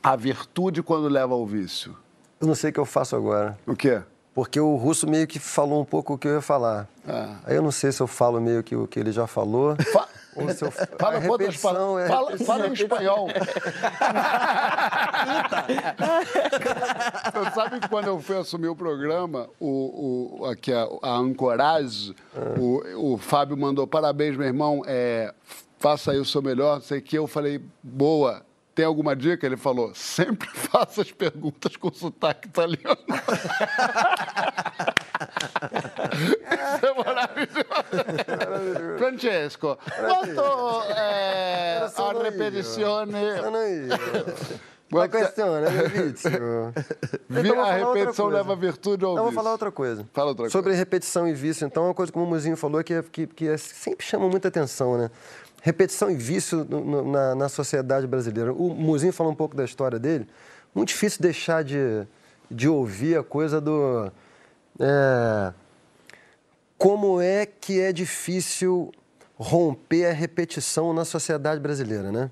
a 0.02 0.14
virtude 0.14 0.82
quando 0.82 1.08
leva 1.08 1.32
ao 1.32 1.46
vício? 1.46 1.96
Eu 2.38 2.46
não 2.46 2.54
sei 2.54 2.68
o 2.68 2.72
que 2.74 2.78
eu 2.80 2.84
faço 2.84 3.16
agora. 3.16 3.58
O 3.66 3.74
quê? 3.74 4.02
Porque 4.34 4.60
o 4.60 4.76
russo 4.76 5.08
meio 5.08 5.26
que 5.26 5.38
falou 5.38 5.80
um 5.80 5.84
pouco 5.86 6.14
o 6.14 6.18
que 6.18 6.28
eu 6.28 6.34
ia 6.34 6.40
falar. 6.42 6.86
Ah. 7.08 7.36
Aí 7.44 7.56
eu 7.56 7.62
não 7.62 7.70
sei 7.72 7.90
se 7.92 8.00
eu 8.02 8.06
falo 8.06 8.40
meio 8.40 8.62
que 8.62 8.76
o 8.76 8.86
que 8.86 9.00
ele 9.00 9.10
já 9.10 9.26
falou. 9.26 9.74
Fa- 9.92 10.08
ou 10.34 10.48
se 10.50 10.64
eu... 10.64 10.70
Fala 10.70 10.86
palavras. 10.96 11.64
é 11.98 12.08
Fala, 12.08 12.38
fala 12.38 12.68
em 12.68 12.72
espanhol. 12.72 13.28
Você 17.32 17.50
sabe 17.54 17.80
que 17.80 17.88
quando 17.88 18.06
eu 18.06 18.20
fui 18.20 18.36
assumir 18.36 18.68
o 18.68 18.76
programa, 18.76 19.48
o, 19.58 20.40
o, 20.40 20.44
aqui 20.46 20.72
a, 20.72 20.86
a 21.02 21.16
Ancorage, 21.16 22.14
o, 22.58 23.12
o 23.12 23.18
Fábio 23.18 23.56
mandou 23.56 23.86
parabéns, 23.86 24.36
meu 24.36 24.46
irmão, 24.46 24.82
é, 24.86 25.32
faça 25.78 26.12
aí 26.12 26.18
o 26.18 26.24
seu 26.24 26.42
melhor, 26.42 26.80
sei 26.80 27.00
que. 27.00 27.16
Eu 27.16 27.26
falei, 27.26 27.60
boa. 27.82 28.42
Tem 28.72 28.84
alguma 28.84 29.16
dica? 29.16 29.44
Ele 29.44 29.56
falou, 29.56 29.92
sempre 29.94 30.48
faça 30.54 31.02
as 31.02 31.10
perguntas 31.10 31.76
com 31.76 31.92
sotaque 31.92 32.48
italiano. 32.48 32.98
Isso 36.24 36.86
é 36.86 37.04
maravilhoso. 37.04 38.98
Francesco, 38.98 39.78
quanto 39.98 40.82
é, 40.96 41.78
a 41.82 41.88
sono 41.88 42.18
io. 42.18 42.22
repetizione... 42.24 43.36
Sono 43.42 43.58
io. 43.58 43.88
Questione 45.08 45.66
è 45.66 45.88
vizio. 45.88 46.72
Vi- 47.28 47.48
Então, 47.48 47.60
a 47.64 47.72
repetição 47.74 48.26
leva 48.26 48.56
virtude 48.56 49.04
ao 49.04 49.12
Então, 49.12 49.22
vou 49.22 49.30
vício. 49.30 49.34
falar 49.36 49.52
outra 49.52 49.70
coisa. 49.70 50.04
Fala 50.12 50.30
outra 50.30 50.48
Sobre 50.50 50.70
coisa. 50.70 50.78
repetição 50.78 51.28
e 51.28 51.32
vício. 51.32 51.64
Então, 51.64 51.84
é 51.84 51.86
uma 51.86 51.94
coisa 51.94 52.10
que 52.10 52.18
o 52.18 52.20
Mumuzinho 52.20 52.56
falou 52.56 52.82
que, 52.82 52.94
é- 52.94 53.02
que, 53.04 53.26
que 53.28 53.46
é- 53.48 53.56
sempre 53.56 54.04
chama 54.04 54.28
muita 54.28 54.48
atenção, 54.48 54.98
né? 54.98 55.08
Repetição 55.62 56.10
e 56.10 56.16
vício 56.16 56.66
no- 56.68 56.80
no- 56.84 57.12
na, 57.12 57.34
na 57.36 57.48
sociedade 57.48 58.04
brasileira. 58.08 58.52
O 58.52 58.70
Mumuzinho 58.74 59.12
falou 59.12 59.30
um 59.32 59.36
pouco 59.36 59.54
da 59.56 59.64
história 59.64 59.96
dele. 59.98 60.26
Muito 60.74 60.88
difícil 60.88 61.22
deixar 61.22 61.62
de, 61.62 62.04
de 62.50 62.68
ouvir 62.68 63.16
a 63.16 63.22
coisa 63.22 63.60
do... 63.60 64.10
é, 64.80 65.52
como 66.80 67.20
é 67.20 67.44
que 67.44 67.78
é 67.78 67.92
difícil 67.92 68.90
romper 69.36 70.06
a 70.06 70.12
repetição 70.14 70.94
na 70.94 71.04
sociedade 71.04 71.60
brasileira, 71.60 72.10
né? 72.10 72.30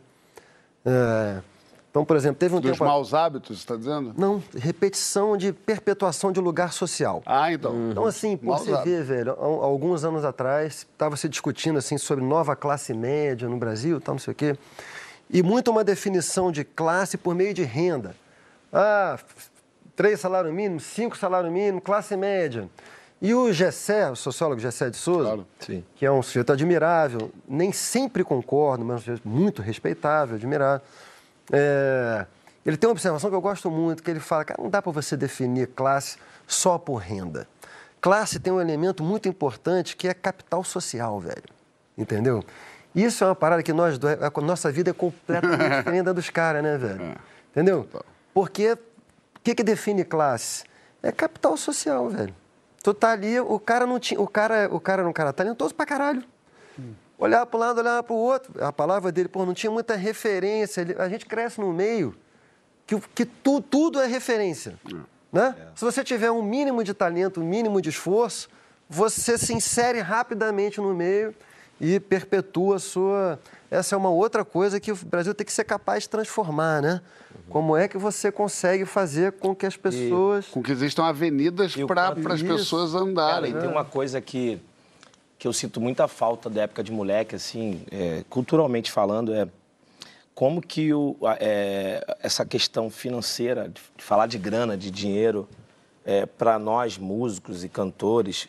É, 0.86 1.42
então, 1.90 2.02
por 2.02 2.16
exemplo, 2.16 2.38
teve 2.38 2.54
um 2.54 2.60
Dos 2.60 2.70
tempo... 2.72 2.82
maus 2.86 3.12
hábitos, 3.12 3.58
você 3.58 3.62
está 3.62 3.76
dizendo? 3.76 4.14
Não, 4.16 4.42
repetição 4.56 5.36
de 5.36 5.52
perpetuação 5.52 6.32
de 6.32 6.40
lugar 6.40 6.72
social. 6.72 7.22
Ah, 7.26 7.52
então. 7.52 7.90
Então, 7.90 8.06
assim, 8.06 8.38
pô, 8.38 8.46
Maus 8.46 8.62
você 8.62 8.72
hábitos. 8.72 8.90
vê, 8.90 9.02
velho, 9.02 9.32
alguns 9.32 10.02
anos 10.02 10.24
atrás, 10.24 10.86
estava 10.90 11.14
se 11.18 11.28
discutindo, 11.28 11.78
assim, 11.78 11.98
sobre 11.98 12.24
nova 12.24 12.56
classe 12.56 12.94
média 12.94 13.46
no 13.50 13.58
Brasil, 13.58 14.00
tal, 14.00 14.14
não 14.14 14.18
sei 14.18 14.32
o 14.32 14.34
quê. 14.34 14.56
E 15.28 15.42
muito 15.42 15.70
uma 15.70 15.84
definição 15.84 16.50
de 16.50 16.64
classe 16.64 17.18
por 17.18 17.34
meio 17.34 17.52
de 17.52 17.64
renda. 17.64 18.16
Ah, 18.72 19.18
três 19.94 20.20
salários 20.20 20.54
mínimos, 20.54 20.84
cinco 20.84 21.18
salários 21.18 21.52
mínimos, 21.52 21.82
classe 21.84 22.16
média. 22.16 22.66
E 23.20 23.34
o 23.34 23.52
Gessé, 23.52 24.08
o 24.10 24.14
sociólogo 24.14 24.60
Gessé 24.60 24.90
de 24.90 24.96
Souza, 24.96 25.24
Claro. 25.24 25.46
Que 25.96 26.06
é 26.06 26.10
um 26.10 26.22
sujeito 26.22 26.52
admirável, 26.52 27.32
nem 27.48 27.72
sempre 27.72 28.22
concordo, 28.22 28.84
mas 28.84 28.94
é 28.94 28.96
um 28.96 28.98
sujeito 29.00 29.28
muito 29.28 29.60
respeitável, 29.60 30.36
admirável. 30.36 30.86
É, 31.52 32.26
ele 32.64 32.76
tem 32.76 32.86
uma 32.88 32.92
observação 32.92 33.28
que 33.28 33.34
eu 33.34 33.40
gosto 33.40 33.70
muito, 33.70 34.02
que 34.02 34.10
ele 34.10 34.20
fala, 34.20 34.44
cara, 34.44 34.62
não 34.62 34.70
dá 34.70 34.80
para 34.80 34.92
você 34.92 35.16
definir 35.16 35.68
classe 35.68 36.16
só 36.46 36.78
por 36.78 36.96
renda. 36.96 37.48
Classe 38.00 38.38
tem 38.38 38.52
um 38.52 38.60
elemento 38.60 39.02
muito 39.02 39.28
importante 39.28 39.96
que 39.96 40.06
é 40.06 40.14
capital 40.14 40.62
social, 40.62 41.18
velho. 41.18 41.42
Entendeu? 41.96 42.44
Isso 42.94 43.24
é 43.24 43.26
uma 43.26 43.34
parada 43.34 43.62
que 43.62 43.72
nós, 43.72 43.98
a 43.98 44.40
nossa 44.40 44.70
vida 44.70 44.90
é 44.90 44.92
completamente 44.92 45.58
diferente 45.78 46.04
da 46.04 46.12
dos 46.12 46.30
caras, 46.30 46.62
né, 46.62 46.78
velho? 46.78 47.16
Entendeu? 47.50 47.88
Porque 48.32 48.72
o 48.72 48.78
que, 49.42 49.54
que 49.54 49.64
define 49.64 50.04
classe? 50.04 50.64
É 51.02 51.10
capital 51.10 51.56
social, 51.56 52.08
velho. 52.08 52.34
Tu 52.82 52.94
tá 52.94 53.10
ali, 53.12 53.38
o 53.40 53.58
cara 53.58 53.86
não 53.86 53.98
tinha. 53.98 54.20
O 54.20 54.26
cara, 54.26 54.68
o 54.72 54.78
cara 54.80 55.02
era 55.02 55.08
um 55.08 55.12
cara 55.12 55.32
talentoso 55.32 55.74
pra 55.74 55.84
caralho. 55.86 56.22
Olhava 57.18 57.44
para 57.46 57.56
um 57.56 57.60
lado, 57.60 57.78
olhava 57.78 58.02
para 58.02 58.14
o 58.14 58.16
outro. 58.18 58.64
A 58.64 58.72
palavra 58.72 59.10
dele, 59.10 59.28
pô, 59.28 59.44
não 59.44 59.52
tinha 59.54 59.70
muita 59.70 59.96
referência. 59.96 60.86
A 60.98 61.08
gente 61.08 61.26
cresce 61.26 61.60
no 61.60 61.72
meio 61.72 62.14
que, 62.86 62.98
que 63.14 63.24
tu- 63.24 63.60
tudo 63.60 64.00
é 64.00 64.06
referência. 64.06 64.78
Né? 65.32 65.54
Se 65.74 65.84
você 65.84 66.02
tiver 66.04 66.30
um 66.30 66.42
mínimo 66.42 66.82
de 66.84 66.94
talento, 66.94 67.40
um 67.40 67.44
mínimo 67.44 67.82
de 67.82 67.88
esforço, 67.90 68.48
você 68.88 69.36
se 69.36 69.52
insere 69.52 69.98
rapidamente 70.00 70.80
no 70.80 70.94
meio 70.94 71.34
e 71.80 72.00
perpetua 72.00 72.76
a 72.76 72.78
sua. 72.78 73.38
Essa 73.70 73.94
é 73.94 73.98
uma 73.98 74.10
outra 74.10 74.44
coisa 74.44 74.80
que 74.80 74.90
o 74.90 74.96
Brasil 74.96 75.34
tem 75.34 75.44
que 75.44 75.52
ser 75.52 75.64
capaz 75.64 76.04
de 76.04 76.08
transformar, 76.08 76.80
né? 76.80 77.00
Como 77.48 77.76
é 77.76 77.88
que 77.88 77.96
você 77.96 78.30
consegue 78.30 78.84
fazer 78.84 79.32
com 79.32 79.54
que 79.54 79.64
as 79.66 79.76
pessoas. 79.76 80.46
Com 80.46 80.62
que 80.62 80.72
existam 80.72 81.04
avenidas 81.04 81.74
E 81.76 81.86
para 81.86 82.12
quanto 82.12 82.32
as 82.32 82.42
pessoas 82.42 82.92
Cara, 82.92 83.04
andarem. 83.04 83.50
e 83.52 83.54
tem 83.54 83.68
uma 83.68 83.84
coisa 83.84 84.20
que, 84.20 84.60
que 85.38 85.46
eu 85.46 85.52
sinto 85.52 85.80
muita 85.80 86.08
falta 86.08 86.50
da 86.50 86.62
época 86.62 86.82
de 86.82 86.92
moleque, 86.92 87.34
assim, 87.34 87.82
é, 87.90 88.24
culturalmente 88.28 88.90
falando, 88.90 89.32
é 89.32 89.48
como 90.34 90.60
que 90.60 90.92
o, 90.92 91.16
é, 91.40 92.16
essa 92.22 92.44
questão 92.44 92.90
financeira, 92.90 93.68
de, 93.68 93.80
de 93.96 94.04
falar 94.04 94.26
de 94.26 94.38
grana, 94.38 94.76
de 94.76 94.90
dinheiro, 94.90 95.48
é, 96.04 96.26
para 96.26 96.58
nós 96.58 96.96
músicos 96.96 97.64
e 97.64 97.68
cantores, 97.68 98.48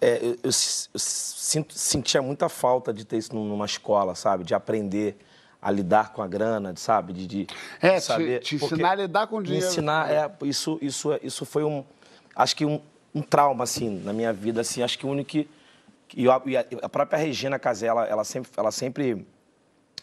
é, 0.00 0.18
eu, 0.22 0.30
eu 0.30 0.36
eu 0.44 0.52
sinto, 0.52 1.74
sentia 1.74 2.22
muita 2.22 2.48
falta 2.48 2.92
de 2.92 3.04
ter 3.04 3.18
isso 3.18 3.34
num- 3.34 3.44
numa 3.46 3.66
escola, 3.66 4.14
sabe? 4.14 4.44
De 4.44 4.54
aprender 4.54 5.16
a 5.60 5.70
lidar 5.70 6.12
com 6.12 6.22
a 6.22 6.26
grana, 6.26 6.72
sabe? 6.76 7.12
De, 7.12 7.26
de 7.26 7.46
É, 7.80 7.94
de 7.94 8.00
te- 8.00 8.02
saber. 8.02 8.40
te 8.40 8.56
Porque 8.58 8.74
ensinar 8.76 8.90
a 8.92 8.94
lidar 8.94 9.26
com 9.26 9.38
me 9.38 9.44
dinheiro. 9.44 9.66
ensinar, 9.66 10.10
é, 10.10 10.30
isso, 10.42 10.78
isso, 10.80 11.10
isso 11.22 11.44
foi 11.44 11.64
um, 11.64 11.84
acho 12.34 12.56
que 12.56 12.64
um, 12.64 12.80
um 13.14 13.20
trauma, 13.20 13.64
assim, 13.64 14.00
na 14.02 14.12
minha 14.12 14.32
vida, 14.32 14.62
assim, 14.62 14.82
acho 14.82 14.98
que 14.98 15.04
o 15.04 15.10
único 15.10 15.28
que, 15.30 15.48
e 16.16 16.28
a, 16.28 16.40
e 16.46 16.56
a- 16.56 16.88
própria 16.88 17.18
Regina 17.18 17.58
Casella, 17.58 18.04
ela 18.06 18.24
sempre, 18.24 18.50
ela 18.56 18.70
sempre, 18.70 19.26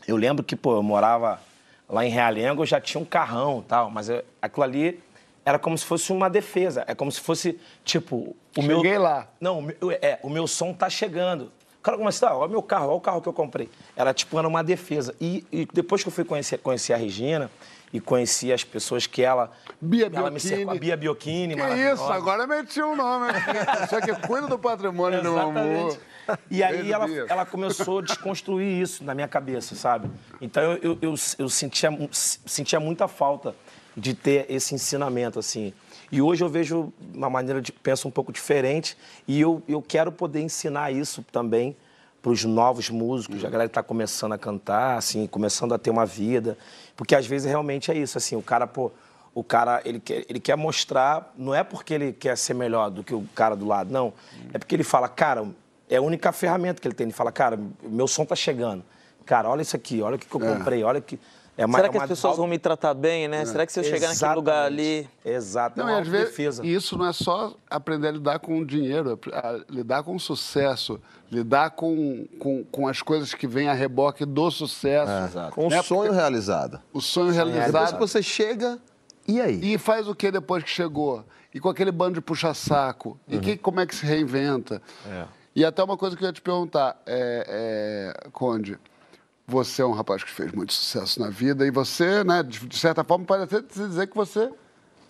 eu 0.07 0.15
lembro 0.15 0.43
que, 0.43 0.55
pô, 0.55 0.75
eu 0.75 0.83
morava 0.83 1.41
lá 1.89 2.05
em 2.05 2.09
Realengo, 2.09 2.61
eu 2.61 2.65
já 2.65 2.79
tinha 2.79 3.01
um 3.01 3.05
carrão 3.05 3.61
e 3.65 3.67
tal, 3.67 3.89
mas 3.89 4.09
eu- 4.09 4.23
aquilo 4.41 4.63
ali 4.63 4.99
era 5.47 5.57
como 5.57 5.77
se 5.77 5.85
fosse 5.85 6.11
uma 6.11 6.29
defesa, 6.29 6.83
é 6.87 6.93
como 6.93 7.09
se 7.09 7.21
fosse, 7.21 7.57
tipo, 7.85 8.35
o 8.57 8.61
meu... 8.61 8.81
Cheguei 8.81 8.97
lá. 8.97 9.29
Não, 9.39 9.65
é, 10.01 10.19
o 10.21 10.29
meu 10.29 10.45
som 10.45 10.73
tá 10.73 10.89
chegando. 10.89 11.53
O 11.79 11.81
cara 11.81 11.97
começa, 11.97 12.27
tá, 12.27 12.35
olha 12.35 12.47
o 12.47 12.51
meu 12.51 12.61
carro, 12.61 12.87
olha 12.87 12.95
o 12.95 12.99
carro 12.99 13.21
que 13.21 13.29
eu 13.29 13.33
comprei. 13.33 13.69
Era 13.95 14.13
tipo, 14.13 14.37
era 14.37 14.45
uma 14.45 14.61
defesa. 14.61 15.15
E, 15.21 15.45
e 15.49 15.65
depois 15.73 16.03
que 16.03 16.09
eu 16.09 16.11
fui 16.11 16.25
conhecer, 16.25 16.57
conhecer 16.57 16.91
a 16.91 16.97
Regina 16.97 17.49
e 17.93 18.01
conheci 18.01 18.51
as 18.51 18.65
pessoas 18.65 19.07
que 19.07 19.21
ela... 19.21 19.49
Bia 19.79 20.11
ela 20.13 20.29
me 20.29 20.37
cercou, 20.41 20.73
a. 20.73 20.77
Bia 20.77 20.97
Biocchini, 20.97 21.55
Que 21.55 21.93
isso, 21.93 22.03
agora 22.03 22.45
meti 22.45 22.81
um 22.81 22.97
nome. 22.97 23.27
Só 23.89 24.01
que 24.01 24.13
cuida 24.27 24.47
do 24.47 24.59
patrimônio 24.59 25.23
do 25.23 25.39
amor. 25.39 25.97
E 26.51 26.61
aí 26.61 26.91
ela, 26.91 27.05
ela 27.29 27.45
começou 27.45 27.99
a 27.99 28.01
desconstruir 28.01 28.81
isso 28.81 29.01
na 29.01 29.15
minha 29.15 29.29
cabeça, 29.29 29.75
sabe? 29.75 30.09
Então 30.41 30.61
eu, 30.73 30.97
eu, 31.01 31.15
eu, 31.39 31.47
sentia, 31.47 31.89
sentia 32.11 32.81
muita 32.81 33.07
falta 33.07 33.55
de 33.97 34.13
ter 34.13 34.45
esse 34.47 34.75
ensinamento, 34.75 35.39
assim. 35.39 35.73
E 36.11 36.21
hoje 36.21 36.43
eu 36.43 36.49
vejo 36.49 36.93
uma 37.13 37.29
maneira 37.29 37.59
de 37.59 37.71
penso 37.71 38.07
um 38.07 38.11
pouco 38.11 38.31
diferente 38.31 38.95
e 39.27 39.41
eu, 39.41 39.61
eu 39.67 39.81
quero 39.81 40.11
poder 40.11 40.39
ensinar 40.41 40.91
isso 40.91 41.25
também 41.31 41.75
para 42.21 42.31
os 42.31 42.43
novos 42.43 42.89
músicos, 42.89 43.43
a 43.43 43.49
galera 43.49 43.67
que 43.67 43.71
está 43.71 43.83
começando 43.83 44.33
a 44.33 44.37
cantar, 44.37 44.97
assim, 44.97 45.25
começando 45.27 45.73
a 45.73 45.77
ter 45.77 45.89
uma 45.89 46.05
vida. 46.05 46.57
Porque 46.95 47.15
às 47.15 47.25
vezes 47.25 47.47
realmente 47.47 47.91
é 47.91 47.97
isso, 47.97 48.17
assim, 48.17 48.35
o 48.35 48.41
cara, 48.41 48.67
pô, 48.67 48.91
o 49.33 49.43
cara, 49.43 49.81
ele 49.83 49.99
quer, 49.99 50.25
ele 50.29 50.39
quer 50.39 50.55
mostrar, 50.55 51.33
não 51.37 51.53
é 51.53 51.63
porque 51.63 51.93
ele 51.93 52.13
quer 52.13 52.37
ser 52.37 52.53
melhor 52.53 52.89
do 52.89 53.03
que 53.03 53.13
o 53.13 53.27
cara 53.35 53.55
do 53.55 53.65
lado, 53.65 53.91
não. 53.91 54.13
É 54.53 54.57
porque 54.57 54.75
ele 54.75 54.83
fala, 54.83 55.07
cara, 55.07 55.45
é 55.89 55.97
a 55.97 56.01
única 56.01 56.31
ferramenta 56.31 56.81
que 56.81 56.87
ele 56.87 56.95
tem. 56.95 57.05
Ele 57.05 57.13
fala, 57.13 57.31
cara, 57.31 57.59
meu 57.83 58.07
som 58.07 58.25
tá 58.25 58.35
chegando. 58.35 58.83
Cara, 59.25 59.49
olha 59.49 59.61
isso 59.61 59.75
aqui, 59.75 60.01
olha 60.01 60.15
o 60.15 60.19
que, 60.19 60.25
que 60.25 60.35
eu 60.35 60.39
comprei, 60.39 60.83
olha 60.83 61.01
que. 61.01 61.19
É 61.57 61.65
uma, 61.65 61.77
Será 61.79 61.87
é 61.87 61.91
que 61.91 61.97
uma 61.97 62.03
as 62.03 62.09
pessoas 62.09 62.37
vão 62.37 62.45
me 62.45 62.59
tratar 62.59 62.93
bem, 62.93 63.27
né? 63.27 63.43
Será 63.45 63.65
que 63.65 63.71
se 63.73 63.79
eu 63.79 63.83
chegar 63.83 64.09
naquele 64.09 64.33
lugar 64.35 64.65
ali. 64.65 65.09
Exato, 65.25 65.79
Não, 65.79 65.89
é 65.89 65.93
uma 65.93 66.01
às 66.01 66.07
vezes 66.07 66.27
autodefesa. 66.27 66.65
isso 66.65 66.95
não 66.97 67.07
é 67.07 67.13
só 67.13 67.55
aprender 67.67 68.09
a 68.09 68.11
lidar 68.11 68.37
com 68.39 68.59
o 68.59 68.65
dinheiro, 68.65 69.19
é 69.31 69.35
a 69.37 69.59
lidar 69.67 70.03
com 70.03 70.15
o 70.15 70.19
sucesso, 70.19 71.01
lidar 71.31 71.71
com, 71.71 72.27
com, 72.37 72.63
com 72.65 72.87
as 72.87 73.01
coisas 73.01 73.33
que 73.33 73.47
vêm 73.47 73.67
a 73.69 73.73
reboque 73.73 74.23
do 74.23 74.51
sucesso. 74.51 75.11
Com 75.51 75.65
o 75.65 75.69
Né? 75.71 75.81
sonho 75.81 76.11
realizado. 76.11 76.79
O 76.93 77.01
sonho 77.01 77.31
Depois 77.33 77.51
que 77.51 77.57
realizado. 77.57 77.97
você 77.97 78.21
chega, 78.21 78.77
e 79.27 79.41
aí? 79.41 79.59
E 79.73 79.77
faz 79.79 80.07
o 80.07 80.13
que 80.13 80.29
depois 80.31 80.63
que 80.63 80.69
chegou? 80.69 81.25
E 81.53 81.59
com 81.59 81.69
aquele 81.69 81.91
bando 81.91 82.13
de 82.13 82.21
puxa-saco? 82.21 83.19
E 83.27 83.39
que, 83.39 83.57
como 83.57 83.79
é 83.79 83.85
que 83.87 83.95
se 83.95 84.05
reinventa? 84.05 84.79
E 85.55 85.65
até 85.65 85.83
uma 85.83 85.97
coisa 85.97 86.15
que 86.15 86.23
eu 86.23 86.27
ia 86.27 86.33
te 86.33 86.41
perguntar, 86.41 87.01
é, 87.03 88.13
é, 88.25 88.29
Conde, 88.29 88.77
você 89.49 89.81
é 89.81 89.85
um 89.85 89.93
rapaz 89.93 90.25
que 90.25 90.29
fez 90.29 90.51
muito 90.51 90.73
sucesso 90.73 91.21
na 91.21 91.29
vida 91.29 91.65
e 91.65 91.71
você, 91.71 92.21
né, 92.21 92.43
de, 92.43 92.77
certa 92.77 93.01
forma, 93.01 93.23
pode 93.23 93.43
até 93.43 93.61
dizer 93.61 94.07
que 94.07 94.15
você 94.15 94.51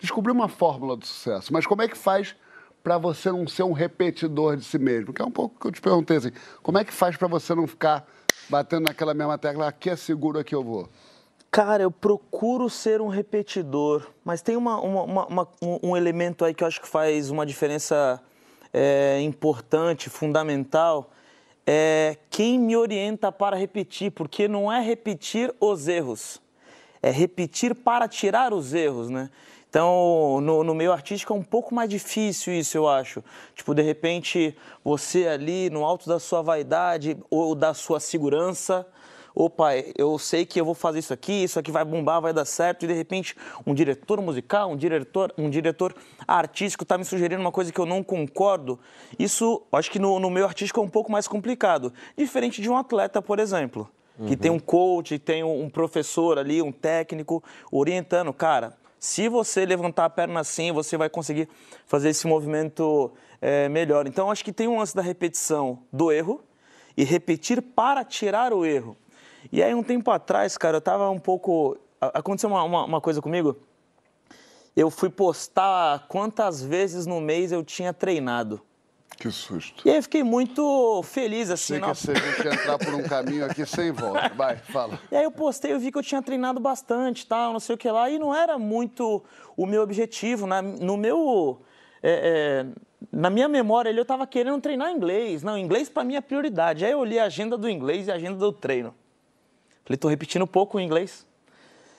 descobriu 0.00 0.32
uma 0.32 0.46
fórmula 0.48 0.96
do 0.96 1.04
sucesso. 1.04 1.52
Mas 1.52 1.66
como 1.66 1.82
é 1.82 1.88
que 1.88 1.98
faz 1.98 2.36
para 2.84 2.96
você 2.98 3.32
não 3.32 3.48
ser 3.48 3.64
um 3.64 3.72
repetidor 3.72 4.56
de 4.56 4.62
si 4.64 4.78
mesmo? 4.78 5.12
Que 5.12 5.20
é 5.20 5.24
um 5.24 5.30
pouco 5.30 5.58
que 5.60 5.66
eu 5.66 5.72
te 5.72 5.80
perguntei 5.80 6.18
assim. 6.18 6.30
Como 6.62 6.78
é 6.78 6.84
que 6.84 6.92
faz 6.92 7.16
para 7.16 7.26
você 7.26 7.52
não 7.52 7.66
ficar 7.66 8.06
batendo 8.48 8.84
naquela 8.86 9.12
mesma 9.12 9.36
tecla? 9.36 9.66
Aqui 9.66 9.90
é 9.90 9.96
seguro, 9.96 10.38
aqui 10.38 10.54
eu 10.54 10.62
vou. 10.62 10.88
Cara, 11.50 11.82
eu 11.82 11.90
procuro 11.90 12.70
ser 12.70 13.00
um 13.00 13.08
repetidor, 13.08 14.06
mas 14.24 14.40
tem 14.40 14.56
uma, 14.56 14.80
uma- 14.80 15.26
uma- 15.26 15.48
um, 15.60 15.78
um 15.90 15.96
elemento 15.96 16.44
aí 16.44 16.54
que 16.54 16.62
eu 16.62 16.68
acho 16.68 16.80
que 16.80 16.86
faz 16.86 17.28
uma 17.28 17.44
diferença 17.44 18.22
é, 18.72 19.20
importante, 19.22 20.08
fundamental, 20.08 21.10
é 21.70 22.16
quem 22.30 22.58
me 22.58 22.74
orienta 22.74 23.30
para 23.30 23.54
repetir, 23.54 24.10
porque 24.10 24.48
não 24.48 24.72
é 24.72 24.80
repetir 24.80 25.54
os 25.60 25.86
erros, 25.86 26.40
é 27.02 27.10
repetir 27.10 27.74
para 27.74 28.08
tirar 28.08 28.54
os 28.54 28.72
erros, 28.72 29.10
né? 29.10 29.28
Então, 29.68 30.40
no, 30.40 30.64
no 30.64 30.74
meio 30.74 30.90
artístico 30.90 31.34
é 31.34 31.36
um 31.36 31.42
pouco 31.42 31.74
mais 31.74 31.90
difícil 31.90 32.54
isso, 32.54 32.74
eu 32.74 32.88
acho. 32.88 33.22
Tipo, 33.54 33.74
de 33.74 33.82
repente, 33.82 34.56
você 34.82 35.28
ali 35.28 35.68
no 35.68 35.84
alto 35.84 36.08
da 36.08 36.18
sua 36.18 36.40
vaidade 36.40 37.18
ou 37.28 37.54
da 37.54 37.74
sua 37.74 38.00
segurança, 38.00 38.86
opa, 39.34 39.70
eu 39.96 40.18
sei 40.18 40.44
que 40.44 40.60
eu 40.60 40.64
vou 40.64 40.74
fazer 40.74 40.98
isso 40.98 41.12
aqui, 41.12 41.44
isso 41.44 41.58
aqui 41.58 41.70
vai 41.70 41.84
bombar, 41.84 42.20
vai 42.20 42.32
dar 42.32 42.44
certo, 42.44 42.84
e 42.84 42.88
de 42.88 42.94
repente 42.94 43.36
um 43.66 43.74
diretor 43.74 44.20
musical, 44.20 44.70
um 44.70 44.76
diretor, 44.76 45.32
um 45.38 45.48
diretor 45.48 45.94
artístico 46.26 46.84
está 46.84 46.98
me 46.98 47.04
sugerindo 47.04 47.40
uma 47.40 47.52
coisa 47.52 47.72
que 47.72 47.80
eu 47.80 47.86
não 47.86 48.02
concordo. 48.02 48.78
Isso, 49.18 49.62
acho 49.72 49.90
que 49.90 49.98
no, 49.98 50.18
no 50.18 50.30
meio 50.30 50.46
artístico 50.46 50.80
é 50.80 50.82
um 50.82 50.88
pouco 50.88 51.10
mais 51.10 51.28
complicado. 51.28 51.92
Diferente 52.16 52.60
de 52.60 52.68
um 52.68 52.76
atleta, 52.76 53.22
por 53.22 53.38
exemplo, 53.38 53.88
que 54.26 54.36
tem 54.36 54.50
um 54.50 54.58
coach, 54.58 55.18
tem 55.18 55.44
um 55.44 55.70
professor 55.70 56.38
ali, 56.38 56.60
um 56.60 56.72
técnico 56.72 57.42
orientando, 57.70 58.32
cara. 58.32 58.76
Se 58.98 59.28
você 59.28 59.64
levantar 59.64 60.06
a 60.06 60.10
perna 60.10 60.40
assim, 60.40 60.72
você 60.72 60.96
vai 60.96 61.08
conseguir 61.08 61.48
fazer 61.86 62.08
esse 62.08 62.26
movimento 62.26 63.12
eh, 63.40 63.68
melhor. 63.68 64.08
Então, 64.08 64.28
acho 64.28 64.44
que 64.44 64.52
tem 64.52 64.66
um 64.66 64.78
lance 64.78 64.94
da 64.94 65.02
repetição 65.02 65.78
do 65.92 66.10
erro 66.10 66.42
e 66.96 67.04
repetir 67.04 67.62
para 67.62 68.04
tirar 68.04 68.52
o 68.52 68.66
erro. 68.66 68.96
E 69.50 69.62
aí, 69.62 69.74
um 69.74 69.82
tempo 69.82 70.10
atrás, 70.10 70.56
cara, 70.56 70.76
eu 70.76 70.80
tava 70.80 71.08
um 71.10 71.18
pouco. 71.18 71.78
Aconteceu 72.00 72.50
uma, 72.50 72.62
uma, 72.62 72.84
uma 72.84 73.00
coisa 73.00 73.20
comigo. 73.20 73.56
Eu 74.76 74.90
fui 74.90 75.10
postar 75.10 76.06
quantas 76.06 76.62
vezes 76.62 77.06
no 77.06 77.20
mês 77.20 77.50
eu 77.50 77.64
tinha 77.64 77.92
treinado. 77.92 78.60
Que 79.18 79.32
susto. 79.32 79.82
E 79.84 79.90
aí 79.90 79.96
eu 79.96 80.02
fiquei 80.02 80.22
muito 80.22 81.02
feliz, 81.02 81.50
assim. 81.50 81.74
Sei 81.74 81.80
que 81.80 81.86
nossa. 81.86 82.00
se 82.00 82.10
a 82.12 82.14
gente 82.14 82.46
entrar 82.46 82.78
por 82.78 82.94
um 82.94 83.02
caminho 83.02 83.44
aqui 83.44 83.66
sem 83.66 83.90
volta. 83.90 84.28
Vai, 84.36 84.56
fala. 84.56 85.00
E 85.10 85.16
aí 85.16 85.24
eu 85.24 85.32
postei, 85.32 85.72
eu 85.72 85.80
vi 85.80 85.90
que 85.90 85.98
eu 85.98 86.02
tinha 86.02 86.22
treinado 86.22 86.60
bastante, 86.60 87.26
tal, 87.26 87.52
não 87.52 87.58
sei 87.58 87.74
o 87.74 87.78
que 87.78 87.90
lá, 87.90 88.08
e 88.08 88.18
não 88.18 88.32
era 88.32 88.56
muito 88.56 89.24
o 89.56 89.66
meu 89.66 89.82
objetivo. 89.82 90.46
Na, 90.46 90.62
no 90.62 90.96
meu, 90.96 91.60
é, 92.00 92.64
é, 92.70 93.06
na 93.10 93.28
minha 93.28 93.48
memória 93.48 93.90
eu 93.90 94.02
estava 94.02 94.24
querendo 94.24 94.60
treinar 94.60 94.92
inglês. 94.92 95.42
Não, 95.42 95.58
inglês 95.58 95.88
para 95.88 96.04
mim 96.04 96.14
é 96.14 96.20
prioridade. 96.20 96.84
Aí 96.84 96.92
eu 96.92 97.00
olhei 97.00 97.18
a 97.18 97.24
agenda 97.24 97.58
do 97.58 97.68
inglês 97.68 98.06
e 98.06 98.12
a 98.12 98.14
agenda 98.14 98.38
do 98.38 98.52
treino. 98.52 98.94
Falei, 99.88 99.96
tô 99.96 100.06
repetindo 100.08 100.46
pouco 100.46 100.76
o 100.76 100.80
inglês. 100.80 101.26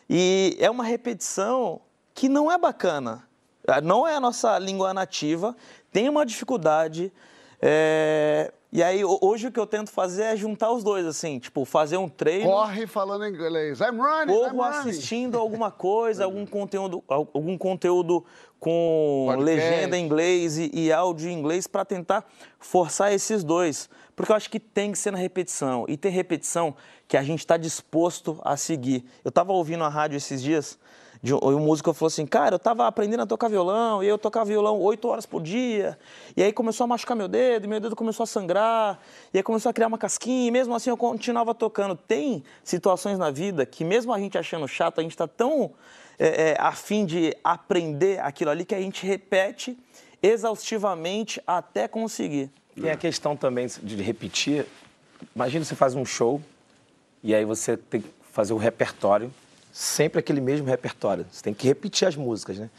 E 0.07 0.55
é 0.59 0.69
uma 0.69 0.83
repetição 0.83 1.81
que 2.13 2.29
não 2.29 2.51
é 2.51 2.55
bacana. 2.57 3.23
Ah, 3.67 3.81
Não 3.81 4.07
é 4.07 4.13
a 4.15 4.19
nossa 4.19 4.59
língua 4.59 4.93
nativa, 4.93 5.55
tem 5.91 6.07
uma 6.07 6.23
dificuldade. 6.23 7.11
é, 7.59 8.51
E 8.71 8.83
aí, 8.83 9.03
ho- 9.03 9.17
hoje 9.23 9.47
o 9.47 9.51
que 9.51 9.59
eu 9.59 9.65
tento 9.65 9.89
fazer 9.89 10.21
é 10.21 10.35
juntar 10.35 10.71
os 10.71 10.83
dois, 10.83 11.03
assim, 11.07 11.39
tipo, 11.39 11.65
fazer 11.65 11.97
um 11.97 12.07
treino. 12.07 12.45
Corre 12.47 12.85
falando 12.85 13.25
inglês. 13.25 13.79
I'm 13.79 13.97
running, 13.99 14.31
I'm 14.31 14.35
Ou 14.35 14.47
running. 14.49 14.61
assistindo 14.89 15.39
alguma 15.39 15.71
coisa, 15.71 16.25
algum 16.25 16.45
conteúdo, 16.47 17.03
al- 17.07 17.27
algum 17.33 17.57
conteúdo 17.57 18.23
com 18.59 19.25
Podcast. 19.29 19.45
legenda 19.59 19.97
em 19.97 20.05
inglês 20.05 20.59
e, 20.59 20.69
e 20.71 20.91
áudio 20.93 21.27
em 21.29 21.33
inglês 21.33 21.65
para 21.65 21.83
tentar 21.83 22.23
forçar 22.59 23.11
esses 23.11 23.43
dois. 23.43 23.89
Porque 24.15 24.31
eu 24.31 24.35
acho 24.35 24.49
que 24.51 24.59
tem 24.59 24.91
que 24.91 24.97
ser 24.99 25.09
na 25.11 25.17
repetição. 25.17 25.85
E 25.87 25.97
tem 25.97 26.11
repetição 26.11 26.75
que 27.09 27.17
a 27.17 27.23
gente 27.23 27.39
está 27.39 27.57
disposto 27.57 28.39
a 28.45 28.55
seguir. 28.55 29.03
Eu 29.25 29.29
estava 29.29 29.51
ouvindo 29.51 29.83
a 29.83 29.89
rádio 29.89 30.15
esses 30.15 30.43
dias 30.43 30.77
de 31.23 31.33
um, 31.33 31.59
músico 31.59 31.91
falou 31.91 32.07
assim, 32.07 32.25
cara, 32.25 32.53
eu 32.53 32.57
estava 32.57 32.87
aprendendo 32.87 33.23
a 33.23 33.25
tocar 33.25 33.49
violão 33.49 34.01
e 34.03 34.07
eu 34.07 34.17
tocava 34.17 34.45
violão 34.45 34.79
oito 34.79 35.07
horas 35.07 35.25
por 35.25 35.41
dia. 35.41 35.97
E 36.37 36.43
aí 36.43 36.53
começou 36.53 36.85
a 36.85 36.87
machucar 36.87 37.17
meu 37.17 37.27
dedo, 37.27 37.65
e 37.65 37.67
meu 37.67 37.79
dedo 37.79 37.95
começou 37.95 38.23
a 38.23 38.27
sangrar, 38.27 38.99
e 39.33 39.37
aí 39.37 39.43
começou 39.43 39.71
a 39.71 39.73
criar 39.73 39.87
uma 39.87 39.97
casquinha, 39.97 40.47
e 40.47 40.51
mesmo 40.51 40.73
assim 40.73 40.91
eu 40.91 40.95
continuava 40.95 41.53
tocando. 41.55 41.95
Tem 41.95 42.43
situações 42.63 43.17
na 43.17 43.31
vida 43.31 43.65
que 43.65 43.83
mesmo 43.83 44.13
a 44.13 44.19
gente 44.19 44.37
achando 44.37 44.67
chato, 44.67 44.99
a 44.99 45.01
gente 45.01 45.11
está 45.11 45.27
tão 45.27 45.71
é, 46.19 46.51
é, 46.51 46.57
a 46.59 46.71
fim 46.71 47.07
de 47.07 47.35
aprender 47.43 48.19
aquilo 48.19 48.51
ali 48.51 48.63
que 48.63 48.75
a 48.75 48.79
gente 48.79 49.03
repete 49.03 49.75
exaustivamente 50.21 51.41
até 51.45 51.87
conseguir. 51.87 52.51
Tem 52.79 52.91
a 52.91 52.95
questão 52.95 53.35
também 53.35 53.67
de 53.81 53.95
repetir. 54.01 54.65
Imagina 55.35 55.65
você 55.65 55.75
faz 55.75 55.95
um 55.95 56.05
show 56.05 56.39
e 57.23 57.33
aí 57.35 57.45
você 57.45 57.75
tem 57.77 58.01
que 58.01 58.09
fazer 58.31 58.53
o 58.53 58.57
repertório, 58.57 59.31
sempre 59.71 60.19
aquele 60.19 60.41
mesmo 60.41 60.67
repertório. 60.67 61.25
Você 61.31 61.41
tem 61.43 61.53
que 61.53 61.67
repetir 61.67 62.07
as 62.07 62.15
músicas, 62.15 62.57
né? 62.59 62.69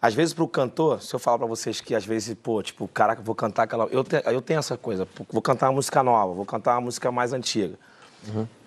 Às 0.00 0.14
vezes, 0.14 0.32
para 0.32 0.44
o 0.44 0.48
cantor, 0.48 1.02
se 1.02 1.12
eu 1.12 1.18
falar 1.18 1.38
para 1.38 1.46
vocês 1.48 1.80
que 1.80 1.92
às 1.94 2.06
vezes, 2.06 2.34
pô, 2.40 2.62
tipo, 2.62 2.86
caraca, 2.86 3.20
vou 3.20 3.34
cantar 3.34 3.64
aquela. 3.64 3.86
Eu, 3.86 4.04
te- 4.04 4.22
eu 4.26 4.40
tenho 4.40 4.58
essa 4.60 4.76
coisa, 4.76 5.08
vou 5.30 5.42
cantar 5.42 5.66
uma 5.68 5.74
música 5.74 6.02
nova, 6.04 6.32
vou 6.34 6.46
cantar 6.46 6.74
uma 6.76 6.82
música 6.82 7.10
mais 7.10 7.32
antiga. 7.32 7.76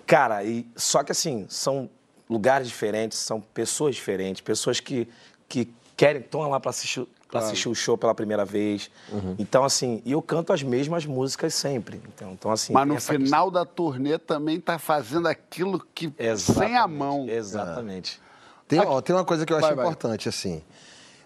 Cara, 0.06 0.44
e, 0.44 0.66
só 0.76 1.02
que 1.02 1.12
assim, 1.12 1.46
são 1.48 1.88
lugares 2.28 2.68
diferentes, 2.68 3.18
são 3.18 3.40
pessoas 3.40 3.94
diferentes, 3.94 4.42
pessoas 4.42 4.78
que, 4.80 5.08
que 5.48 5.72
querem, 5.96 6.20
estão 6.22 6.48
lá 6.48 6.58
para 6.60 6.70
assistir, 6.70 7.06
pra 7.30 7.40
assistir 7.40 7.68
o 7.68 7.74
show 7.74 7.96
pela 7.96 8.14
primeira 8.14 8.44
vez. 8.44 8.90
Então, 9.38 9.64
assim, 9.64 10.02
e 10.04 10.12
eu 10.12 10.20
canto 10.22 10.52
as 10.52 10.62
mesmas 10.62 11.06
músicas 11.06 11.54
sempre. 11.54 12.00
Então, 12.14 12.32
então 12.32 12.50
assim. 12.50 12.72
Mas 12.72 12.86
no 12.88 13.00
final 13.00 13.50
da 13.50 13.64
turnê 13.64 14.18
também 14.18 14.60
tá 14.60 14.78
fazendo 14.78 15.28
aquilo 15.28 15.84
que 15.94 16.10
questão- 16.10 16.54
sem 16.56 16.64
a 16.76 16.86
Exatamente, 16.86 16.98
mão. 16.98 17.28
Exatamente. 17.28 18.20
Tem, 18.68 18.80
ó, 18.80 19.00
tem 19.00 19.14
uma 19.14 19.24
coisa 19.24 19.44
que 19.46 19.52
eu 19.52 19.56
acho 19.58 19.66
Vai, 19.66 19.76
vai. 19.76 19.84
importante, 19.84 20.28
assim. 20.28 20.62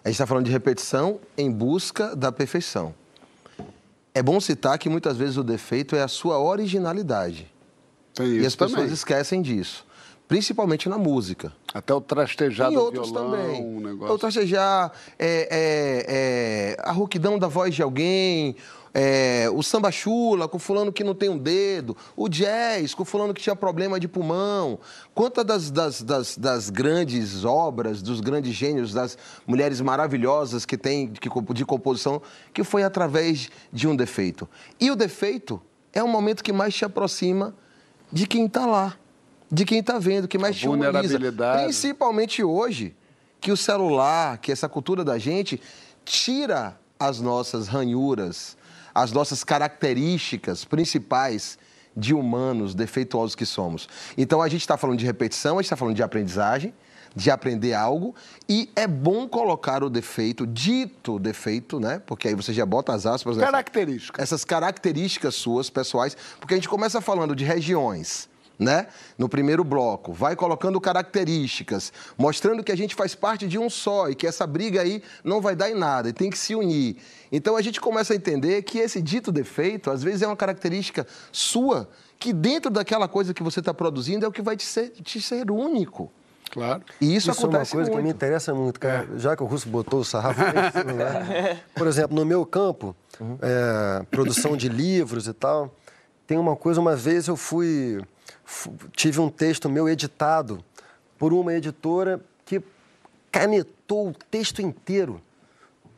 A 0.03 0.09
gente 0.09 0.15
está 0.15 0.25
falando 0.27 0.45
de 0.45 0.51
repetição 0.51 1.19
em 1.37 1.51
busca 1.51 2.15
da 2.15 2.31
perfeição. 2.31 2.93
É 4.13 4.23
bom 4.23 4.39
citar 4.39 4.77
que 4.79 4.89
muitas 4.89 5.15
vezes 5.17 5.37
o 5.37 5.43
defeito 5.43 5.95
é 5.95 6.01
a 6.01 6.07
sua 6.07 6.39
originalidade. 6.39 7.51
Tem 8.13 8.25
e 8.25 8.37
isso 8.37 8.47
as 8.47 8.55
pessoas 8.55 8.71
também. 8.79 8.93
esquecem 8.93 9.41
disso. 9.41 9.85
Principalmente 10.27 10.89
na 10.89 10.97
música. 10.97 11.53
Até 11.77 11.93
o 11.93 12.01
trastejar 12.01 12.71
e 12.71 12.75
do 12.75 12.81
outros 12.81 13.11
violão, 13.11 13.31
também. 13.31 13.63
um 13.63 13.79
negócio. 13.79 14.15
O 14.15 14.17
trastejar, 14.17 14.91
é, 15.19 15.47
é, 15.51 16.05
é, 16.07 16.77
a 16.79 16.91
rouquidão 16.91 17.37
da 17.37 17.47
voz 17.47 17.75
de 17.75 17.83
alguém, 17.83 18.55
é, 18.99 19.47
o 19.53 19.61
samba 19.61 19.91
chula 19.91 20.47
com 20.47 20.57
fulano 20.57 20.91
que 20.91 21.03
não 21.03 21.13
tem 21.13 21.29
um 21.29 21.37
dedo, 21.37 21.95
o 22.15 22.27
jazz 22.27 22.95
com 22.95 23.05
fulano 23.05 23.31
que 23.31 23.39
tinha 23.39 23.55
problema 23.55 23.99
de 23.99 24.07
pulmão. 24.07 24.79
Quantas 25.13 25.45
das, 25.45 25.69
das, 25.69 26.01
das, 26.01 26.35
das 26.35 26.69
grandes 26.71 27.45
obras, 27.45 28.01
dos 28.01 28.21
grandes 28.21 28.55
gênios, 28.55 28.93
das 28.93 29.15
mulheres 29.45 29.79
maravilhosas 29.81 30.65
que 30.65 30.75
tem 30.75 31.07
de, 31.11 31.19
de 31.53 31.65
composição, 31.65 32.19
que 32.51 32.63
foi 32.63 32.81
através 32.81 33.51
de 33.71 33.87
um 33.87 33.95
defeito. 33.95 34.49
E 34.79 34.89
o 34.89 34.95
defeito 34.95 35.61
é 35.93 36.01
o 36.01 36.07
momento 36.07 36.43
que 36.43 36.51
mais 36.51 36.73
te 36.73 36.83
aproxima 36.83 37.53
de 38.11 38.25
quem 38.25 38.47
está 38.47 38.65
lá, 38.65 38.97
de 39.51 39.65
quem 39.65 39.79
está 39.79 39.97
vendo, 39.99 40.27
que 40.27 40.37
mais 40.37 40.55
A 40.55 40.59
te 40.59 40.67
vulnerabilidade. 40.67 41.63
Principalmente 41.63 42.43
hoje, 42.43 42.95
que 43.39 43.51
o 43.51 43.57
celular, 43.57 44.37
que 44.39 44.51
essa 44.51 44.67
cultura 44.67 45.03
da 45.03 45.17
gente, 45.17 45.61
tira 46.03 46.77
as 46.99 47.19
nossas 47.21 47.67
ranhuras, 47.67 48.57
as 48.93 49.11
nossas 49.11 49.43
características 49.43 50.65
principais 50.65 51.57
de 51.95 52.13
humanos 52.13 52.75
defeituosos 52.75 53.35
que 53.35 53.45
somos. 53.45 53.87
Então 54.17 54.41
a 54.41 54.47
gente 54.47 54.61
está 54.61 54.77
falando 54.77 54.99
de 54.99 55.05
repetição, 55.05 55.57
a 55.57 55.61
gente 55.61 55.65
está 55.67 55.75
falando 55.75 55.95
de 55.95 56.03
aprendizagem, 56.03 56.73
de 57.15 57.31
aprender 57.31 57.73
algo 57.73 58.13
e 58.47 58.69
é 58.75 58.85
bom 58.85 59.27
colocar 59.27 59.83
o 59.83 59.89
defeito, 59.89 60.45
dito 60.45 61.17
defeito, 61.17 61.79
né? 61.79 61.99
Porque 62.05 62.27
aí 62.27 62.35
você 62.35 62.53
já 62.53 62.65
bota 62.65 62.93
as 62.93 63.05
aspas. 63.07 63.37
nessa- 63.37 63.49
Características. 63.51 64.21
essas 64.23 64.45
características 64.45 65.33
suas 65.35 65.69
pessoais, 65.69 66.15
porque 66.39 66.53
a 66.53 66.57
gente 66.57 66.69
começa 66.69 67.01
falando 67.01 67.35
de 67.35 67.43
regiões. 67.43 68.29
Né? 68.59 68.87
No 69.19 69.29
primeiro 69.29 69.63
bloco, 69.63 70.11
vai 70.11 70.35
colocando 70.35 70.81
características, 70.81 71.93
mostrando 72.17 72.63
que 72.63 72.71
a 72.71 72.75
gente 72.75 72.95
faz 72.95 73.13
parte 73.13 73.47
de 73.47 73.59
um 73.59 73.69
só 73.69 74.09
e 74.09 74.15
que 74.15 74.25
essa 74.25 74.47
briga 74.47 74.81
aí 74.81 75.03
não 75.23 75.39
vai 75.41 75.55
dar 75.55 75.69
em 75.69 75.75
nada 75.75 76.09
e 76.09 76.13
tem 76.13 76.29
que 76.29 76.37
se 76.37 76.55
unir. 76.55 76.97
Então 77.31 77.55
a 77.55 77.61
gente 77.61 77.79
começa 77.79 78.13
a 78.13 78.15
entender 78.15 78.61
que 78.63 78.79
esse 78.79 78.99
dito 79.01 79.31
defeito, 79.31 79.91
às 79.91 80.01
vezes, 80.01 80.23
é 80.23 80.27
uma 80.27 80.35
característica 80.35 81.05
sua, 81.31 81.87
que 82.17 82.33
dentro 82.33 82.71
daquela 82.71 83.07
coisa 83.07 83.31
que 83.33 83.43
você 83.43 83.59
está 83.59 83.73
produzindo 83.73 84.25
é 84.25 84.27
o 84.27 84.31
que 84.31 84.41
vai 84.41 84.57
te 84.57 84.63
ser, 84.65 84.89
te 84.89 85.21
ser 85.21 85.51
único. 85.51 86.11
Claro. 86.49 86.81
E 86.99 87.15
isso, 87.15 87.29
Isso, 87.29 87.41
é 87.41 87.43
uma 87.43 87.49
acontece 87.49 87.71
coisa 87.73 87.89
que 87.91 87.97
me 87.97 88.03
muito. 88.03 88.15
interessa 88.15 88.53
muito, 88.55 88.79
cara. 88.79 89.07
Já 89.17 89.35
que 89.35 89.43
o 89.43 89.45
Russo 89.45 89.67
botou 89.69 89.99
o 89.99 90.05
sarrafo 90.05 90.39
cima, 90.39 90.93
né? 90.93 91.61
Por 91.75 91.85
exemplo, 91.85 92.15
no 92.17 92.25
meu 92.25 92.43
campo, 92.45 92.95
é, 93.41 94.03
produção 94.09 94.55
de 94.57 94.69
livros 94.69 95.27
e 95.27 95.33
tal, 95.33 95.75
tem 96.25 96.37
uma 96.37 96.55
coisa, 96.55 96.79
uma 96.79 96.95
vez 96.95 97.27
eu 97.27 97.35
fui, 97.35 97.99
fu- 97.99 98.07
tive 98.93 99.19
um 99.19 99.29
texto 99.29 99.69
meu 99.69 99.87
editado 99.89 100.63
por 101.17 101.33
uma 101.33 101.53
editora 101.53 102.21
que 102.45 102.61
canetou 103.31 104.09
o 104.09 104.13
texto 104.31 104.61
inteiro, 104.61 105.21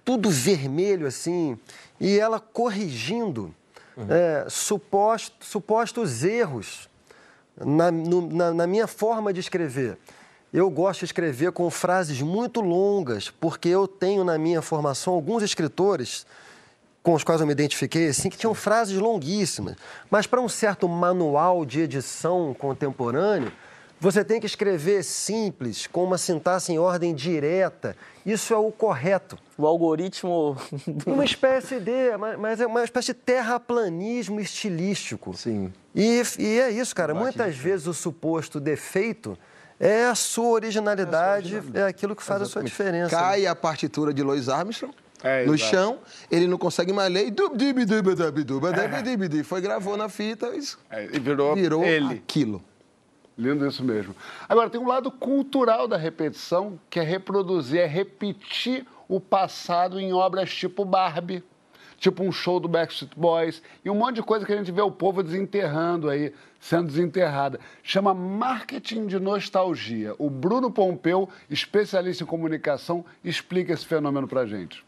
tudo 0.04 0.30
vermelho 0.30 1.06
assim, 1.08 1.58
e 2.00 2.18
ela 2.20 2.40
corrigindo 2.40 3.54
é, 4.10 4.46
suposto- 4.50 5.46
supostos 5.46 6.24
erros 6.24 6.88
na, 7.60 7.92
no- 7.92 8.30
na- 8.32 8.54
na 8.54 8.66
minha 8.68 8.88
forma 8.88 9.34
de 9.34 9.42
escrever. 9.42 9.98
Eu 10.54 10.70
gosto 10.70 11.00
de 11.02 11.06
escrever 11.06 11.52
com 11.52 11.70
frases 11.70 12.22
muito 12.22 12.62
longas, 12.62 13.30
porque 13.30 13.68
eu 13.70 13.88
tenho 13.88 14.24
na 14.24 14.38
minha 14.38 14.62
formação 14.62 15.14
alguns 15.14 15.44
escritores 15.44 16.26
com 17.02 17.14
os 17.14 17.24
quais 17.24 17.40
eu 17.42 17.48
me 17.48 17.54
identifiquei, 17.54 18.08
assim, 18.10 18.30
que 18.30 18.38
tinham 18.38 18.54
frases 18.54 18.98
longuíssimas. 18.98 19.76
Mas 20.10 20.28
para 20.28 20.42
um 20.42 20.50
certo 20.50 20.88
manual 20.88 21.66
de 21.66 21.82
edição 21.82 22.54
contemporâneo, 22.58 23.52
você 24.00 24.24
tem 24.24 24.40
que 24.40 24.46
escrever 24.46 25.04
simples, 25.04 25.86
com 25.86 26.04
uma 26.06 26.18
sintaxe 26.18 26.72
em 26.72 26.80
ordem 26.80 27.14
direta. 27.14 27.98
Isso 28.26 28.54
é 28.54 28.58
o 28.58 28.72
correto. 28.72 29.38
O 29.58 29.66
algoritmo. 29.66 30.56
Uma 31.06 31.26
espécie 31.26 31.80
de, 31.80 32.16
mas- 32.40 32.62
é 32.62 32.68
uma 32.68 32.84
espécie 32.84 33.08
de 33.08 33.14
terraplanismo 33.16 34.40
estilístico. 34.40 35.36
Sim. 35.36 35.74
E, 35.94 36.22
e 36.38 36.60
é 36.60 36.70
isso, 36.70 36.96
cara. 36.96 37.14
Muitas 37.14 37.58
vezes 37.58 37.88
o 37.88 37.94
suposto 37.94 38.60
defeito 38.60 39.38
é 39.78 40.06
a 40.06 40.16
sua 40.16 40.50
originalidade, 40.50 41.62
é 41.74 41.84
aquilo 41.84 42.16
que 42.16 42.24
faz 42.24 42.42
a 42.42 42.46
sua 42.46 42.64
diferença. 42.64 43.10
Cai 43.16 43.46
a 43.46 43.56
partitura 43.56 44.14
de 44.14 44.24
Louis 44.24 44.48
Armstrong 44.48 44.94
É, 45.24 45.46
no 45.46 45.54
exato. 45.54 45.72
chão, 45.72 46.00
ele 46.32 46.48
não 46.48 46.58
consegue 46.58 46.94
mais 46.94 47.12
ler 47.12 47.28
e 47.28 47.32
foi, 49.44 49.60
gravou 49.62 49.98
na 49.98 50.08
fita 50.08 50.56
isso 50.56 50.80
É, 50.90 51.06
e 51.14 51.20
virou, 51.20 51.56
virou 51.56 51.84
ele. 51.84 52.14
aquilo. 52.16 52.64
Lindo 53.38 53.66
isso 53.66 53.84
mesmo. 53.84 54.14
Agora, 54.48 54.70
tem 54.70 54.80
um 54.82 54.88
lado 54.88 55.10
cultural 55.10 55.88
da 55.88 55.96
repetição, 55.98 56.78
que 56.90 57.00
é 57.00 57.04
reproduzir, 57.04 57.80
é 57.80 57.86
repetir 57.86 58.86
o 59.08 59.20
passado 59.20 60.00
em 60.00 60.12
obras 60.12 60.54
tipo 60.54 60.84
Barbie, 60.84 61.42
tipo 61.98 62.22
um 62.24 62.32
show 62.34 62.60
do 62.60 62.68
Backstreet 62.68 63.12
Boys, 63.16 63.62
e 63.84 63.90
um 63.90 63.96
monte 63.96 64.16
de 64.16 64.24
coisa 64.24 64.46
que 64.46 64.52
a 64.54 64.58
gente 64.58 64.72
vê 64.72 64.82
o 64.82 64.92
povo 64.92 65.24
desenterrando 65.24 66.10
aí, 66.10 66.34
sendo 66.60 66.88
desenterrada. 66.88 67.60
Chama 67.82 68.14
marketing 68.14 69.08
de 69.08 69.20
nostalgia. 69.20 70.14
O 70.18 70.30
Bruno 70.30 70.70
Pompeu, 70.70 71.30
especialista 71.50 72.24
em 72.24 72.28
comunicação, 72.28 73.06
explica 73.24 73.72
esse 73.74 73.86
fenômeno 73.86 74.28
pra 74.28 74.46
gente. 74.46 74.84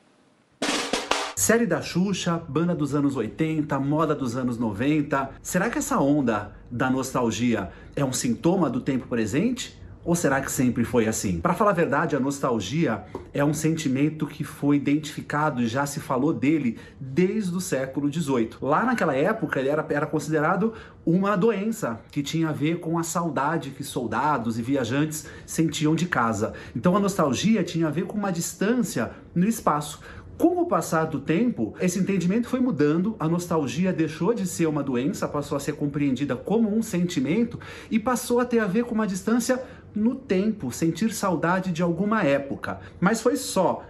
Série 1.42 1.66
da 1.66 1.82
Xuxa, 1.82 2.40
banda 2.48 2.76
dos 2.76 2.94
anos 2.94 3.16
80, 3.16 3.80
moda 3.80 4.14
dos 4.14 4.38
anos 4.38 4.60
90. 4.60 5.32
Será 5.42 5.72
que 5.72 5.80
essa 5.80 5.98
onda 5.98 6.52
da 6.70 6.88
nostalgia 6.88 7.72
é 7.96 8.06
um 8.06 8.14
sintoma 8.14 8.70
do 8.70 8.80
tempo 8.80 9.08
presente? 9.08 9.76
Ou 10.06 10.16
será 10.16 10.40
que 10.40 10.52
sempre 10.52 10.84
foi 10.84 11.08
assim? 11.08 11.40
Para 11.40 11.56
falar 11.56 11.72
a 11.72 11.76
verdade, 11.76 12.16
a 12.16 12.20
nostalgia 12.20 13.04
é 13.34 13.44
um 13.44 13.54
sentimento 13.54 14.28
que 14.28 14.44
foi 14.44 14.76
identificado 14.76 15.62
e 15.62 15.68
já 15.68 15.86
se 15.88 16.00
falou 16.00 16.32
dele 16.32 16.78
desde 17.00 17.56
o 17.56 17.60
século 17.60 18.12
XVIII. 18.12 18.52
Lá 18.62 18.84
naquela 18.84 19.16
época, 19.16 19.60
ele 19.60 19.70
era, 19.70 19.86
era 19.90 20.06
considerado 20.06 20.74
uma 21.06 21.36
doença 21.36 22.00
que 22.12 22.22
tinha 22.22 22.50
a 22.50 22.52
ver 22.52 22.80
com 22.80 22.98
a 22.98 23.04
saudade 23.04 23.72
que 23.72 23.84
soldados 23.84 24.58
e 24.58 24.62
viajantes 24.62 25.28
sentiam 25.46 25.96
de 25.96 26.08
casa. 26.08 26.54
Então 26.76 26.96
a 26.96 27.00
nostalgia 27.00 27.64
tinha 27.64 27.88
a 27.88 27.92
ver 27.92 28.06
com 28.06 28.18
uma 28.18 28.32
distância 28.32 29.12
no 29.34 29.48
espaço. 29.48 30.00
Com 30.42 30.60
o 30.60 30.66
passar 30.66 31.06
do 31.06 31.20
tempo, 31.20 31.76
esse 31.80 32.00
entendimento 32.00 32.50
foi 32.50 32.60
mudando, 32.60 33.16
a 33.20 33.30
nostalgia 33.30 33.94
deixou 33.94 34.34
de 34.34 34.48
ser 34.48 34.66
uma 34.66 34.82
doença, 34.82 35.28
passou 35.28 35.56
a 35.56 35.60
ser 35.60 35.74
compreendida 35.74 36.36
como 36.36 36.76
um 36.76 36.82
sentimento 36.82 37.60
e 37.92 38.00
passou 38.00 38.40
a 38.40 38.46
ter 38.46 38.58
a 38.58 38.66
ver 38.66 38.86
com 38.86 38.96
uma 38.96 39.06
distância 39.06 39.62
no 39.94 40.16
tempo, 40.16 40.72
sentir 40.72 41.14
saudade 41.14 41.72
de 41.72 41.84
alguma 41.84 42.24
época. 42.24 42.80
Mas 43.00 43.22
foi 43.22 43.36
só 43.36 43.86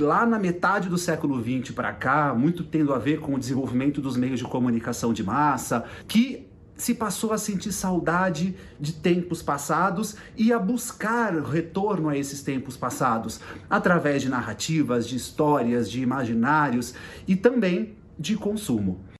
lá 0.00 0.26
na 0.26 0.36
metade 0.36 0.88
do 0.88 0.98
século 0.98 1.40
XX 1.40 1.72
para 1.72 1.92
cá, 1.92 2.34
muito 2.34 2.64
tendo 2.64 2.92
a 2.92 2.98
ver 2.98 3.20
com 3.20 3.32
o 3.36 3.38
desenvolvimento 3.38 4.00
dos 4.00 4.16
meios 4.16 4.40
de 4.40 4.44
comunicação 4.44 5.12
de 5.12 5.22
massa, 5.22 5.84
que 6.08 6.48
se 6.76 6.94
passou 6.94 7.32
a 7.32 7.38
sentir 7.38 7.72
saudade 7.72 8.56
de 8.80 8.92
tempos 8.92 9.42
passados 9.42 10.16
e 10.36 10.52
a 10.52 10.58
buscar 10.58 11.34
retorno 11.42 12.08
a 12.08 12.16
esses 12.16 12.42
tempos 12.42 12.76
passados 12.76 13.40
através 13.70 14.22
de 14.22 14.28
narrativas, 14.28 15.06
de 15.06 15.16
histórias, 15.16 15.90
de 15.90 16.02
imaginários 16.02 16.94
e 17.26 17.36
também 17.36 17.96
de 18.18 18.36
consumo. 18.36 19.13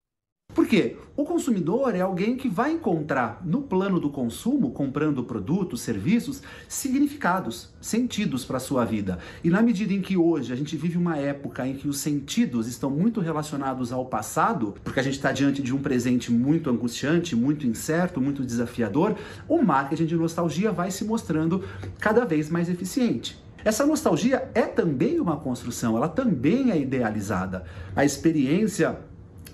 Por 0.55 0.69
quê? 0.69 0.97
O 1.17 1.25
consumidor 1.25 1.97
é 1.97 2.01
alguém 2.01 2.37
que 2.37 2.49
vai 2.49 2.73
encontrar 2.73 3.43
no 3.45 3.63
plano 3.63 3.99
do 3.99 4.09
consumo, 4.09 4.71
comprando 4.71 5.25
produtos, 5.25 5.81
serviços, 5.81 6.43
significados, 6.69 7.71
sentidos 7.81 8.45
para 8.45 8.59
a 8.59 8.61
sua 8.61 8.85
vida. 8.85 9.19
E 9.43 9.51
na 9.51 9.61
medida 9.61 9.93
em 9.93 10.01
que 10.01 10.17
hoje 10.17 10.53
a 10.53 10.57
gente 10.57 10.77
vive 10.77 10.97
uma 10.97 11.17
época 11.17 11.67
em 11.67 11.75
que 11.75 11.89
os 11.89 11.99
sentidos 11.99 12.69
estão 12.69 12.89
muito 12.89 13.21
relacionados 13.21 13.93
ao 13.93 14.07
passado, 14.07 14.77
porque 14.85 15.01
a 15.01 15.03
gente 15.03 15.15
está 15.15 15.33
diante 15.33 15.61
de 15.61 15.75
um 15.75 15.83
presente 15.83 16.31
muito 16.31 16.71
angustiante, 16.71 17.35
muito 17.35 17.67
incerto, 17.67 18.21
muito 18.21 18.45
desafiador, 18.45 19.17
o 19.49 19.61
marketing 19.61 20.07
de 20.07 20.15
nostalgia 20.15 20.71
vai 20.71 20.93
se 20.93 21.05
mostrando 21.05 21.65
cada 21.99 22.25
vez 22.25 22.49
mais 22.49 22.69
eficiente. 22.69 23.43
Essa 23.65 23.85
nostalgia 23.87 24.51
é 24.55 24.63
também 24.63 25.19
uma 25.19 25.39
construção, 25.39 25.97
ela 25.97 26.09
também 26.09 26.71
é 26.71 26.79
idealizada. 26.79 27.65
A 27.97 28.05
experiência 28.05 28.99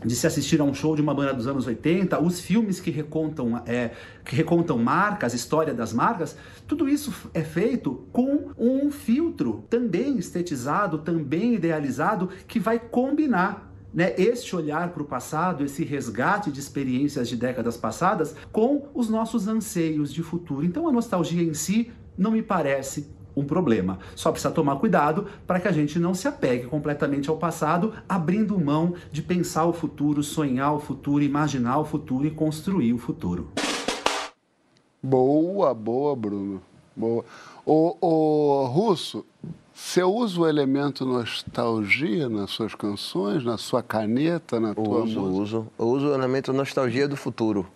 de 0.05 0.15
se 0.15 0.27
assistir 0.27 0.61
a 0.61 0.65
um 0.65 0.73
show 0.73 0.97
de 0.97 1.03
uma 1.03 1.15
banda 1.15 1.35
dos 1.35 1.47
anos 1.47 1.67
80, 1.67 2.21
os 2.21 2.41
filmes 2.41 2.81
que 2.81 2.91
recontam, 2.91 3.63
é, 3.67 3.91
que 4.25 4.35
recontam 4.35 4.79
marcas, 4.79 5.35
história 5.35 5.75
das 5.75 5.93
marcas, 5.93 6.37
tudo 6.67 6.89
isso 6.89 7.13
é 7.35 7.43
feito 7.43 8.07
com 8.13 8.51
um 8.59 8.91
filtro 8.91 9.65
também 9.69 10.19
estetizado, 10.19 10.99
também 10.99 11.55
idealizado, 11.55 12.31
que 12.47 12.59
vai 12.59 12.79
combinar 12.79 13.71
né, 13.93 14.15
este 14.17 14.55
olhar 14.55 14.91
para 14.91 15.03
o 15.03 15.07
passado, 15.07 15.65
esse 15.65 15.85
resgate 15.85 16.51
de 16.51 16.61
experiências 16.61 17.29
de 17.29 17.37
décadas 17.37 17.77
passadas 17.77 18.35
com 18.53 18.89
os 18.95 19.09
nossos 19.09 19.49
anseios 19.49 20.13
de 20.13 20.23
futuro. 20.23 20.65
Então 20.65 20.89
a 20.89 20.93
nostalgia 20.93 21.43
em 21.43 21.55
si 21.55 21.91
não 22.17 22.31
me 22.31 22.43
parece 22.43 23.09
um 23.37 23.45
problema. 23.45 23.99
Só 24.15 24.31
precisa 24.31 24.53
tomar 24.53 24.77
cuidado 24.77 25.27
para 25.47 25.61
que 25.61 25.69
a 25.69 25.73
gente 25.73 25.99
não 25.99 26.15
se 26.15 26.27
apegue 26.29 26.67
completamente 26.67 27.29
ao 27.31 27.37
passado, 27.37 27.93
abrindo 28.09 28.59
mão 28.59 28.95
de 29.11 29.23
pensar 29.23 29.65
o 29.67 29.73
futuro, 29.73 30.23
sonhar 30.23 30.75
o 30.75 30.81
futuro, 30.81 31.23
imaginar 31.23 31.79
o 31.79 31.85
futuro 31.85 32.27
e 32.27 32.31
construir 32.31 32.93
o 32.93 32.99
futuro. 32.99 33.51
Boa, 35.03 35.73
boa, 35.73 36.15
Bruno. 36.15 36.63
Boa. 36.95 37.25
O, 37.65 37.97
o 38.01 38.67
Russo, 38.67 39.25
você 39.73 40.03
usa 40.03 40.41
o 40.41 40.47
elemento 40.47 41.07
nostalgia 41.07 42.29
nas 42.29 42.51
suas 42.51 42.75
canções, 42.75 43.45
na 43.45 43.57
sua 43.57 43.83
caneta, 43.83 44.61
na 44.61 44.75
tua 44.75 45.05
Uso, 45.05 45.21
música? 45.21 45.43
uso. 45.43 45.67
Eu 45.79 45.87
uso 45.87 46.09
o 46.09 46.15
elemento 46.15 46.53
nostalgia 46.53 47.09
do 47.09 47.17
futuro. 47.17 47.67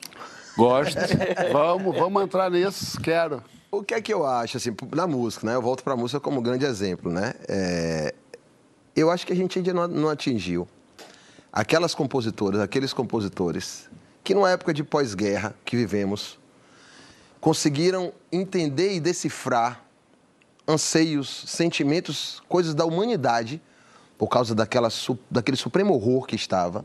Gosto. 0.56 0.98
vamos, 1.52 1.96
vamos 1.96 2.22
entrar 2.22 2.50
nisso, 2.50 3.00
quero. 3.00 3.42
O 3.76 3.82
que 3.82 3.92
é 3.92 4.00
que 4.00 4.14
eu 4.14 4.24
acho, 4.24 4.56
assim, 4.56 4.74
na 4.94 5.06
música, 5.06 5.44
né? 5.44 5.54
Eu 5.54 5.62
volto 5.62 5.82
para 5.82 5.94
a 5.94 5.96
música 5.96 6.20
como 6.20 6.40
grande 6.40 6.64
exemplo, 6.64 7.10
né? 7.10 7.34
É, 7.48 8.14
Eu 8.94 9.10
acho 9.10 9.26
que 9.26 9.32
a 9.32 9.36
gente 9.36 9.58
ainda 9.58 9.74
não, 9.74 9.88
não 9.88 10.08
atingiu 10.08 10.68
aquelas 11.52 11.94
compositoras, 11.94 12.60
aqueles 12.60 12.92
compositores 12.92 13.90
que, 14.22 14.32
numa 14.32 14.50
época 14.50 14.72
de 14.72 14.84
pós-guerra 14.84 15.54
que 15.64 15.76
vivemos, 15.76 16.38
conseguiram 17.40 18.12
entender 18.30 18.94
e 18.94 19.00
decifrar 19.00 19.84
anseios, 20.66 21.44
sentimentos, 21.46 22.42
coisas 22.48 22.74
da 22.74 22.84
humanidade, 22.84 23.60
por 24.16 24.28
causa 24.28 24.54
daquela, 24.54 24.88
daquele 25.30 25.56
supremo 25.56 25.94
horror 25.94 26.26
que 26.26 26.36
estava, 26.36 26.84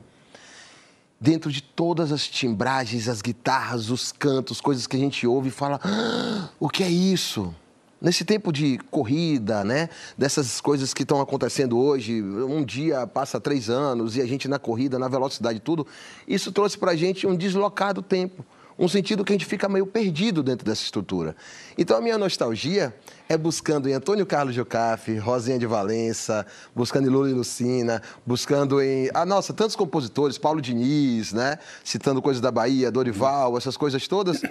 dentro 1.20 1.52
de 1.52 1.62
todas 1.62 2.12
as 2.12 2.28
timbragens, 2.28 3.10
as 3.10 3.22
guitarras, 3.22 3.90
os 3.90 4.12
cantos, 4.12 4.62
coisas 4.62 4.88
que 4.88 4.96
a 4.96 5.00
gente 5.00 5.28
ouve 5.28 5.50
e 5.50 5.52
fala: 5.52 5.80
"Ah, 5.84 6.50
o 6.60 6.70
que 6.70 6.84
é 6.84 6.90
isso? 6.90 7.54
Nesse 8.02 8.24
tempo 8.24 8.54
de 8.54 8.78
corrida, 8.90 9.62
né? 9.66 9.90
Dessas 10.18 10.62
coisas 10.62 10.94
que 10.94 11.02
estão 11.02 11.20
acontecendo 11.20 11.78
hoje, 11.78 12.22
um 12.22 12.64
dia 12.64 13.06
passa 13.06 13.42
três 13.42 13.70
anos 13.70 14.16
e 14.16 14.22
a 14.22 14.26
gente 14.26 14.48
na 14.48 14.58
corrida, 14.58 14.98
na 14.98 15.10
velocidade 15.10 15.60
tudo, 15.60 15.86
isso 16.26 16.50
trouxe 16.50 16.78
para 16.78 16.92
a 16.92 16.96
gente 16.96 17.28
um 17.28 17.36
deslocado 17.36 18.02
tempo, 18.02 18.46
um 18.80 18.88
sentido 18.88 19.26
que 19.26 19.34
a 19.34 19.36
gente 19.36 19.46
fica 19.46 19.68
meio 19.68 19.86
perdido 19.86 20.42
dentro 20.42 20.66
dessa 20.66 20.82
estrutura. 20.82 21.36
Então 21.78 21.98
a 21.98 22.02
minha 22.02 22.18
nostalgia 22.18 22.96
é 23.28 23.38
buscando 23.38 23.90
em 23.90 23.94
Antônio 23.94 24.26
Carlos 24.26 24.56
Jocafe, 24.56 25.18
Rosinha 25.18 25.60
de 25.60 25.66
Valença, 25.66 26.48
buscando 26.74 27.08
em 27.08 27.10
Lula 27.10 27.30
e 27.30 27.34
Lucina, 27.34 28.02
buscando 28.26 28.82
em. 28.82 29.10
Ah, 29.14 29.26
nossa, 29.26 29.54
tantos 29.54 29.76
compositores, 29.76 30.38
Paulo 30.38 30.62
Diniz, 30.62 31.34
né? 31.34 31.60
Citando 31.84 32.22
coisas 32.22 32.42
da 32.42 32.50
Bahia, 32.50 32.90
Dorival, 32.90 33.58
essas 33.58 33.76
coisas 33.76 34.08
todas 34.08 34.42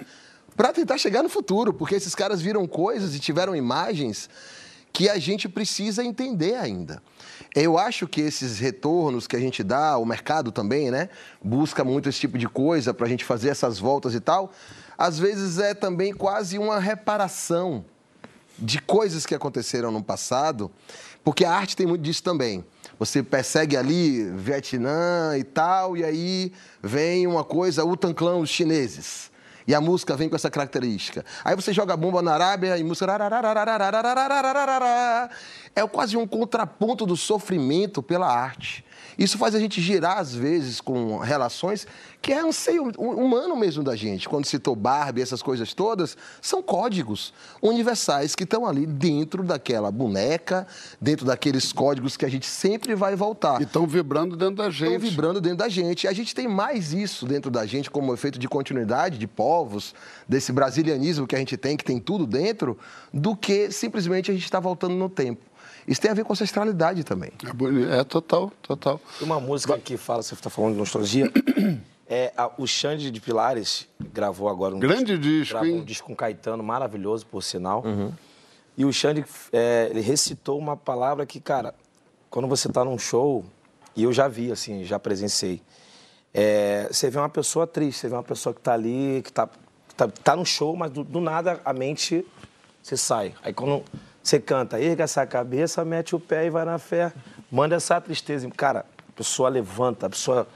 para 0.55 0.73
tentar 0.73 0.97
chegar 0.97 1.23
no 1.23 1.29
futuro, 1.29 1.73
porque 1.73 1.95
esses 1.95 2.13
caras 2.13 2.41
viram 2.41 2.67
coisas 2.67 3.15
e 3.15 3.19
tiveram 3.19 3.55
imagens 3.55 4.29
que 4.91 5.09
a 5.09 5.17
gente 5.17 5.47
precisa 5.47 6.03
entender 6.03 6.55
ainda. 6.55 7.01
Eu 7.55 7.77
acho 7.77 8.07
que 8.07 8.21
esses 8.21 8.59
retornos 8.59 9.27
que 9.27 9.35
a 9.35 9.39
gente 9.39 9.63
dá, 9.63 9.97
o 9.97 10.05
mercado 10.05 10.51
também, 10.51 10.91
né, 10.91 11.09
busca 11.43 11.83
muito 11.83 12.09
esse 12.09 12.19
tipo 12.19 12.37
de 12.37 12.47
coisa 12.47 12.93
para 12.93 13.05
a 13.05 13.09
gente 13.09 13.25
fazer 13.25 13.49
essas 13.49 13.79
voltas 13.79 14.13
e 14.13 14.19
tal. 14.19 14.51
Às 14.97 15.17
vezes 15.17 15.57
é 15.57 15.73
também 15.73 16.13
quase 16.13 16.57
uma 16.57 16.79
reparação 16.79 17.85
de 18.57 18.81
coisas 18.81 19.25
que 19.25 19.33
aconteceram 19.33 19.91
no 19.91 20.03
passado, 20.03 20.69
porque 21.23 21.45
a 21.45 21.51
arte 21.51 21.75
tem 21.75 21.87
muito 21.87 22.01
disso 22.01 22.21
também. 22.21 22.63
Você 22.99 23.23
persegue 23.23 23.77
ali 23.77 24.25
Vietnã 24.31 25.37
e 25.37 25.43
tal, 25.43 25.95
e 25.95 26.03
aí 26.03 26.51
vem 26.83 27.25
uma 27.25 27.45
coisa, 27.45 27.85
o 27.85 27.95
Clan, 27.97 28.37
os 28.37 28.49
chineses. 28.49 29.28
E 29.69 29.75
a 29.75 29.79
música 29.79 30.15
vem 30.15 30.27
com 30.27 30.35
essa 30.35 30.49
característica. 30.49 31.23
Aí 31.45 31.55
você 31.55 31.71
joga 31.71 31.95
bomba 31.95 32.23
na 32.23 32.33
Arábia 32.33 32.75
e 32.75 32.83
música. 32.83 33.05
É 35.75 35.87
quase 35.87 36.17
um 36.17 36.25
contraponto 36.25 37.05
do 37.05 37.15
sofrimento 37.15 38.01
pela 38.01 38.27
arte. 38.27 38.83
Isso 39.19 39.37
faz 39.37 39.53
a 39.53 39.59
gente 39.59 39.81
girar, 39.81 40.17
às 40.17 40.33
vezes, 40.33 40.79
com 40.79 41.17
relações 41.17 41.85
que 42.21 42.31
é 42.31 42.39
anseio 42.39 42.89
humano 42.97 43.53
mesmo 43.53 43.83
da 43.83 43.93
gente. 43.93 44.29
Quando 44.29 44.45
citou 44.45 44.77
Barbie, 44.77 45.21
essas 45.21 45.41
coisas 45.41 45.73
todas, 45.73 46.15
são 46.41 46.63
códigos 46.63 47.33
universais 47.61 48.33
que 48.33 48.45
estão 48.45 48.65
ali 48.65 48.85
dentro 48.85 49.43
daquela 49.43 49.91
boneca, 49.91 50.65
dentro 51.01 51.25
daqueles 51.25 51.73
códigos 51.73 52.15
que 52.15 52.23
a 52.23 52.29
gente 52.29 52.45
sempre 52.45 52.95
vai 52.95 53.13
voltar. 53.13 53.59
E 53.59 53.65
estão 53.65 53.85
vibrando 53.85 54.37
dentro 54.37 54.55
da 54.55 54.69
gente. 54.69 54.93
Estão 54.93 55.09
vibrando 55.09 55.41
dentro 55.41 55.57
da 55.57 55.67
gente. 55.67 56.05
E 56.05 56.07
a 56.07 56.13
gente 56.13 56.33
tem 56.33 56.47
mais 56.47 56.93
isso 56.93 57.25
dentro 57.25 57.51
da 57.51 57.65
gente 57.65 57.91
como 57.91 58.13
efeito 58.13 58.39
de 58.39 58.47
continuidade 58.47 59.17
de 59.17 59.27
povos, 59.27 59.93
desse 60.29 60.53
brasilianismo 60.53 61.27
que 61.27 61.35
a 61.35 61.39
gente 61.39 61.57
tem, 61.57 61.75
que 61.75 61.83
tem 61.83 61.99
tudo 61.99 62.25
dentro, 62.25 62.77
do 63.13 63.35
que 63.35 63.69
simplesmente 63.69 64.31
a 64.31 64.33
gente 64.33 64.45
está 64.45 64.61
voltando 64.61 64.95
no 64.95 65.09
tempo. 65.09 65.48
Isso 65.89 65.99
tem 65.99 66.11
a 66.11 66.13
ver 66.13 66.23
com 66.23 66.31
ancestralidade 66.31 67.03
também. 67.03 67.31
É, 67.43 67.51
bonito. 67.51 67.91
é 67.91 68.03
total, 68.03 68.51
total. 68.61 69.01
Tem 69.17 69.25
uma 69.25 69.39
música 69.39 69.75
que 69.79 69.97
fala, 69.97 70.21
você 70.21 70.35
está 70.35 70.47
falando 70.47 70.73
de 70.73 70.77
nostalgia, 70.77 71.31
é 72.07 72.31
a, 72.37 72.51
o 72.59 72.67
Xande 72.67 73.09
de 73.09 73.19
Pilares 73.19 73.87
gravou 74.13 74.47
agora 74.49 74.75
um 74.75 74.79
Grande 74.79 75.17
disco, 75.17 75.55
gravou 75.55 75.69
hein? 75.69 75.81
um 75.81 75.83
disco 75.83 76.05
com 76.05 76.15
Caetano, 76.15 76.61
maravilhoso, 76.61 77.25
por 77.25 77.41
sinal. 77.41 77.83
E 78.77 78.85
o 78.85 78.93
Xande, 78.93 79.25
é, 79.51 79.87
ele 79.89 80.01
recitou 80.01 80.59
uma 80.59 80.77
palavra 80.77 81.25
que, 81.25 81.39
cara, 81.39 81.73
quando 82.29 82.47
você 82.47 82.67
está 82.67 82.85
num 82.85 82.99
show, 82.99 83.43
e 83.95 84.03
eu 84.03 84.13
já 84.13 84.27
vi, 84.27 84.51
assim, 84.51 84.83
já 84.83 84.99
presenciei, 84.99 85.59
é, 86.31 86.87
você 86.91 87.09
vê 87.09 87.17
uma 87.17 87.29
pessoa 87.29 87.65
triste, 87.65 88.01
você 88.01 88.09
vê 88.09 88.13
uma 88.13 88.23
pessoa 88.23 88.53
que 88.53 88.61
está 88.61 88.73
ali, 88.73 89.21
que 89.23 89.31
está 89.31 89.49
tá, 89.97 90.07
tá 90.07 90.35
no 90.35 90.45
show, 90.45 90.75
mas 90.75 90.91
do, 90.91 91.03
do 91.03 91.19
nada 91.19 91.59
a 91.65 91.73
mente, 91.73 92.23
você 92.83 92.95
sai. 92.95 93.33
Aí 93.41 93.51
quando 93.51 93.83
você 94.29 94.39
canta, 94.39 94.79
erga 94.79 95.03
essa 95.05 95.25
cabeça, 95.25 95.83
mete 95.83 96.15
o 96.15 96.19
pé 96.19 96.45
e 96.45 96.49
vai 96.49 96.63
na 96.65 96.77
fé. 96.77 97.11
Manda 97.51 97.75
essa 97.75 97.99
tristeza. 97.99 98.47
Cara, 98.55 98.85
a 99.09 99.11
pessoa 99.13 99.49
levanta, 99.49 100.05
a 100.05 100.09
pessoa 100.09 100.47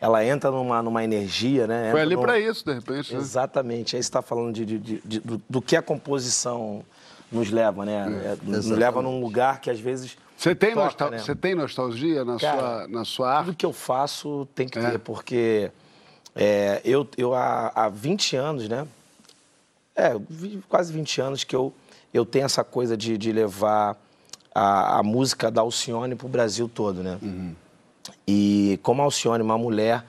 ela 0.00 0.24
entra 0.24 0.50
numa, 0.50 0.82
numa 0.82 1.02
energia, 1.02 1.66
né? 1.66 1.90
Foi 1.92 2.00
ali 2.02 2.14
num- 2.14 2.20
para 2.22 2.38
isso, 2.38 2.64
de 2.64 2.74
repente. 2.74 3.14
né? 3.14 3.20
Exatamente. 3.20 3.96
Aí 3.96 4.02
você 4.02 4.06
está 4.08 4.20
falando 4.20 4.52
de, 4.52 4.66
de- 4.66 4.78
de- 4.78 5.02
de- 5.04 5.20
do, 5.20 5.42
do 5.48 5.62
que 5.62 5.76
a 5.76 5.82
composição 5.82 6.84
nos 7.30 7.50
leva, 7.50 7.84
né? 7.86 8.04
É, 8.24 8.36
nos 8.42 8.66
leva 8.66 9.00
num 9.00 9.20
lugar 9.20 9.60
que 9.60 9.70
às 9.70 9.80
vezes. 9.80 10.16
Você 10.36 10.54
tem, 10.54 10.70
toca, 10.74 10.84
nostal- 10.84 11.10
né? 11.10 11.18
você 11.18 11.34
tem 11.36 11.54
nostalgia 11.54 12.24
na, 12.24 12.36
Cara, 12.36 12.58
sua, 12.60 12.88
na 12.88 13.04
sua 13.04 13.30
arte? 13.32 13.44
Tudo 13.46 13.56
que 13.56 13.64
eu 13.66 13.72
faço 13.72 14.46
tem 14.54 14.68
que 14.68 14.78
É. 14.78 14.90
ter, 14.90 14.98
porque 14.98 15.70
é, 16.34 16.80
eu, 16.84 17.08
eu 17.16 17.32
há, 17.32 17.70
há 17.74 17.88
20 17.88 18.36
anos, 18.36 18.68
né? 18.68 18.86
É, 19.94 20.12
quase 20.68 20.92
20 20.92 21.20
anos 21.20 21.44
que 21.44 21.54
eu, 21.54 21.72
eu 22.12 22.24
tenho 22.24 22.44
essa 22.44 22.62
coisa 22.64 22.96
de, 22.96 23.16
de 23.18 23.32
levar 23.32 23.96
a, 24.54 24.98
a 24.98 25.02
música 25.02 25.50
da 25.50 25.60
Alcione 25.62 26.14
para 26.14 26.26
o 26.26 26.30
Brasil 26.30 26.68
todo, 26.68 27.02
né? 27.02 27.18
E 28.26 28.78
como 28.82 29.00
a 29.02 29.04
Alcione, 29.04 29.42
uma 29.42 29.56
mulher 29.58 30.04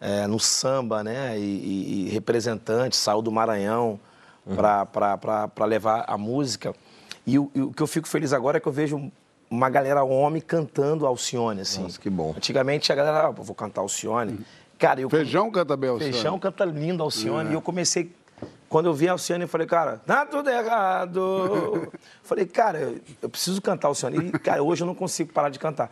é, 0.00 0.26
no 0.26 0.38
samba, 0.38 1.02
né? 1.02 1.38
E, 1.38 1.42
e- 1.42 2.06
e 2.06 2.08
representante, 2.10 2.94
saiu 2.96 3.20
do 3.22 3.32
Maranhão 3.32 3.98
para 4.56 5.66
levar 5.66 6.04
a 6.06 6.16
música. 6.16 6.74
E 7.26 7.38
o, 7.38 7.50
e 7.54 7.60
o 7.60 7.72
que 7.72 7.82
eu 7.82 7.86
fico 7.86 8.08
feliz 8.08 8.32
agora 8.32 8.56
é 8.58 8.60
que 8.60 8.66
eu 8.68 8.72
vejo 8.72 9.10
uma 9.50 9.68
galera 9.68 10.02
homem 10.04 10.40
cantando 10.40 11.06
Alcione, 11.06 11.62
assim. 11.62 11.82
Nossa, 11.82 11.98
que 12.00 12.08
bom. 12.10 12.32
Antigamente 12.36 12.92
a 12.92 12.94
galera, 12.94 13.26
ah, 13.26 13.34
eu 13.36 13.42
vou 13.42 13.54
cantar 13.54 13.80
Alcione. 13.82 14.38
Cara, 14.78 15.00
eu 15.00 15.10
Feijão 15.10 15.50
canta 15.50 15.76
bem, 15.76 15.90
Alcione. 15.90 16.12
Feijão 16.12 16.38
canta 16.38 16.64
lindo 16.64 17.02
É. 17.02 17.04
Alcione. 17.04 17.50
E 17.50 17.54
eu 17.54 17.60
comecei. 17.62 18.12
Quando 18.68 18.86
eu 18.86 18.92
vi 18.92 19.08
a 19.08 19.12
Alcione, 19.12 19.42
eu 19.42 19.48
falei, 19.48 19.66
cara, 19.66 20.00
tá 20.06 20.26
tudo 20.26 20.50
errado. 20.50 21.90
falei, 22.22 22.44
cara, 22.46 22.92
eu- 23.22 23.28
preciso 23.28 23.62
cantar 23.62 23.88
Alcione. 23.88 24.28
E, 24.28 24.32
cara, 24.32 24.62
hoje 24.62 24.82
eu 24.82 24.86
não 24.86 24.94
consigo 24.94 25.32
parar 25.32 25.48
de 25.48 25.58
cantar. 25.58 25.90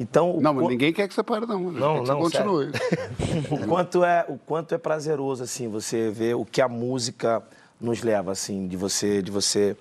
Então, 0.00 0.36
o 0.36 0.40
Não, 0.40 0.52
mas 0.54 0.66
ninguém 0.68 0.92
quer 0.92 1.06
que 1.06 1.14
você 1.14 1.22
pare, 1.22 1.46
não. 1.46 1.60
Não, 1.70 2.02
que 2.02 2.08
não, 2.08 2.20
Você 2.22 2.38
continue. 2.38 2.70
o 3.50 3.66
quanto 3.68 4.04
é 4.04 4.24
o 4.28 4.36
quanto 4.38 4.74
é 4.74 4.78
prazeroso 4.78 5.42
assim 5.44 5.68
você 5.68 6.10
ver 6.10 6.34
o 6.34 6.44
que 6.44 6.60
a 6.60 6.68
música 6.68 7.42
nos 7.80 8.02
leva 8.02 8.32
assim 8.32 8.66
de 8.66 8.76
você 8.76 9.22
de 9.22 9.30
você 9.30 9.76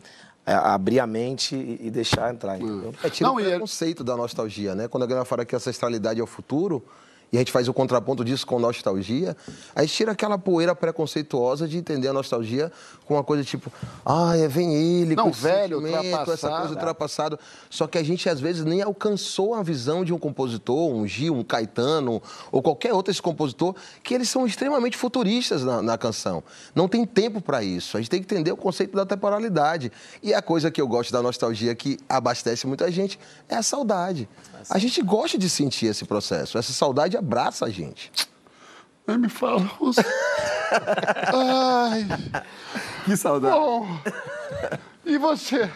é, 0.46 0.54
abrir 0.54 1.00
a 1.00 1.08
mente 1.08 1.56
e, 1.56 1.88
e 1.88 1.90
deixar 1.90 2.32
entrar 2.34 2.58
entendeu? 2.58 2.94
É, 3.04 3.24
Não, 3.24 3.36
o 3.36 3.40
e 3.40 3.46
é- 3.46 3.50
preconceito 3.52 4.04
da 4.04 4.16
nostalgia, 4.16 4.76
né? 4.76 4.88
Quando 4.88 5.04
a 5.04 5.08
galera 5.08 5.26
fala 5.26 5.44
que 5.46 5.56
a 5.56 5.58
ancestralidade 5.58 6.20
é 6.20 6.24
o 6.24 6.28
futuro, 6.28 6.84
e 7.36 7.38
a 7.38 7.40
gente 7.40 7.52
faz 7.52 7.68
o 7.68 7.74
contraponto 7.74 8.24
disso 8.24 8.48
com 8.48 8.58
nostalgia, 8.58 9.36
a 9.76 9.82
gente 9.82 9.94
tira 9.94 10.14
aquela 10.14 10.38
poeira 10.38 10.74
preconceituosa 10.74 11.68
de 11.68 11.78
entender 11.78 12.08
a 12.08 12.14
nostalgia 12.14 12.72
com 13.06 13.16
uma 13.16 13.26
coisa 13.26 13.44
tipo, 13.44 13.70
ah, 14.06 14.38
é, 14.38 14.48
vem 14.48 14.74
ele, 14.74 15.18
Não, 15.18 15.26
com 15.26 15.32
velho, 15.32 15.82
sentimento, 15.82 15.98
essa 15.98 16.20
ultrapassado. 16.20 16.58
coisa 16.58 16.74
ultrapassada. 16.74 17.40
Só 17.70 17.88
que 17.88 17.98
a 17.98 18.04
gente, 18.04 18.30
às 18.30 18.40
vezes, 18.40 18.64
nem 18.64 18.82
alcançou 18.82 19.54
a 19.54 19.62
visão 19.62 20.06
de 20.06 20.14
um 20.14 20.18
compositor, 20.18 20.90
um 20.90 21.06
Gil, 21.06 21.36
um 21.36 21.44
Caetano, 21.44 22.22
ou 22.54 22.62
qualquer 22.62 22.94
outro 22.94 23.12
esse 23.12 23.22
compositor, 23.22 23.76
que 24.02 24.14
eles 24.14 24.30
são 24.30 24.48
extremamente 24.48 24.96
futuristas 24.96 25.62
na, 25.62 25.82
na 25.82 25.98
canção. 25.98 26.42
Não 26.74 26.88
tem 26.88 27.06
tempo 27.06 27.42
para 27.42 27.62
isso. 27.62 27.98
A 27.98 28.00
gente 28.00 28.10
tem 28.10 28.24
que 28.24 28.34
entender 28.34 28.54
o 28.54 28.58
conceito 28.58 28.96
da 28.96 29.06
temporalidade. 29.06 29.92
E 30.24 30.34
a 30.34 30.42
coisa 30.42 30.72
que 30.72 30.80
eu 30.80 30.88
gosto 30.88 31.12
da 31.12 31.22
nostalgia 31.22 31.76
que 31.76 32.00
abastece 32.08 32.66
muita 32.66 32.90
gente 32.90 33.20
é 33.50 33.56
a 33.56 33.64
saudade. 33.64 34.30
A 34.70 34.80
gente 34.80 35.02
gosta 35.02 35.38
de 35.38 35.50
sentir 35.50 35.88
esse 35.88 36.06
processo. 36.06 36.58
Essa 36.58 36.74
saudade 36.74 37.16
abraça 37.26 37.66
a 37.66 37.70
gente. 37.70 38.12
Ai, 39.08 39.18
me 39.18 39.30
fala. 39.30 39.62
Ai. 41.34 42.08
Que 43.04 43.18
saudade. 43.18 43.56
Bom, 43.56 43.88
e 45.04 45.18
você? 45.18 45.70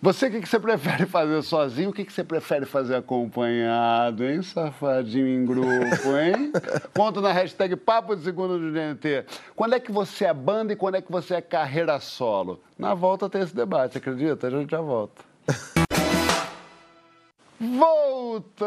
Você, 0.00 0.26
o 0.26 0.30
que, 0.30 0.40
que 0.42 0.48
você 0.48 0.60
prefere 0.60 1.06
fazer 1.06 1.42
sozinho? 1.42 1.90
O 1.90 1.92
que, 1.92 2.04
que 2.04 2.12
você 2.12 2.22
prefere 2.22 2.66
fazer 2.66 2.94
acompanhado, 2.94 4.22
hein? 4.22 4.42
Safadinho 4.42 5.26
em 5.26 5.46
grupo, 5.46 6.16
hein? 6.16 6.52
Conta 6.94 7.20
na 7.20 7.32
hashtag 7.32 7.74
Papo 7.74 8.14
de 8.14 8.22
Segundo 8.22 8.58
do 8.58 8.70
GNT. 8.70 9.24
Quando 9.56 9.74
é 9.74 9.80
que 9.80 9.90
você 9.90 10.26
é 10.26 10.34
banda 10.34 10.72
e 10.72 10.76
quando 10.76 10.96
é 10.96 11.02
que 11.02 11.10
você 11.10 11.34
é 11.34 11.40
carreira 11.40 11.98
solo? 12.00 12.60
Na 12.78 12.94
volta 12.94 13.30
tem 13.30 13.40
esse 13.40 13.56
debate, 13.56 13.96
acredita? 13.96 14.46
A 14.46 14.50
gente 14.50 14.70
já 14.70 14.80
volta. 14.80 15.33
Voltamos 17.60 18.58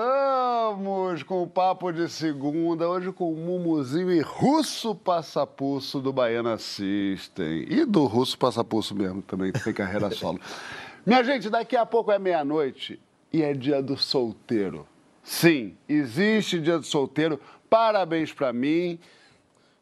com 1.24 1.44
o 1.44 1.48
Papo 1.48 1.92
de 1.92 2.08
Segunda, 2.10 2.88
hoje 2.88 3.12
com 3.12 3.34
o 3.34 3.36
Mumuzinho 3.36 4.10
e 4.10 4.22
Russo 4.22 4.96
Passapulso 4.96 6.00
do 6.00 6.14
Baiana 6.14 6.58
System. 6.58 7.66
E 7.70 7.84
do 7.84 8.06
Russo 8.06 8.38
Passapulso 8.38 8.96
mesmo, 8.96 9.22
também, 9.22 9.52
tem 9.52 9.74
carreira 9.74 10.10
solo. 10.16 10.40
Minha 11.06 11.22
gente, 11.22 11.50
daqui 11.50 11.76
a 11.76 11.86
pouco 11.86 12.14
é 12.14 12.20
meia-noite 12.20 12.98
e 13.34 13.42
é 13.44 13.54
dia 13.54 13.82
do 13.84 13.98
solteiro. 13.98 14.88
Sim, 15.22 15.76
existe 15.90 16.58
dia 16.58 16.78
do 16.78 16.86
solteiro. 16.86 17.42
Parabéns 17.70 18.32
pra 18.32 18.54
mim. 18.54 18.98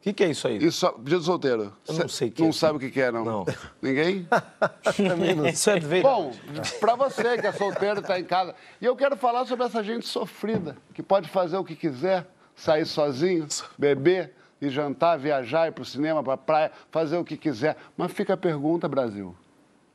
O 0.05 0.07
que, 0.09 0.13
que 0.13 0.23
é 0.23 0.29
isso 0.29 0.47
aí? 0.47 0.57
E 0.63 0.71
só, 0.71 0.93
dia 0.99 1.17
do 1.17 1.23
solteiro. 1.23 1.73
Eu 1.87 1.93
não 1.95 2.07
sei 2.07 2.27
o 2.27 2.31
que 2.31 2.41
Não 2.43 2.49
é. 2.49 2.51
sabe 2.51 2.77
o 2.77 2.79
que 2.79 2.91
que 2.91 3.01
é, 3.01 3.11
não? 3.11 3.25
Não. 3.25 3.45
Ninguém? 3.81 4.27
Isso 5.51 5.69
é 5.71 5.79
verdade. 5.79 6.01
Bom, 6.03 6.31
para 6.79 6.95
você 6.95 7.39
que 7.39 7.47
é 7.47 7.51
solteiro, 7.51 8.01
está 8.01 8.19
em 8.19 8.23
casa. 8.23 8.53
E 8.79 8.85
eu 8.85 8.95
quero 8.95 9.17
falar 9.17 9.45
sobre 9.47 9.65
essa 9.65 9.83
gente 9.83 10.05
sofrida, 10.07 10.77
que 10.93 11.01
pode 11.01 11.27
fazer 11.27 11.57
o 11.57 11.63
que 11.63 11.75
quiser, 11.75 12.27
sair 12.55 12.85
sozinho, 12.85 13.47
beber 13.79 14.35
e 14.61 14.69
jantar, 14.69 15.17
viajar, 15.17 15.69
ir 15.69 15.71
para 15.71 15.81
o 15.81 15.85
cinema, 15.85 16.23
para 16.23 16.37
praia, 16.37 16.71
fazer 16.91 17.17
o 17.17 17.25
que 17.25 17.35
quiser. 17.35 17.75
Mas 17.97 18.11
fica 18.11 18.35
a 18.35 18.37
pergunta, 18.37 18.87
Brasil. 18.87 19.35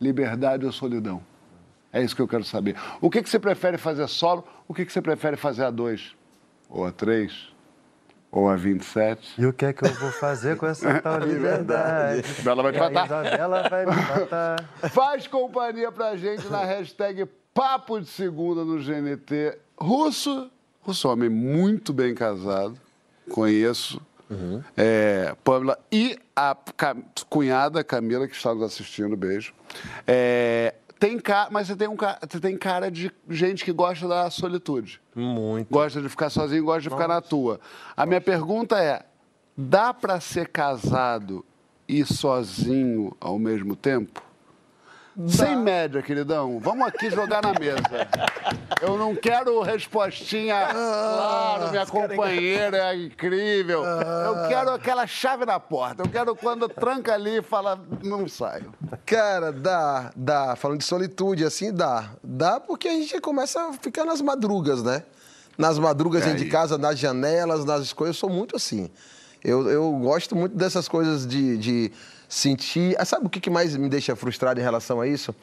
liberdade 0.01 0.67
ou 0.67 0.73
solidão? 0.73 1.23
É 1.93 2.03
isso 2.03 2.17
que 2.17 2.23
eu 2.23 2.27
quero 2.27 2.43
saber. 2.43 2.75
O 3.01 3.09
que, 3.09 3.23
que 3.23 3.31
você 3.31 3.39
prefere 3.39 3.79
fazer 3.79 4.09
solo? 4.09 4.45
O 4.67 4.75
que, 4.75 4.85
que 4.85 4.93
você 4.93 5.01
prefere 5.01 5.37
fazer 5.37 5.63
a 5.65 5.71
dois? 5.71 6.17
Ou 6.69 6.85
a 6.85 6.91
três? 6.91 7.49
Ou 8.33 8.49
a 8.49 8.55
27? 8.55 9.41
E 9.41 9.47
o 9.47 9.53
que 9.53 9.65
é 9.65 9.73
que 9.73 9.85
eu 9.85 9.93
vou 9.95 10.11
fazer 10.13 10.57
com 10.57 10.67
essa 10.67 10.99
tal 11.03 11.19
liberdade? 11.19 12.23
Bela 12.43 12.63
vai 12.63 12.73
te 12.73 12.79
matar. 12.79 13.07
Isabela 13.07 13.69
vai 13.69 13.87
me 13.87 13.97
matar. 13.97 14.65
Faz 14.91 15.27
companhia 15.27 15.91
pra 15.91 16.17
gente 16.17 16.47
na 16.49 16.65
hashtag 16.65 17.27
Papo 17.53 18.01
de 18.01 18.07
Segunda 18.07 18.65
no 18.65 18.79
GNT. 18.79 19.59
Russo, 19.77 20.51
Russo 20.81 21.09
é 21.09 21.11
homem 21.11 21.29
muito 21.29 21.93
bem 21.93 22.15
casado, 22.15 22.77
conheço. 23.31 24.01
É, 24.77 25.35
Pamela 25.43 25.77
e 25.91 26.17
a 26.37 26.57
cunhada 27.29 27.83
Camila, 27.83 28.29
que 28.29 28.37
está 28.37 28.55
nos 28.55 28.63
assistindo, 28.63 29.17
beijo. 29.17 29.53
É, 30.07 30.75
tem 31.01 31.19
ca... 31.19 31.49
Mas 31.51 31.67
você 31.67 31.75
tem, 31.75 31.89
um 31.89 31.97
você 31.97 32.39
tem 32.39 32.57
cara 32.57 32.91
de 32.91 33.11
gente 33.29 33.65
que 33.65 33.73
gosta 33.73 34.07
da 34.07 34.31
solitude. 34.31 35.01
Muito. 35.15 35.69
Gosta 35.69 36.01
de 36.01 36.09
ficar 36.11 36.29
sozinho, 36.29 36.63
gosta 36.63 36.83
de 36.83 36.91
ficar 36.91 37.09
na 37.09 37.23
tua. 37.23 37.59
A 37.97 38.05
minha 38.05 38.21
pergunta 38.21 38.79
é: 38.79 39.03
dá 39.57 39.95
pra 39.95 40.21
ser 40.21 40.49
casado 40.49 41.45
e 41.89 42.05
sozinho 42.05 43.17
ao 43.19 43.39
mesmo 43.39 43.75
tempo? 43.75 44.23
Sem 45.29 45.57
média, 45.57 46.03
queridão. 46.03 46.59
Vamos 46.61 46.87
aqui 46.87 47.11
jogar 47.11 47.43
na 47.43 47.53
mesa. 47.59 48.09
Eu 48.81 48.97
não 48.97 49.15
quero 49.15 49.61
respostinha, 49.63 50.69
claro, 50.71 51.71
minha 51.71 51.87
companheira 51.87 52.77
é 52.93 52.97
incrível. 52.97 53.85
Eu 53.85 54.49
quero 54.49 54.71
aquela 54.71 55.07
chave 55.07 55.45
na 55.45 55.59
porta. 55.61 56.03
Eu 56.03 56.09
quero 56.09 56.35
quando 56.35 56.69
tranca 56.69 57.15
ali 57.15 57.39
e 57.39 57.43
fala, 57.43 57.79
não 58.03 58.29
saio. 58.29 58.73
Cara, 59.05 59.53
dá, 59.53 60.11
dá. 60.17 60.57
Falando 60.57 60.79
de 60.79 60.85
solitude, 60.85 61.45
assim, 61.45 61.73
dá. 61.73 62.11
Dá 62.23 62.61
porque 62.61 62.89
a 62.89 62.93
gente 62.93 63.21
começa 63.21 63.69
a 63.69 63.73
ficar 63.73 64.05
nas 64.05 64.21
madrugas, 64.23 64.83
né? 64.83 65.03
Nas 65.59 65.79
madrugas 65.79 66.25
dentro 66.25 66.39
de 66.39 66.49
casa, 66.49 66.79
nas 66.79 66.99
janelas, 66.99 67.65
nas 67.65 67.93
coisas. 67.93 68.17
Eu 68.17 68.21
sou 68.21 68.31
muito 68.31 68.57
assim. 68.57 68.91
Eu, 69.43 69.69
eu 69.71 69.91
gosto 69.93 70.37
muito 70.37 70.57
dessas 70.57 70.89
coisas 70.89 71.27
de, 71.27 71.57
de 71.57 71.93
sentir. 72.31 72.95
Ah, 72.99 73.05
Sabe 73.05 73.27
o 73.27 73.29
que 73.29 73.51
mais 73.51 73.77
me 73.77 73.89
deixa 73.89 74.17
frustrado 74.17 74.61
em 74.61 74.63
relação 74.63 75.01
a 75.01 75.07
isso? 75.07 75.35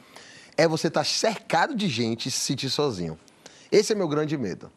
É 0.56 0.68
você 0.68 0.88
estar 0.88 1.04
cercado 1.06 1.76
de 1.76 1.88
gente 1.88 2.30
e 2.30 2.32
se 2.32 2.40
sentir 2.40 2.70
sozinho. 2.72 3.20
Esse 3.72 3.92
é 3.92 3.96
meu 3.96 4.08
grande 4.08 4.36
medo. 4.38 4.72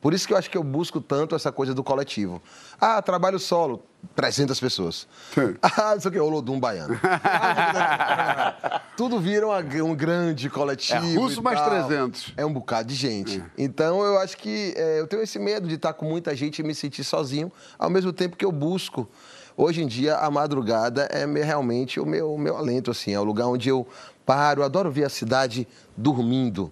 Por 0.00 0.14
isso 0.14 0.26
que 0.26 0.32
eu 0.32 0.36
acho 0.36 0.48
que 0.48 0.56
eu 0.56 0.62
busco 0.62 1.00
tanto 1.00 1.34
essa 1.34 1.50
coisa 1.50 1.74
do 1.74 1.82
coletivo. 1.82 2.40
Ah, 2.80 3.02
trabalho 3.02 3.38
solo, 3.40 3.82
300 4.14 4.60
pessoas. 4.60 5.08
Ah, 5.60 5.94
não 5.94 6.00
sei 6.00 6.10
o 6.10 6.12
que, 6.12 6.20
Olodum 6.20 6.60
Baiano. 6.60 6.98
Tudo 8.96 9.18
vira 9.18 9.46
um 9.48 9.94
grande 9.94 10.48
coletivo. 10.48 11.04
É, 11.04 11.14
russo 11.16 11.42
mais 11.42 11.58
tal. 11.58 11.70
300. 11.70 12.34
É 12.36 12.46
um 12.46 12.52
bocado 12.52 12.88
de 12.88 12.94
gente. 12.94 13.42
Então 13.58 14.02
eu 14.02 14.18
acho 14.18 14.36
que 14.36 14.74
é, 14.76 15.00
eu 15.00 15.06
tenho 15.06 15.22
esse 15.22 15.38
medo 15.38 15.66
de 15.66 15.74
estar 15.74 15.92
com 15.92 16.06
muita 16.06 16.36
gente 16.36 16.60
e 16.60 16.62
me 16.62 16.74
sentir 16.74 17.02
sozinho, 17.02 17.50
ao 17.78 17.90
mesmo 17.90 18.12
tempo 18.12 18.36
que 18.36 18.44
eu 18.44 18.52
busco. 18.52 19.08
Hoje 19.56 19.82
em 19.82 19.86
dia, 19.86 20.16
a 20.16 20.30
madrugada 20.30 21.04
é 21.10 21.26
me- 21.26 21.40
realmente 21.42 21.98
o 21.98 22.04
meu, 22.06 22.34
o 22.34 22.38
meu 22.38 22.56
alento, 22.56 22.90
assim. 22.90 23.12
É 23.14 23.20
o 23.20 23.24
lugar 23.24 23.46
onde 23.46 23.68
eu 23.68 23.86
paro. 24.24 24.62
Adoro 24.62 24.90
ver 24.90 25.04
a 25.04 25.08
cidade 25.08 25.66
dormindo. 25.96 26.70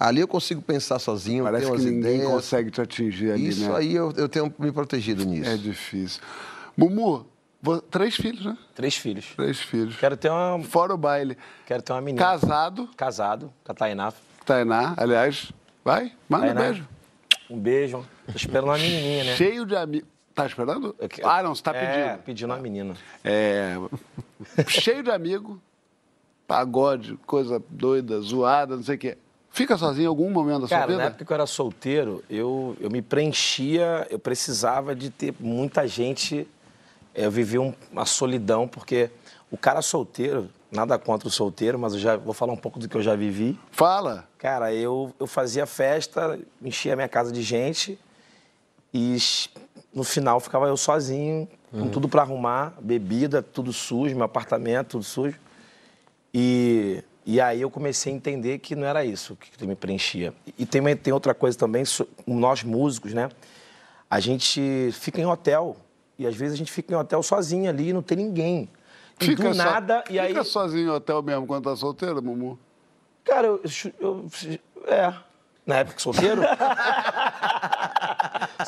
Ali 0.00 0.20
eu 0.20 0.26
consigo 0.28 0.60
pensar 0.60 0.98
sozinho, 0.98 1.44
Parece 1.44 1.70
que 1.70 1.78
ninguém 1.78 2.16
ideias. 2.16 2.26
consegue 2.32 2.70
te 2.70 2.80
atingir 2.80 3.30
ali, 3.30 3.48
Isso 3.48 3.68
né? 3.70 3.76
aí 3.76 3.94
eu, 3.94 4.12
eu 4.16 4.28
tenho 4.28 4.52
me 4.58 4.72
protegido 4.72 5.24
nisso. 5.24 5.48
É 5.48 5.56
difícil. 5.56 6.20
Mumu, 6.76 7.24
três 7.90 8.16
filhos, 8.16 8.44
né? 8.44 8.58
Três 8.74 8.96
filhos. 8.96 9.26
Três 9.36 9.60
filhos. 9.60 9.96
Quero 9.96 10.16
ter 10.16 10.30
uma, 10.30 10.60
Fora 10.64 10.92
o 10.92 10.98
baile. 10.98 11.38
quero 11.64 11.80
ter 11.82 11.92
uma 11.92 12.00
menina. 12.00 12.20
Casado, 12.26 12.88
Casado, 12.96 13.52
com 13.64 13.70
a 13.70 13.74
Tainá. 13.74 14.12
Tainá, 14.44 14.94
aliás, 14.96 15.52
vai, 15.84 16.12
manda 16.28 16.44
um 16.46 16.48
Tainá. 16.48 16.60
beijo. 16.62 16.88
Um 17.48 17.58
beijo. 17.58 18.04
Tô 18.26 18.32
esperando 18.36 18.64
uma 18.64 18.76
menininha, 18.78 19.24
né? 19.24 19.36
Cheio 19.36 19.64
de 19.64 19.76
amigos. 19.76 20.08
Tá 20.34 20.46
esperando? 20.46 20.94
Que- 21.08 21.22
Ah, 21.22 21.42
não, 21.42 21.54
você 21.54 21.62
tá 21.62 21.74
É, 21.74 21.86
pedindo. 22.08 22.22
pedindo 22.24 22.50
uma 22.52 22.58
menina. 22.60 22.94
É, 23.22 23.76
cheio 24.66 25.02
de 25.02 25.10
amigo, 25.10 25.60
pagode, 26.46 27.16
coisa 27.26 27.62
doida, 27.70 28.20
zoada, 28.20 28.76
não 28.76 28.82
sei 28.82 28.96
o 28.96 28.98
quê. 28.98 29.18
Fica 29.50 29.76
sozinho 29.78 30.06
em 30.06 30.08
algum 30.08 30.28
momento 30.30 30.62
da 30.62 30.66
sua 30.68 30.76
Cara, 30.78 30.86
vida? 30.88 30.98
na 30.98 31.04
época 31.04 31.24
que 31.24 31.30
eu 31.32 31.34
era 31.34 31.46
solteiro, 31.46 32.24
eu, 32.28 32.76
eu 32.80 32.90
me 32.90 33.00
preenchia, 33.00 34.04
eu 34.10 34.18
precisava 34.18 34.96
de 34.96 35.10
ter 35.10 35.32
muita 35.38 35.86
gente. 35.86 36.48
Eu 37.14 37.30
vivia 37.30 37.62
um- 37.62 37.72
uma 37.92 38.04
solidão, 38.04 38.66
porque 38.66 39.10
o 39.52 39.56
cara 39.56 39.80
solteiro, 39.80 40.50
nada 40.72 40.98
contra 40.98 41.28
o 41.28 41.30
solteiro, 41.30 41.78
mas 41.78 41.92
eu 41.94 42.00
já 42.00 42.16
vou 42.16 42.34
falar 42.34 42.52
um 42.52 42.56
pouco 42.56 42.80
do 42.80 42.88
que 42.88 42.96
eu 42.96 43.02
já 43.02 43.14
vivi. 43.14 43.56
Fala. 43.70 44.28
Cara, 44.36 44.74
eu, 44.74 45.14
eu 45.20 45.26
fazia 45.28 45.64
festa, 45.66 46.36
enchia 46.60 46.94
a 46.94 46.96
minha 46.96 47.08
casa 47.08 47.30
de 47.30 47.40
gente 47.40 47.96
e 48.92 49.16
no 49.94 50.02
final 50.04 50.40
ficava 50.40 50.66
eu 50.66 50.76
sozinho, 50.76 51.48
com 51.70 51.88
tudo 51.88 52.08
para 52.08 52.22
arrumar, 52.22 52.74
bebida, 52.80 53.42
tudo 53.42 53.72
sujo, 53.72 54.14
meu 54.14 54.24
apartamento, 54.24 54.90
tudo 54.90 55.04
sujo. 55.04 55.38
E, 56.32 57.02
e 57.24 57.40
aí 57.40 57.60
eu 57.60 57.70
comecei 57.70 58.12
a 58.12 58.16
entender 58.16 58.58
que 58.58 58.74
não 58.74 58.86
era 58.86 59.04
isso 59.04 59.36
que, 59.36 59.66
me 59.66 59.74
preenchia. 59.74 60.34
E 60.58 60.66
tem, 60.66 60.82
tem 60.96 61.12
outra 61.12 61.34
coisa 61.34 61.56
também, 61.58 61.84
so- 61.84 62.08
nós 62.26 62.62
músicos, 62.62 63.12
né? 63.14 63.28
A 64.10 64.20
gente 64.20 64.90
fica 64.92 65.20
em 65.20 65.26
hotel 65.26 65.76
e 66.18 66.26
às 66.26 66.34
vezes 66.36 66.54
a 66.54 66.56
gente 66.56 66.70
fica 66.72 66.92
em 66.92 66.96
hotel 66.96 67.22
sozinho 67.22 67.68
ali, 67.68 67.92
não 67.92 68.02
tem 68.02 68.16
ninguém. 68.18 68.68
E 69.20 69.26
Fica 69.26 69.48
do 69.50 69.54
nada, 69.54 70.04
e 70.10 70.18
aí... 70.18 70.28
Fica 70.28 70.44
sozinho 70.44 70.86
no 70.88 70.94
hotel 70.94 71.22
mesmo 71.22 71.46
quando 71.46 71.64
tá 71.64 71.76
solteiro, 71.76 72.20
Mumu? 72.22 72.58
Cara, 73.24 73.46
eu, 73.46 73.60
eu- 74.00 74.26
É. 74.86 75.14
Na 75.66 75.76
época 75.76 75.98
solteiro? 75.98 76.42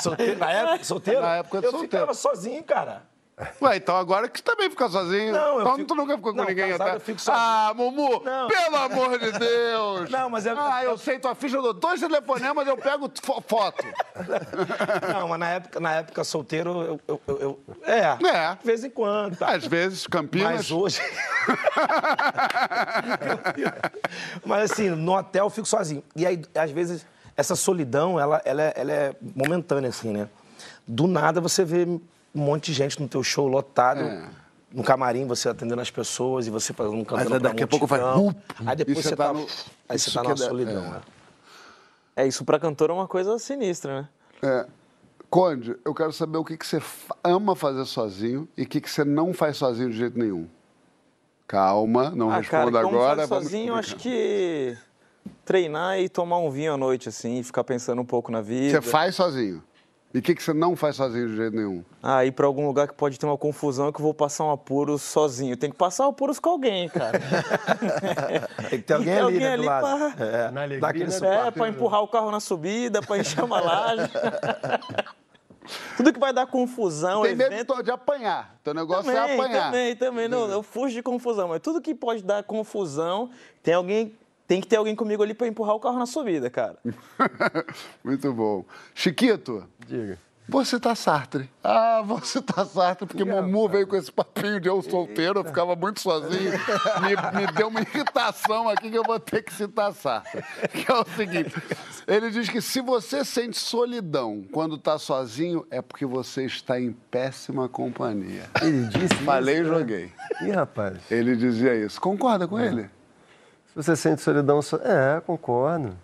solteiro? 0.00 0.38
Na 0.38 0.50
época 0.50 0.84
solteiro? 0.84 1.20
Na 1.20 1.36
época 1.36 1.60
de 1.60 1.66
eu 1.66 1.70
solteiro. 1.70 1.92
ficava 1.92 2.14
sozinho, 2.14 2.64
cara. 2.64 3.02
Ué, 3.60 3.76
então 3.76 3.94
agora 3.98 4.30
que 4.30 4.38
você 4.38 4.44
também 4.44 4.70
fica 4.70 4.88
sozinho. 4.88 5.30
Não, 5.30 5.56
eu 5.56 5.60
então 5.60 5.76
fico- 5.76 5.88
tu 5.88 5.94
nunca 5.94 6.16
ficou 6.16 6.32
com 6.32 6.38
Não, 6.38 6.46
ninguém 6.46 6.70
casado 6.70 6.86
até. 6.88 6.96
eu 6.96 7.00
fico 7.00 7.20
sozinho. 7.20 7.44
Ah, 7.44 7.72
Mumu, 7.76 8.22
Não. 8.24 8.48
pelo 8.48 8.76
amor 8.76 9.18
de 9.18 9.30
Deus. 9.32 10.08
Não, 10.10 10.30
mas 10.30 10.46
é- 10.46 10.54
Ah, 10.56 10.82
eu 10.84 10.96
sei 10.96 11.18
tua 11.18 11.34
ficha, 11.34 11.56
eu 11.56 11.60
dou 11.62 11.74
dois 11.74 12.00
telefonemas, 12.00 12.66
eu 12.66 12.78
pego 12.78 13.10
fo- 13.22 13.42
foto. 13.46 13.84
Não, 15.12 15.28
mas 15.28 15.38
na 15.38 15.48
época, 15.50 15.80
na 15.80 15.92
época 15.96 16.24
solteiro, 16.24 16.70
eu, 16.82 17.00
eu, 17.06 17.20
eu- 17.28 17.38
eu- 17.40 17.60
É. 17.84 18.16
É. 18.26 18.54
De 18.58 18.64
vez 18.64 18.82
em 18.84 18.88
quando. 18.90 19.36
Tá. 19.36 19.50
Às 19.54 19.66
vezes, 19.66 20.06
Campinas. 20.06 20.52
Mas 20.54 20.70
hoje. 20.70 21.02
Mas 24.44 24.70
assim, 24.70 24.90
no 24.90 25.16
hotel 25.16 25.46
eu 25.46 25.50
fico 25.50 25.66
sozinho. 25.66 26.02
E 26.14 26.26
aí, 26.26 26.42
às 26.54 26.70
vezes, 26.70 27.06
essa 27.36 27.54
solidão, 27.54 28.18
ela, 28.18 28.40
ela, 28.44 28.62
é, 28.62 28.72
ela 28.76 28.92
é 28.92 29.14
momentânea, 29.34 29.90
assim, 29.90 30.12
né? 30.12 30.28
Do 30.86 31.06
nada 31.06 31.40
você 31.40 31.64
vê 31.64 31.86
um 32.36 32.44
monte 32.44 32.66
de 32.66 32.74
gente 32.74 33.00
no 33.00 33.08
teu 33.08 33.22
show 33.22 33.48
lotado. 33.48 34.00
É. 34.00 34.28
No 34.72 34.82
camarim, 34.82 35.26
você 35.26 35.48
atendendo 35.48 35.80
as 35.80 35.90
pessoas 35.90 36.46
e 36.46 36.50
você 36.50 36.72
fazendo 36.74 36.96
um 36.96 37.04
cantando 37.04 37.40
daqui 37.40 37.62
a 37.62 37.66
pouco 37.66 37.86
vai, 37.86 38.00
Aí 38.66 38.76
depois 38.76 38.98
você 38.98 39.10
você 39.10 39.16
tá 39.16 39.26
tá, 39.28 39.32
no- 39.32 39.46
aí 39.88 39.98
você 39.98 40.10
tá 40.10 40.22
na 40.22 40.30
dá- 40.30 40.36
solidão, 40.36 40.84
é. 40.84 40.88
né? 40.90 41.00
É, 42.16 42.26
isso 42.26 42.44
pra 42.44 42.58
cantor 42.58 42.90
é 42.90 42.92
uma 42.92 43.08
coisa 43.08 43.38
sinistra, 43.38 44.02
né? 44.02 44.08
É. 44.42 44.66
Conde, 45.30 45.76
eu 45.84 45.94
quero 45.94 46.12
saber 46.12 46.38
o 46.38 46.44
que, 46.44 46.56
que 46.56 46.66
você 46.66 46.80
ama 47.24 47.56
fazer 47.56 47.84
sozinho 47.86 48.46
e 48.56 48.62
o 48.62 48.66
que, 48.68 48.80
que 48.80 48.90
você 48.90 49.04
não 49.04 49.32
faz 49.32 49.56
sozinho 49.56 49.90
de 49.90 49.96
jeito 49.96 50.18
nenhum. 50.18 50.46
Calma, 51.46 52.10
não 52.10 52.28
ah, 52.30 52.42
cara, 52.42 52.64
responda 52.64 52.82
como 52.82 52.96
agora. 52.96 53.16
faz 53.28 53.28
sozinho, 53.44 53.74
acho 53.74 53.96
que 53.96 54.76
treinar 55.44 55.98
e 56.00 56.08
tomar 56.08 56.38
um 56.38 56.50
vinho 56.50 56.74
à 56.74 56.76
noite, 56.76 57.08
assim, 57.08 57.38
e 57.38 57.42
ficar 57.44 57.64
pensando 57.64 58.02
um 58.02 58.04
pouco 58.04 58.30
na 58.32 58.40
vida. 58.40 58.70
Você 58.70 58.82
faz 58.82 59.14
sozinho. 59.14 59.62
E 60.16 60.18
o 60.18 60.22
que, 60.22 60.34
que 60.34 60.42
você 60.42 60.54
não 60.54 60.74
faz 60.74 60.96
sozinho 60.96 61.28
de 61.28 61.36
jeito 61.36 61.54
nenhum? 61.54 61.84
Ah, 62.02 62.24
ir 62.24 62.32
pra 62.32 62.46
algum 62.46 62.66
lugar 62.66 62.88
que 62.88 62.94
pode 62.94 63.18
ter 63.18 63.26
uma 63.26 63.36
confusão 63.36 63.92
que 63.92 64.00
eu 64.00 64.02
vou 64.02 64.14
passar 64.14 64.44
um 64.44 64.50
apuros 64.50 65.02
sozinho. 65.02 65.54
Tem 65.58 65.68
que 65.70 65.76
passar 65.76 66.06
apuros 66.06 66.38
com 66.38 66.48
alguém, 66.48 66.88
cara. 66.88 67.20
Tem 68.70 68.78
que 68.80 68.86
ter 68.86 68.94
alguém 68.94 69.12
Tem 69.12 69.18
ali, 69.18 69.22
alguém 69.24 69.40
né, 69.40 69.48
do 69.48 69.54
ali 69.60 69.66
lado. 69.66 70.14
pra- 70.16 70.26
É, 70.26 70.50
Na 70.50 70.60
alegria, 70.62 70.80
dá 70.80 70.88
aquele 70.88 71.04
né? 71.04 71.10
suporte. 71.10 71.48
É, 71.48 71.50
pra 71.50 71.68
empurrar 71.68 72.00
o 72.02 72.08
carro 72.08 72.30
na 72.30 72.40
subida, 72.40 73.02
pra 73.02 73.18
encher 73.18 73.44
uma 73.44 73.60
laje. 73.60 74.10
Tudo 75.98 76.12
que 76.14 76.18
vai 76.18 76.32
dar 76.32 76.46
confusão, 76.46 77.20
Tem 77.22 77.34
medo 77.36 77.52
evento... 77.52 77.76
de, 77.76 77.82
de 77.82 77.90
apanhar. 77.90 78.56
Teu 78.64 78.72
negócio 78.72 79.10
é 79.10 79.14
Também, 79.14 79.34
apanhar. 79.40 79.64
também, 79.66 79.96
também. 79.96 80.28
Não, 80.28 80.48
eu 80.48 80.62
fujo 80.62 80.94
de 80.94 81.02
confusão, 81.02 81.48
mas 81.48 81.60
tudo 81.60 81.78
que 81.82 81.94
pode 81.94 82.22
dar 82.22 82.42
confusão, 82.42 83.28
tem 83.62 83.74
alguém... 83.74 84.16
Tem 84.46 84.60
que 84.60 84.66
ter 84.68 84.76
alguém 84.76 84.94
comigo 84.94 85.22
ali 85.22 85.34
pra 85.34 85.46
empurrar 85.48 85.74
o 85.74 85.80
carro 85.80 85.98
na 85.98 86.06
subida, 86.06 86.48
cara. 86.48 86.76
Muito 88.04 88.32
bom. 88.32 88.64
Chiquito, 88.94 89.64
Diga. 89.88 90.18
você 90.48 90.78
tá 90.78 90.94
Sartre. 90.94 91.50
Ah, 91.64 92.00
você 92.06 92.40
tá 92.40 92.64
Sartre, 92.64 93.06
porque 93.06 93.24
Mumu 93.24 93.68
veio 93.68 93.88
com 93.88 93.96
esse 93.96 94.12
papinho 94.12 94.60
de 94.60 94.68
eu 94.68 94.80
solteiro, 94.82 95.40
eu 95.40 95.44
ficava 95.44 95.74
muito 95.74 96.00
sozinho. 96.00 96.52
Me, 96.52 97.40
me 97.40 97.46
deu 97.52 97.66
uma 97.66 97.80
irritação 97.80 98.68
aqui 98.68 98.88
que 98.88 98.96
eu 98.96 99.02
vou 99.02 99.18
ter 99.18 99.42
que 99.42 99.52
citar 99.52 99.92
Sartre. 99.92 100.44
Que 100.70 100.92
é 100.92 100.94
o 100.94 101.04
seguinte: 101.16 101.52
ele 102.06 102.30
diz 102.30 102.48
que 102.48 102.60
se 102.60 102.80
você 102.80 103.24
sente 103.24 103.58
solidão 103.58 104.44
quando 104.52 104.78
tá 104.78 104.96
sozinho, 104.96 105.66
é 105.72 105.82
porque 105.82 106.06
você 106.06 106.44
está 106.44 106.80
em 106.80 106.92
péssima 107.10 107.68
companhia. 107.68 108.44
Ele 108.62 108.86
disse 108.86 109.14
Falei 109.24 109.56
e 109.56 109.60
isso, 109.62 109.70
né? 109.72 109.78
joguei. 109.80 110.12
Ih, 110.42 110.50
rapaz. 110.52 110.98
Ele 111.10 111.34
dizia 111.34 111.74
isso. 111.74 112.00
Concorda 112.00 112.46
com 112.46 112.60
ele? 112.60 112.88
Você 113.76 113.94
sente 113.94 114.22
solidão? 114.22 114.60
So... 114.62 114.76
É, 114.82 115.20
concordo. 115.20 115.94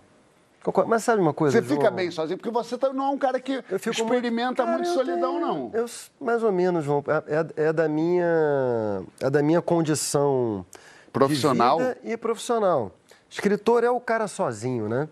concordo. 0.63 0.91
Mas 0.91 1.03
sabe 1.03 1.23
uma 1.23 1.33
coisa, 1.33 1.57
Você 1.59 1.63
fica 1.67 1.85
João? 1.85 1.95
bem 1.95 2.11
sozinho? 2.11 2.37
Porque 2.39 2.51
você 2.51 2.77
tá- 2.77 2.93
não 2.93 3.07
é 3.07 3.09
um 3.09 3.19
cara 3.19 3.41
que 3.41 3.65
experimenta 3.91 4.63
Cara, 4.63 4.77
muito 4.77 4.93
solidão, 4.93 5.37
tenho- 5.37 5.41
não. 5.41 5.71
Eu, 5.73 5.87
mais 6.21 6.43
ou 6.43 6.53
menos, 6.53 6.85
João. 6.85 7.03
É, 7.27 7.63
é- 7.65 7.69
é 7.69 7.73
da 7.73 7.89
minha, 7.89 9.03
é 9.21 9.31
da 9.31 9.43
minha 9.43 9.63
condição 9.63 10.65
Profissional? 11.13 11.79
e 12.05 12.15
profissional. 12.17 12.93
Escritor 13.29 13.83
é 13.83 13.91
o 13.91 13.99
cara 13.99 14.29
sozinho, 14.29 14.89
né? 14.89 15.09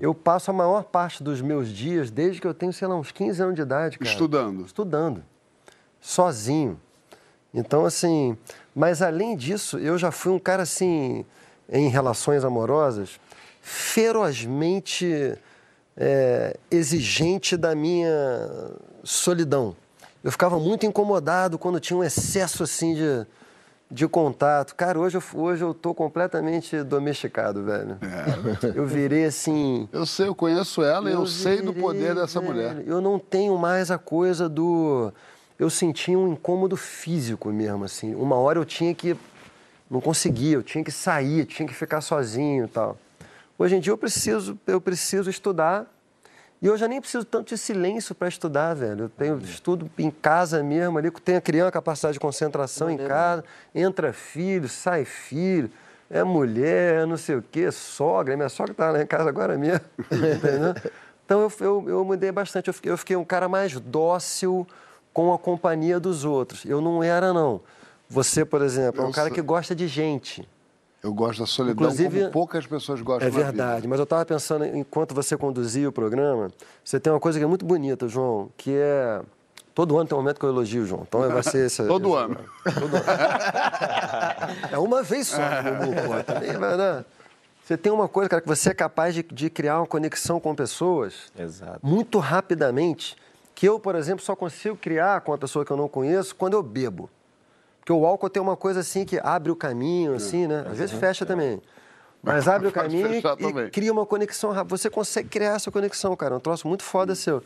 Eu 0.00 0.12
passo 0.14 0.50
a 0.50 0.54
maior 0.54 0.82
parte 0.84 1.22
dos 1.22 1.40
meus 1.40 1.68
dias, 1.68 2.10
desde 2.10 2.40
que 2.40 2.46
eu 2.46 2.54
tenho, 2.54 2.72
sei 2.72 2.88
lá, 2.88 2.96
uns 2.96 3.12
15 3.12 3.40
anos 3.42 3.54
de 3.54 3.62
idade, 3.62 3.98
cara. 3.98 4.10
Estudando. 4.10 4.64
Estudando. 4.66 5.22
Sozinho. 6.00 6.80
Então, 7.54 7.84
assim, 7.84 8.36
mas 8.74 9.02
além 9.02 9.36
disso, 9.36 9.78
eu 9.78 9.98
já 9.98 10.10
fui 10.10 10.32
um 10.32 10.38
cara, 10.38 10.62
assim, 10.62 11.24
em 11.72 11.88
relações 11.88 12.44
amorosas, 12.44 13.18
ferozmente 13.62 15.34
é, 15.96 16.56
exigente 16.70 17.56
da 17.56 17.74
minha 17.74 18.10
solidão. 19.02 19.74
Eu 20.22 20.30
ficava 20.30 20.58
muito 20.58 20.84
incomodado 20.86 21.58
quando 21.58 21.80
tinha 21.80 21.96
um 21.96 22.04
excesso, 22.04 22.62
assim, 22.62 22.94
de, 22.94 23.26
de 23.90 24.06
contato. 24.06 24.74
Cara, 24.76 24.98
hoje 24.98 25.16
eu, 25.16 25.22
hoje 25.40 25.64
eu 25.64 25.72
tô 25.72 25.94
completamente 25.94 26.82
domesticado, 26.82 27.64
velho. 27.64 27.96
Eu 28.74 28.86
virei, 28.86 29.24
assim... 29.24 29.88
Eu 29.90 30.06
sei, 30.06 30.28
eu 30.28 30.34
conheço 30.34 30.82
ela 30.82 31.10
e 31.10 31.14
eu 31.14 31.26
sei 31.26 31.62
do 31.62 31.72
virei, 31.72 31.82
poder 31.82 32.14
dessa 32.14 32.38
velho, 32.38 32.52
mulher. 32.52 32.84
Eu 32.86 33.00
não 33.00 33.18
tenho 33.18 33.56
mais 33.56 33.90
a 33.90 33.98
coisa 33.98 34.48
do. 34.48 35.12
Eu 35.58 35.70
sentia 35.70 36.18
um 36.18 36.28
incômodo 36.32 36.76
físico 36.76 37.50
mesmo, 37.50 37.84
assim. 37.84 38.14
Uma 38.14 38.36
hora 38.36 38.58
eu 38.58 38.64
tinha 38.64 38.94
que. 38.94 39.16
Não 39.92 40.00
conseguia, 40.00 40.54
eu 40.54 40.62
tinha 40.62 40.82
que 40.82 40.90
sair, 40.90 41.44
tinha 41.44 41.68
que 41.68 41.74
ficar 41.74 42.00
sozinho 42.00 42.64
e 42.64 42.68
tal. 42.68 42.96
Hoje 43.58 43.76
em 43.76 43.80
dia 43.80 43.92
eu 43.92 43.98
preciso, 43.98 44.58
eu 44.66 44.80
preciso 44.80 45.28
estudar. 45.28 45.84
E 46.62 46.66
eu 46.66 46.78
já 46.78 46.88
nem 46.88 46.98
preciso 46.98 47.26
tanto 47.26 47.48
de 47.48 47.58
silêncio 47.58 48.14
para 48.14 48.26
estudar, 48.26 48.72
velho. 48.72 49.04
Eu 49.04 49.08
tenho 49.10 49.36
estudo 49.40 49.90
em 49.98 50.10
casa 50.10 50.62
mesmo, 50.62 50.96
ali, 50.96 51.10
tenho 51.10 51.42
criando 51.42 51.68
a 51.68 51.72
capacidade 51.72 52.14
de 52.14 52.20
concentração 52.20 52.90
em 52.90 52.96
casa. 52.96 53.44
Entra 53.74 54.14
filho, 54.14 54.66
sai 54.66 55.04
filho, 55.04 55.70
é 56.08 56.24
mulher, 56.24 57.06
não 57.06 57.18
sei 57.18 57.36
o 57.36 57.42
quê, 57.42 57.70
sogra. 57.70 58.34
Minha 58.34 58.48
sogra 58.48 58.72
tá 58.72 58.90
lá 58.90 59.02
em 59.02 59.06
casa 59.06 59.28
agora 59.28 59.58
mesmo. 59.58 59.84
entendeu? 60.10 60.74
Então 61.26 61.42
eu, 61.42 61.52
eu, 61.60 61.84
eu 61.90 62.04
mudei 62.04 62.32
bastante. 62.32 62.68
Eu 62.68 62.74
fiquei, 62.74 62.90
eu 62.90 62.96
fiquei 62.96 63.16
um 63.16 63.26
cara 63.26 63.46
mais 63.46 63.78
dócil 63.78 64.66
com 65.12 65.34
a 65.34 65.38
companhia 65.38 66.00
dos 66.00 66.24
outros. 66.24 66.64
Eu 66.64 66.80
não 66.80 67.02
era, 67.02 67.34
não. 67.34 67.60
Você, 68.12 68.44
por 68.44 68.62
exemplo, 68.62 69.02
é 69.02 69.06
um 69.06 69.12
cara 69.12 69.30
que 69.30 69.40
gosta 69.42 69.74
de 69.74 69.88
gente. 69.88 70.46
Eu 71.02 71.12
gosto 71.12 71.40
da 71.40 71.46
solidão 71.46 71.84
Inclusive- 71.86 72.20
como 72.20 72.30
poucas 72.30 72.64
pessoas 72.66 73.00
gostam 73.00 73.26
É 73.26 73.30
na 73.30 73.36
vida. 73.36 73.44
verdade, 73.50 73.88
mas 73.88 73.98
eu 73.98 74.04
estava 74.04 74.24
pensando, 74.24 74.64
enquanto 74.66 75.14
você 75.14 75.36
conduzia 75.36 75.88
o 75.88 75.92
programa, 75.92 76.48
você 76.84 77.00
tem 77.00 77.12
uma 77.12 77.18
coisa 77.18 77.38
que 77.40 77.44
é 77.44 77.48
muito 77.48 77.64
bonita, 77.64 78.06
João, 78.06 78.50
que 78.56 78.72
é. 78.76 79.20
Todo 79.74 79.96
ano 79.98 80.06
tem 80.06 80.16
um 80.16 80.20
momento 80.20 80.38
que 80.38 80.44
eu 80.44 80.50
elogio, 80.50 80.84
João. 80.84 81.02
Então 81.08 81.26
vai 81.28 81.42
ser 81.42 81.66
esse. 81.66 81.82
Todo 81.88 82.08
esse- 82.10 82.18
ano. 82.24 82.36
É 84.70 84.78
uma 84.78 85.02
vez 85.02 85.28
só, 85.28 85.38
Bubu, 85.38 85.94
pô. 86.06 86.22
Também, 86.24 86.52
vai, 86.52 86.76
né? 86.76 87.04
Você 87.64 87.76
tem 87.76 87.92
uma 87.92 88.08
coisa, 88.08 88.28
cara, 88.28 88.42
que 88.42 88.48
você 88.48 88.70
é 88.70 88.74
capaz 88.74 89.14
de, 89.14 89.22
de 89.22 89.48
criar 89.48 89.78
uma 89.80 89.86
conexão 89.86 90.38
com 90.40 90.54
pessoas 90.54 91.32
Exato. 91.38 91.78
muito 91.82 92.18
rapidamente, 92.18 93.16
que 93.54 93.66
eu, 93.68 93.78
por 93.80 93.94
exemplo, 93.94 94.22
só 94.24 94.34
consigo 94.36 94.76
criar 94.76 95.20
com 95.22 95.32
uma 95.32 95.38
pessoa 95.38 95.64
que 95.64 95.70
eu 95.70 95.76
não 95.76 95.88
conheço 95.88 96.34
quando 96.34 96.54
eu 96.54 96.62
bebo. 96.62 97.08
Porque 97.82 97.92
o 97.92 98.06
álcool 98.06 98.30
tem 98.30 98.40
uma 98.40 98.56
coisa 98.56 98.78
assim 98.78 99.04
que 99.04 99.18
abre 99.20 99.50
o 99.50 99.56
caminho, 99.56 100.14
assim, 100.14 100.46
né? 100.46 100.64
Às 100.70 100.78
vezes 100.78 100.96
fecha 100.96 101.26
também. 101.26 101.60
Mas 102.22 102.46
abre 102.46 102.68
o 102.68 102.72
caminho 102.72 103.20
também. 103.20 103.66
e 103.66 103.70
cria 103.70 103.92
uma 103.92 104.06
conexão 104.06 104.52
rápida. 104.52 104.78
Você 104.78 104.88
consegue 104.88 105.28
criar 105.28 105.56
essa 105.56 105.68
conexão, 105.68 106.14
cara. 106.14 106.34
É 106.34 106.36
um 106.36 106.40
troço 106.40 106.68
muito 106.68 106.84
foda 106.84 107.16
seu. 107.16 107.42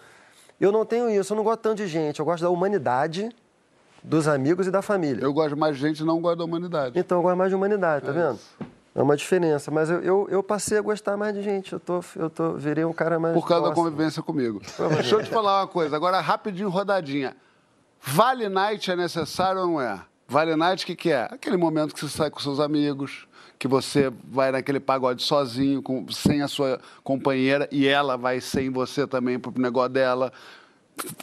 Eu 0.61 0.71
não 0.71 0.85
tenho 0.85 1.09
isso, 1.09 1.33
eu 1.33 1.37
não 1.39 1.43
gosto 1.43 1.61
tanto 1.61 1.79
de 1.79 1.87
gente. 1.87 2.21
Eu 2.21 2.27
gosto 2.27 2.43
da 2.43 2.51
humanidade, 2.51 3.31
dos 4.03 4.29
amigos 4.29 4.67
e 4.67 4.71
da 4.71 4.83
família. 4.83 5.25
Eu 5.25 5.33
gosto 5.33 5.57
mais 5.57 5.77
de 5.77 5.81
gente 5.81 6.01
e 6.01 6.05
não 6.05 6.21
gosto 6.21 6.37
da 6.37 6.45
humanidade. 6.45 6.99
Então 6.99 7.17
eu 7.17 7.23
gosto 7.23 7.39
mais 7.39 7.49
de 7.49 7.57
humanidade, 7.57 8.05
tá 8.05 8.13
vendo? 8.13 8.39
É 8.95 9.01
uma 9.01 9.17
diferença. 9.17 9.71
Mas 9.71 9.89
eu, 9.89 10.03
eu, 10.03 10.29
eu 10.31 10.43
passei 10.43 10.77
a 10.77 10.83
gostar 10.83 11.17
mais 11.17 11.35
de 11.35 11.41
gente. 11.41 11.73
Eu, 11.73 11.81
tô, 11.81 12.05
eu 12.15 12.29
tô, 12.29 12.53
virei 12.53 12.85
um 12.85 12.93
cara 12.93 13.19
mais. 13.19 13.33
Por 13.33 13.49
causa 13.49 13.63
da 13.63 13.69
próximo. 13.71 13.91
convivência 13.91 14.23
comigo. 14.23 14.61
Deixa 14.97 15.15
eu 15.15 15.23
te 15.23 15.31
falar 15.31 15.63
uma 15.63 15.67
coisa, 15.67 15.97
agora 15.97 16.21
rapidinho, 16.21 16.69
rodadinha. 16.69 17.35
Vale 18.03 18.51
Night 18.51 18.91
é 18.91 18.97
necessário 18.97 19.63
ou 19.63 19.67
não 19.67 19.81
é? 19.81 19.99
Vale 20.29 20.57
Night 20.57 20.83
o 20.85 20.87
que, 20.87 20.97
que 20.97 21.11
é? 21.13 21.23
Aquele 21.31 21.57
momento 21.57 21.95
que 21.95 22.01
você 22.01 22.09
sai 22.17 22.31
com 22.31 22.41
seus 22.41 22.59
amigos, 22.59 23.27
que 23.59 23.69
você 23.69 24.13
vai 24.25 24.51
naquele 24.51 24.81
pagode 24.81 25.23
sozinho, 25.23 25.81
com- 25.81 26.07
sem 26.11 26.43
a 26.43 26.49
sua 26.49 26.81
companheira, 27.05 27.69
e 27.71 27.87
ela 27.87 28.17
vai 28.17 28.41
sem 28.41 28.69
você 28.71 29.07
também 29.07 29.39
pro 29.39 29.53
negócio 29.61 29.91
dela, 29.91 30.33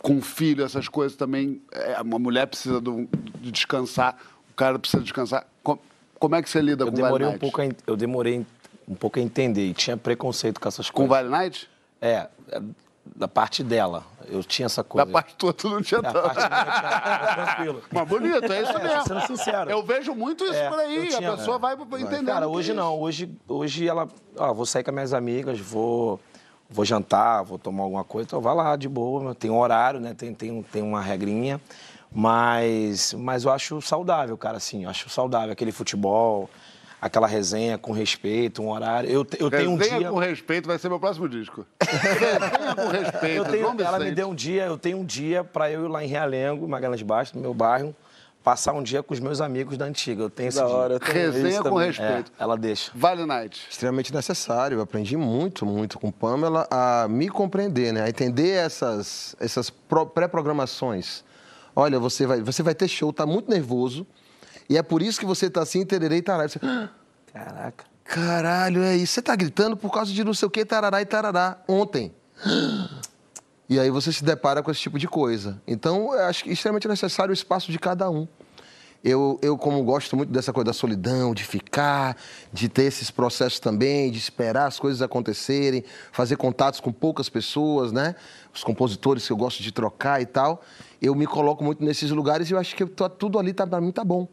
com 0.01 0.21
filho, 0.21 0.63
essas 0.63 0.87
coisas 0.87 1.17
também. 1.17 1.61
É, 1.71 2.01
uma 2.01 2.17
mulher 2.17 2.47
precisa 2.47 2.79
do- 2.79 3.07
de 3.41 3.51
descansar, 3.51 4.17
o 4.51 4.53
cara 4.55 4.79
precisa 4.79 5.03
descansar. 5.03 5.45
Com- 5.63 5.77
Como 6.19 6.35
é 6.35 6.41
que 6.41 6.49
você 6.49 6.61
lida 6.61 6.83
Eu 6.85 6.87
com 6.87 6.93
demorei 6.93 7.25
Vale 7.27 7.35
um 7.35 7.39
pouco 7.39 7.61
a, 7.61 7.65
eu 7.85 7.97
demorei 7.97 8.45
um 8.87 8.95
pouco 8.95 9.19
a 9.19 9.21
entender 9.21 9.67
e 9.67 9.73
tinha 9.73 9.97
preconceito 9.97 10.61
com 10.61 10.69
essas 10.69 10.89
Com 10.89 11.07
coisas. 11.07 11.09
Vale 11.17 11.29
Night? 11.29 11.69
É, 12.01 12.29
da 13.05 13.27
parte 13.27 13.63
dela. 13.63 14.03
Eu 14.27 14.43
tinha 14.43 14.65
essa 14.65 14.81
Da 14.81 14.87
coisa. 14.89 15.11
parte 15.11 15.35
tua, 15.35 15.53
tu 15.53 15.69
não 15.69 15.81
tinha 15.81 16.01
Da 16.01 16.11
tanto. 16.13 16.35
minha, 16.35 16.49
tranquilo. 17.35 17.83
Mas 17.91 18.07
bonito, 18.07 18.51
é 18.53 18.61
isso 18.61 18.71
É, 18.77 18.83
mesmo. 18.83 19.03
sendo 19.03 19.27
sincero. 19.27 19.69
Eu 19.69 19.83
vejo 19.83 20.15
muito 20.15 20.43
isso 20.45 20.53
É, 20.55 20.69
por 20.69 20.79
aí. 20.79 21.07
tinha- 21.09 21.33
a 21.33 21.37
pessoa 21.37 21.57
vai 21.59 21.73
entendendo. 21.75 22.25
Cara, 22.27 22.45
é 22.45 22.47
hoje 22.47 22.71
isso. 22.71 22.79
não. 22.79 22.99
Hoje, 22.99 23.31
hoje 23.47 23.87
ela. 23.87 24.07
Ó, 24.37 24.53
vou 24.53 24.65
sair 24.65 24.83
com 24.83 24.91
as 24.91 24.93
minhas 24.95 25.13
amigas, 25.13 25.59
vou, 25.59 26.19
vou 26.69 26.85
jantar, 26.85 27.43
vou 27.43 27.59
tomar 27.59 27.83
alguma 27.83 28.03
coisa. 28.03 28.27
Então 28.27 28.41
vai 28.41 28.55
lá, 28.55 28.75
de 28.75 28.87
boa. 28.87 29.35
Tem 29.35 29.51
um 29.51 29.59
horário, 29.59 29.99
né? 29.99 30.13
Tem, 30.13 30.33
tem, 30.33 30.63
tem 30.63 30.81
uma 30.81 31.01
regrinha. 31.01 31.59
Mas, 32.15 33.13
mas 33.13 33.43
eu 33.43 33.51
acho 33.51 33.81
saudável, 33.81 34.37
cara, 34.37 34.57
assim. 34.57 34.83
Eu 34.85 34.89
acho 34.89 35.09
saudável 35.09 35.51
aquele 35.51 35.71
futebol, 35.71 36.49
aquela 37.05 37.27
resenha 37.27 37.77
com 37.77 37.91
respeito, 37.91 38.61
um 38.63 38.69
horário. 38.69 39.09
Eu, 39.09 39.25
eu 39.39 39.49
tenho 39.51 39.71
um 39.71 39.75
Resenha 39.75 39.99
dia. 39.99 40.09
com 40.09 40.17
respeito 40.17 40.67
vai 40.67 40.77
ser 40.79 40.89
meu 40.89 40.99
próximo 40.99 41.27
disco. 41.27 41.65
Resenha 41.81 42.75
com 42.75 42.87
respeito. 42.87 43.25
Eu 43.37 43.45
tenho, 43.45 43.81
ela 43.81 43.99
me 43.99 44.11
deu 44.11 44.29
um 44.29 44.35
dia, 44.35 44.63
eu 44.65 44.77
tenho 44.77 44.97
um 44.99 45.05
dia 45.05 45.43
para 45.43 45.69
eu 45.71 45.85
ir 45.85 45.87
lá 45.89 46.03
em 46.03 46.07
Realengo, 46.07 46.67
Magalhães 46.67 47.01
Baixo, 47.01 47.35
no 47.35 47.41
meu 47.41 47.53
bairro, 47.53 47.93
passar 48.43 48.73
um 48.73 48.81
dia 48.83 49.01
com 49.03 49.13
os 49.13 49.19
meus 49.19 49.41
amigos 49.41 49.77
da 49.77 49.85
antiga. 49.85 50.23
Eu 50.23 50.29
tenho 50.29 50.49
esse 50.49 50.57
Da 50.59 50.65
dia. 50.65 50.75
hora, 50.75 50.93
eu 50.95 50.99
tenho 50.99 51.13
Resenha 51.13 51.49
isso 51.49 51.57
com 51.63 51.69
também. 51.69 51.87
respeito. 51.87 52.31
É, 52.39 52.43
ela 52.43 52.57
deixa. 52.57 52.91
Vale 52.95 53.25
Night. 53.25 53.67
extremamente 53.69 54.13
necessário. 54.13 54.77
Eu 54.77 54.81
aprendi 54.81 55.15
muito, 55.17 55.65
muito 55.65 55.99
com 55.99 56.11
Pamela 56.11 56.67
a 56.71 57.07
me 57.09 57.27
compreender, 57.29 57.91
né? 57.93 58.03
A 58.03 58.09
entender 58.09 58.51
essas, 58.51 59.35
essas 59.39 59.69
pro- 59.69 60.05
pré-programações. 60.05 61.23
Olha, 61.75 61.99
você 61.99 62.25
vai, 62.25 62.41
você 62.41 62.61
vai 62.63 62.75
ter 62.75 62.87
show, 62.87 63.11
tá 63.11 63.25
muito 63.25 63.49
nervoso. 63.49 64.05
E 64.70 64.78
é 64.78 64.84
por 64.84 65.01
isso 65.01 65.20
que 65.20 65.26
você 65.26 65.49
tá 65.49 65.61
assim, 65.61 65.86
tererê 65.86 66.18
e 66.18 66.22
tarará. 66.22 66.47
Você, 66.47 66.59
"Ah, 66.64 66.89
Caraca. 67.32 67.86
Caralho, 68.03 68.84
é 68.84 68.95
isso. 68.95 69.14
Você 69.14 69.22
tá 69.22 69.36
gritando 69.36 69.76
por 69.78 69.91
causa 69.91 70.11
de 70.11 70.24
não 70.24 70.34
sei 70.34 70.47
o 70.47 70.51
que, 70.51 70.64
tarará 70.66 71.01
e 71.01 71.05
tarará, 71.05 71.57
ontem. 71.68 72.14
E 73.70 73.80
aí 73.80 73.89
você 73.89 74.11
se 74.11 74.24
depara 74.24 74.61
com 74.61 74.70
esse 74.70 74.82
tipo 74.82 74.99
de 74.99 75.07
coisa. 75.07 75.59
Então, 75.66 76.14
eu 76.14 76.26
acho 76.26 76.43
que 76.43 76.49
é 76.49 76.53
extremamente 76.53 76.88
necessário 76.88 77.32
o 77.32 77.34
espaço 77.34 77.72
de 77.72 77.80
cada 77.80 78.09
um. 78.09 78.28
Eu, 79.03 79.39
eu, 79.41 79.57
como 79.57 79.82
gosto 79.84 80.16
muito 80.16 80.32
dessa 80.32 80.53
coisa 80.53 80.66
da 80.66 80.74
solidão, 80.74 81.34
de 81.34 81.43
ficar, 81.43 82.16
de 82.51 82.70
ter 82.70 82.84
esses 82.84 83.09
processos 83.09 83.59
também, 83.59 84.11
de 84.11 84.18
esperar 84.20 84.68
as 84.68 84.78
coisas 84.80 85.01
acontecerem, 85.01 85.84
fazer 86.11 86.36
contatos 86.36 86.80
com 86.82 86.91
poucas 86.91 87.30
pessoas, 87.30 87.91
né? 87.91 88.16
Os 88.53 88.64
compositores 88.64 89.26
que 89.26 89.32
eu 89.34 89.38
gosto 89.38 89.64
de 89.64 89.72
trocar 89.72 90.22
e 90.22 90.26
tal. 90.26 90.61
Eu 91.01 91.16
me 91.16 91.26
coloco 91.26 91.64
muito 91.64 91.84
nesses 91.84 92.11
lugares 92.11 92.49
e 92.49 92.53
eu 92.53 92.59
acho 92.59 92.76
que 92.76 92.86
tô- 92.86 93.09
tudo 93.09 93.39
ali 93.39 93.53
tá, 93.53 93.66
pra 93.66 93.82
mim 93.82 93.91
tá 93.91 94.03
bom. 94.03 94.28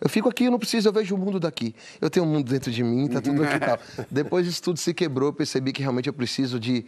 Eu 0.00 0.08
fico 0.08 0.28
aqui, 0.28 0.44
eu 0.44 0.50
não 0.50 0.58
preciso, 0.58 0.88
eu 0.88 0.92
vejo 0.92 1.14
o 1.14 1.18
mundo 1.18 1.40
daqui. 1.40 1.74
Eu 2.00 2.10
tenho 2.10 2.26
um 2.26 2.28
mundo 2.28 2.50
dentro 2.50 2.70
de 2.70 2.82
mim, 2.82 3.08
tá 3.08 3.20
tudo 3.20 3.42
aqui 3.42 3.54
e 3.56 3.60
tal. 3.60 3.78
Depois 4.10 4.44
disso 4.46 4.62
tudo 4.62 4.78
se 4.78 4.92
quebrou, 4.92 5.28
eu 5.30 5.32
percebi 5.32 5.72
que 5.72 5.80
realmente 5.82 6.06
eu 6.08 6.12
preciso 6.12 6.60
de 6.60 6.84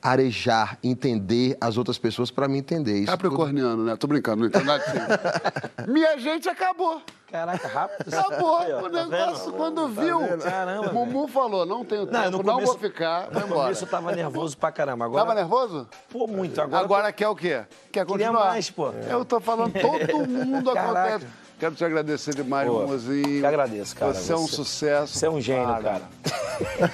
arejar, 0.00 0.78
entender 0.82 1.56
as 1.60 1.76
outras 1.76 1.98
pessoas 1.98 2.30
para 2.30 2.46
me 2.46 2.56
entender. 2.58 2.92
Isso 2.92 3.00
tudo- 3.06 3.10
Capricorniano, 3.10 3.84
né? 3.84 3.96
Tô 3.96 4.06
brincando, 4.06 4.42
não 4.42 4.46
entendo 4.48 4.64
nada 4.64 4.84
disso. 4.84 5.88
Minha 5.90 6.16
gente 6.18 6.48
acabou. 6.48 7.02
Caraca, 7.30 7.68
rápido. 7.68 8.14
Acabou 8.14 8.56
Aí, 8.58 8.72
ó, 8.72 8.78
o 8.78 8.82
tá 8.90 9.04
negócio 9.04 9.44
vendo? 9.46 9.56
quando 9.56 9.88
viu. 9.88 10.20
Caramba, 10.38 10.92
Mumu 10.92 11.28
falou, 11.28 11.66
não 11.66 11.84
tenho 11.84 12.06
tempo, 12.06 12.12
Não, 12.16 12.30
não, 12.30 12.38
no 12.38 12.44
começo- 12.44 12.72
vou 12.72 12.78
ficar, 12.80 13.28
vai 13.28 13.40
No 13.42 13.46
embora. 13.48 13.62
começo 13.64 13.84
eu 13.84 13.88
tava 13.88 14.12
nervoso 14.12 14.56
pra 14.56 14.70
caramba. 14.72 15.04
Agora, 15.04 15.24
Tava 15.26 15.34
nervoso? 15.34 15.88
Pô, 16.08 16.26
muito. 16.26 16.58
Agora, 16.60 16.84
Agora, 16.84 17.12
quer 17.12 17.28
o 17.28 17.34
quê? 17.36 17.64
Quer 17.92 18.06
Queria 18.06 18.28
continuar? 18.28 18.46
mais, 18.50 18.70
pô. 18.70 18.92
Eu 18.92 19.24
tô 19.24 19.40
falando, 19.40 19.72
todo 19.78 20.26
mundo 20.28 20.72
Caraca. 20.72 21.16
acontece. 21.16 21.47
Quero 21.58 21.74
te 21.74 21.84
agradecer 21.84 22.34
demais, 22.36 22.68
Pô, 22.68 22.86
que 22.86 23.44
agradeço, 23.44 23.96
cara. 23.96 24.14
Você 24.14 24.32
é 24.32 24.36
um 24.36 24.46
Você- 24.46 24.54
sucesso. 24.56 25.18
Você 25.18 25.26
é 25.26 25.30
um 25.30 25.40
gênio, 25.40 25.66
cara. 25.82 26.02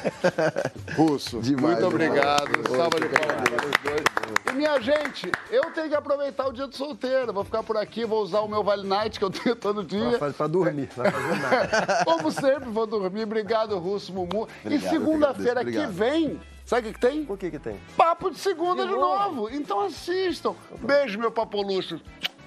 Russo, 0.97 1.41
Demais, 1.41 1.79
muito 1.81 1.91
demais. 1.91 1.95
obrigado. 1.95 2.69
Salva 2.77 3.01
de 3.01 3.09
palmas 3.09 3.49
para 3.51 3.67
os 3.67 3.73
dois. 3.83 4.05
E 4.51 4.53
minha 4.57 4.81
gente, 4.81 5.31
eu 5.51 5.65
tenho 5.73 5.89
que 5.91 5.95
aproveitar 5.95 6.47
o 6.49 6.53
dia 6.53 6.67
do 6.67 6.75
solteiro. 6.75 7.31
Vou 7.33 7.45
ficar 7.45 7.63
por 7.63 7.77
aqui, 7.77 8.07
vou 8.07 8.23
usar 8.23 8.41
o 8.41 8.49
meu 8.49 8.63
Vale 8.65 8.87
Night 8.87 9.19
que 9.19 9.25
eu 9.25 9.31
tenho 9.31 9.55
todo 9.55 9.85
dia. 9.85 10.19
Pra, 10.19 10.31
pra 10.33 10.47
dormir, 10.47 10.89
não 10.97 11.03
vai 11.05 11.13
fazer 11.13 11.41
nada. 11.41 12.05
Como 12.07 12.31
sempre, 12.31 12.71
vou 12.71 12.87
dormir. 12.87 13.25
Obrigado, 13.25 13.77
Russo 13.79 14.13
Mumu. 14.15 14.49
e 14.65 14.67
Obrigado, 14.69 14.91
segunda-feira 14.91 15.63
que 15.65 15.87
vem, 15.89 16.41
sabe 16.65 16.89
o 16.89 16.93
que, 16.93 16.99
que 16.99 17.07
tem? 17.07 17.27
O 17.29 17.37
que 17.37 17.51
que 17.51 17.59
tem? 17.59 17.77
Papo 17.99 18.31
de 18.31 18.39
segunda 18.39 18.83
de, 18.85 18.89
De 18.93 18.95
novo. 18.99 19.35
novo. 19.35 19.51
Então 19.55 19.81
assistam. 19.83 20.55
Beijo, 20.81 21.19
meu 21.19 21.31
papolucho. 21.31 22.01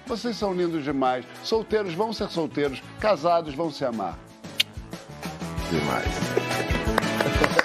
Vocês 0.08 0.36
são 0.36 0.54
lindos 0.54 0.82
demais. 0.82 1.26
Solteiros 1.44 1.92
vão 1.92 2.14
ser 2.14 2.30
solteiros, 2.30 2.82
casados 2.98 3.54
vão 3.54 3.70
se 3.70 3.84
amar. 3.84 4.18
Demais. 5.70 7.57